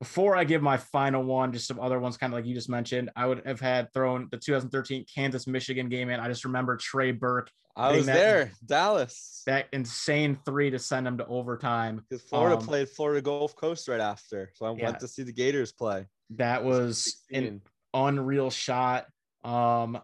before 0.01 0.35
I 0.35 0.43
give 0.43 0.61
my 0.61 0.75
final 0.75 1.23
one, 1.23 1.53
just 1.53 1.67
some 1.67 1.79
other 1.79 1.97
ones, 1.99 2.17
kind 2.17 2.33
of 2.33 2.37
like 2.37 2.45
you 2.45 2.53
just 2.53 2.67
mentioned, 2.69 3.09
I 3.15 3.25
would 3.25 3.45
have 3.45 3.61
had 3.61 3.93
thrown 3.93 4.27
the 4.31 4.37
2013 4.37 5.05
Kansas 5.13 5.47
Michigan 5.47 5.87
game 5.87 6.09
in. 6.09 6.19
I 6.19 6.27
just 6.27 6.43
remember 6.43 6.75
Trey 6.75 7.13
Burke, 7.13 7.49
I 7.77 7.95
was 7.95 8.05
that- 8.05 8.15
there, 8.15 8.51
Dallas, 8.65 9.43
that 9.45 9.67
insane 9.71 10.37
three 10.45 10.69
to 10.71 10.79
send 10.79 11.05
them 11.07 11.17
to 11.19 11.25
overtime. 11.27 12.01
because 12.09 12.23
Florida 12.27 12.57
um, 12.57 12.65
played 12.65 12.89
Florida 12.89 13.21
Gulf 13.21 13.55
Coast 13.55 13.87
right 13.87 14.01
after, 14.01 14.51
so 14.55 14.65
I 14.65 14.75
Yeah. 14.75 14.83
went 14.85 14.99
to 14.99 15.07
see 15.07 15.23
the 15.23 15.31
Gators 15.33 15.71
play. 15.71 16.05
That 16.31 16.65
was 16.65 17.23
an 17.31 17.61
unreal 17.93 18.49
shot. 18.49 19.07
Um, 19.45 20.01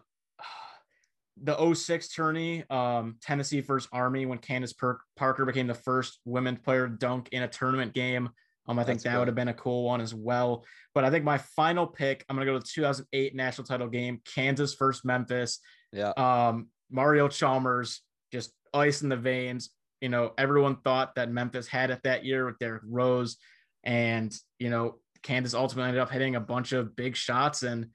the 1.40 1.74
06 1.74 2.08
tourney, 2.14 2.64
um, 2.70 3.16
Tennessee 3.22 3.60
versus 3.60 3.88
Army 3.92 4.26
when 4.26 4.38
Candace 4.38 4.72
per- 4.72 4.98
Parker 5.16 5.44
became 5.44 5.66
the 5.66 5.74
first 5.74 6.20
women's 6.24 6.58
player 6.60 6.88
to 6.88 6.94
dunk 6.94 7.28
in 7.32 7.42
a 7.42 7.48
tournament 7.48 7.94
game. 7.94 8.28
Um, 8.68 8.78
I 8.78 8.84
think 8.84 8.98
That's 8.98 9.04
that 9.04 9.10
cool. 9.12 9.18
would 9.20 9.28
have 9.28 9.34
been 9.34 9.48
a 9.48 9.54
cool 9.54 9.84
one 9.84 10.00
as 10.00 10.14
well. 10.14 10.64
But 10.94 11.04
I 11.04 11.10
think 11.10 11.24
my 11.24 11.38
final 11.38 11.86
pick, 11.86 12.24
I'm 12.28 12.36
gonna 12.36 12.46
go 12.46 12.52
to 12.52 12.58
the 12.60 12.64
2008 12.72 13.34
national 13.34 13.66
title 13.66 13.88
game, 13.88 14.20
Kansas 14.34 14.74
versus 14.74 15.04
Memphis. 15.04 15.58
yeah, 15.92 16.10
Um, 16.10 16.68
Mario 16.90 17.26
Chalmers 17.28 18.02
just 18.30 18.52
ice 18.72 19.02
in 19.02 19.08
the 19.08 19.16
veins. 19.16 19.70
You 20.00 20.10
know, 20.10 20.32
everyone 20.38 20.76
thought 20.82 21.14
that 21.16 21.30
Memphis 21.30 21.66
had 21.66 21.90
it 21.90 22.00
that 22.04 22.24
year 22.24 22.46
with 22.46 22.58
Derrick 22.58 22.82
Rose, 22.86 23.36
and 23.84 24.32
you 24.58 24.70
know, 24.70 24.98
Kansas 25.22 25.54
ultimately 25.54 25.88
ended 25.88 26.02
up 26.02 26.10
hitting 26.10 26.36
a 26.36 26.40
bunch 26.40 26.72
of 26.72 26.94
big 26.94 27.16
shots, 27.16 27.62
and 27.64 27.88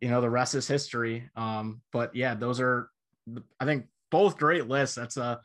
you 0.00 0.08
know, 0.08 0.20
the 0.20 0.30
rest 0.30 0.54
is 0.54 0.68
history. 0.68 1.28
Um, 1.36 1.80
but 1.92 2.14
yeah, 2.14 2.34
those 2.34 2.60
are, 2.60 2.90
I 3.58 3.64
think, 3.64 3.86
both 4.10 4.38
great 4.38 4.68
lists. 4.68 4.94
That's 4.94 5.16
uh 5.16 5.36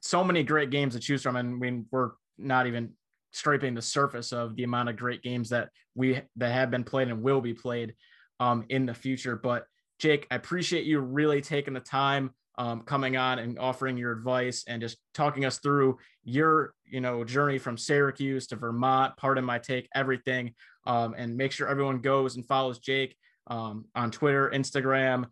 so 0.00 0.22
many 0.22 0.42
great 0.44 0.70
games 0.70 0.94
to 0.94 1.00
choose 1.00 1.22
from, 1.22 1.36
and 1.36 1.54
I 1.54 1.58
mean, 1.58 1.86
we're 1.90 2.12
not 2.38 2.66
even 2.66 2.92
scraping 3.32 3.74
the 3.74 3.82
surface 3.82 4.32
of 4.32 4.54
the 4.54 4.62
amount 4.62 4.88
of 4.88 4.96
great 4.96 5.22
games 5.22 5.48
that 5.48 5.70
we 5.94 6.20
that 6.36 6.52
have 6.52 6.70
been 6.70 6.84
played 6.84 7.08
and 7.08 7.22
will 7.22 7.40
be 7.40 7.54
played 7.54 7.94
um, 8.40 8.64
in 8.68 8.86
the 8.86 8.94
future. 8.94 9.36
But 9.36 9.66
Jake, 9.98 10.26
I 10.30 10.36
appreciate 10.36 10.84
you 10.84 11.00
really 11.00 11.40
taking 11.40 11.74
the 11.74 11.80
time 11.80 12.30
um, 12.56 12.82
coming 12.82 13.16
on 13.16 13.40
and 13.40 13.58
offering 13.58 13.96
your 13.96 14.12
advice 14.12 14.64
and 14.68 14.80
just 14.80 14.98
talking 15.12 15.44
us 15.44 15.58
through 15.58 15.98
your 16.22 16.74
you 16.84 17.00
know 17.00 17.24
journey 17.24 17.58
from 17.58 17.76
Syracuse 17.76 18.46
to 18.48 18.56
Vermont. 18.56 19.16
Pardon 19.16 19.44
my 19.44 19.58
take, 19.58 19.88
everything, 19.94 20.54
um, 20.86 21.14
and 21.16 21.36
make 21.36 21.52
sure 21.52 21.68
everyone 21.68 22.00
goes 22.00 22.36
and 22.36 22.46
follows 22.46 22.78
Jake 22.78 23.16
um, 23.46 23.86
on 23.94 24.10
Twitter, 24.10 24.50
Instagram. 24.54 25.26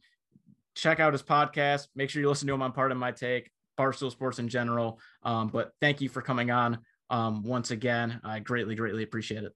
Check 0.74 1.00
out 1.00 1.12
his 1.12 1.22
podcast. 1.22 1.88
Make 1.94 2.10
sure 2.10 2.22
you 2.22 2.28
listen 2.28 2.48
to 2.48 2.54
him 2.54 2.62
on 2.62 2.72
Pardon 2.72 2.96
My 2.98 3.12
Take, 3.12 3.50
Barstool 3.78 4.10
Sports 4.10 4.38
in 4.38 4.48
general. 4.48 4.98
Um, 5.22 5.48
but 5.48 5.72
thank 5.80 6.00
you 6.00 6.08
for 6.08 6.22
coming 6.22 6.50
on 6.50 6.78
um, 7.10 7.42
once 7.42 7.70
again. 7.70 8.20
I 8.24 8.38
greatly, 8.38 8.74
greatly 8.74 9.02
appreciate 9.02 9.44
it. 9.44 9.52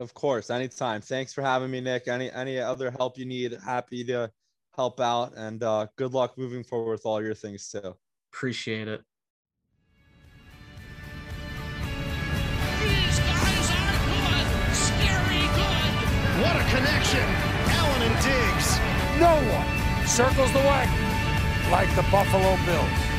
Of 0.00 0.14
course, 0.14 0.50
anytime. 0.50 1.00
Thanks 1.00 1.32
for 1.32 1.42
having 1.42 1.70
me, 1.70 1.80
Nick. 1.80 2.06
Any 2.06 2.30
any 2.30 2.60
other 2.60 2.90
help 2.92 3.18
you 3.18 3.24
need, 3.24 3.56
happy 3.64 4.04
to 4.04 4.30
help 4.76 5.00
out. 5.00 5.32
And 5.36 5.62
uh, 5.62 5.88
good 5.96 6.14
luck 6.14 6.38
moving 6.38 6.62
forward 6.62 6.92
with 6.92 7.06
all 7.06 7.20
your 7.20 7.34
things 7.34 7.68
too. 7.68 7.96
Appreciate 8.32 8.86
it. 8.86 9.02
No 19.18 19.34
one 19.34 20.06
circles 20.06 20.52
the 20.52 20.60
wagon 20.60 20.94
like 21.72 21.92
the 21.96 22.02
Buffalo 22.02 22.56
Bills. 22.64 23.17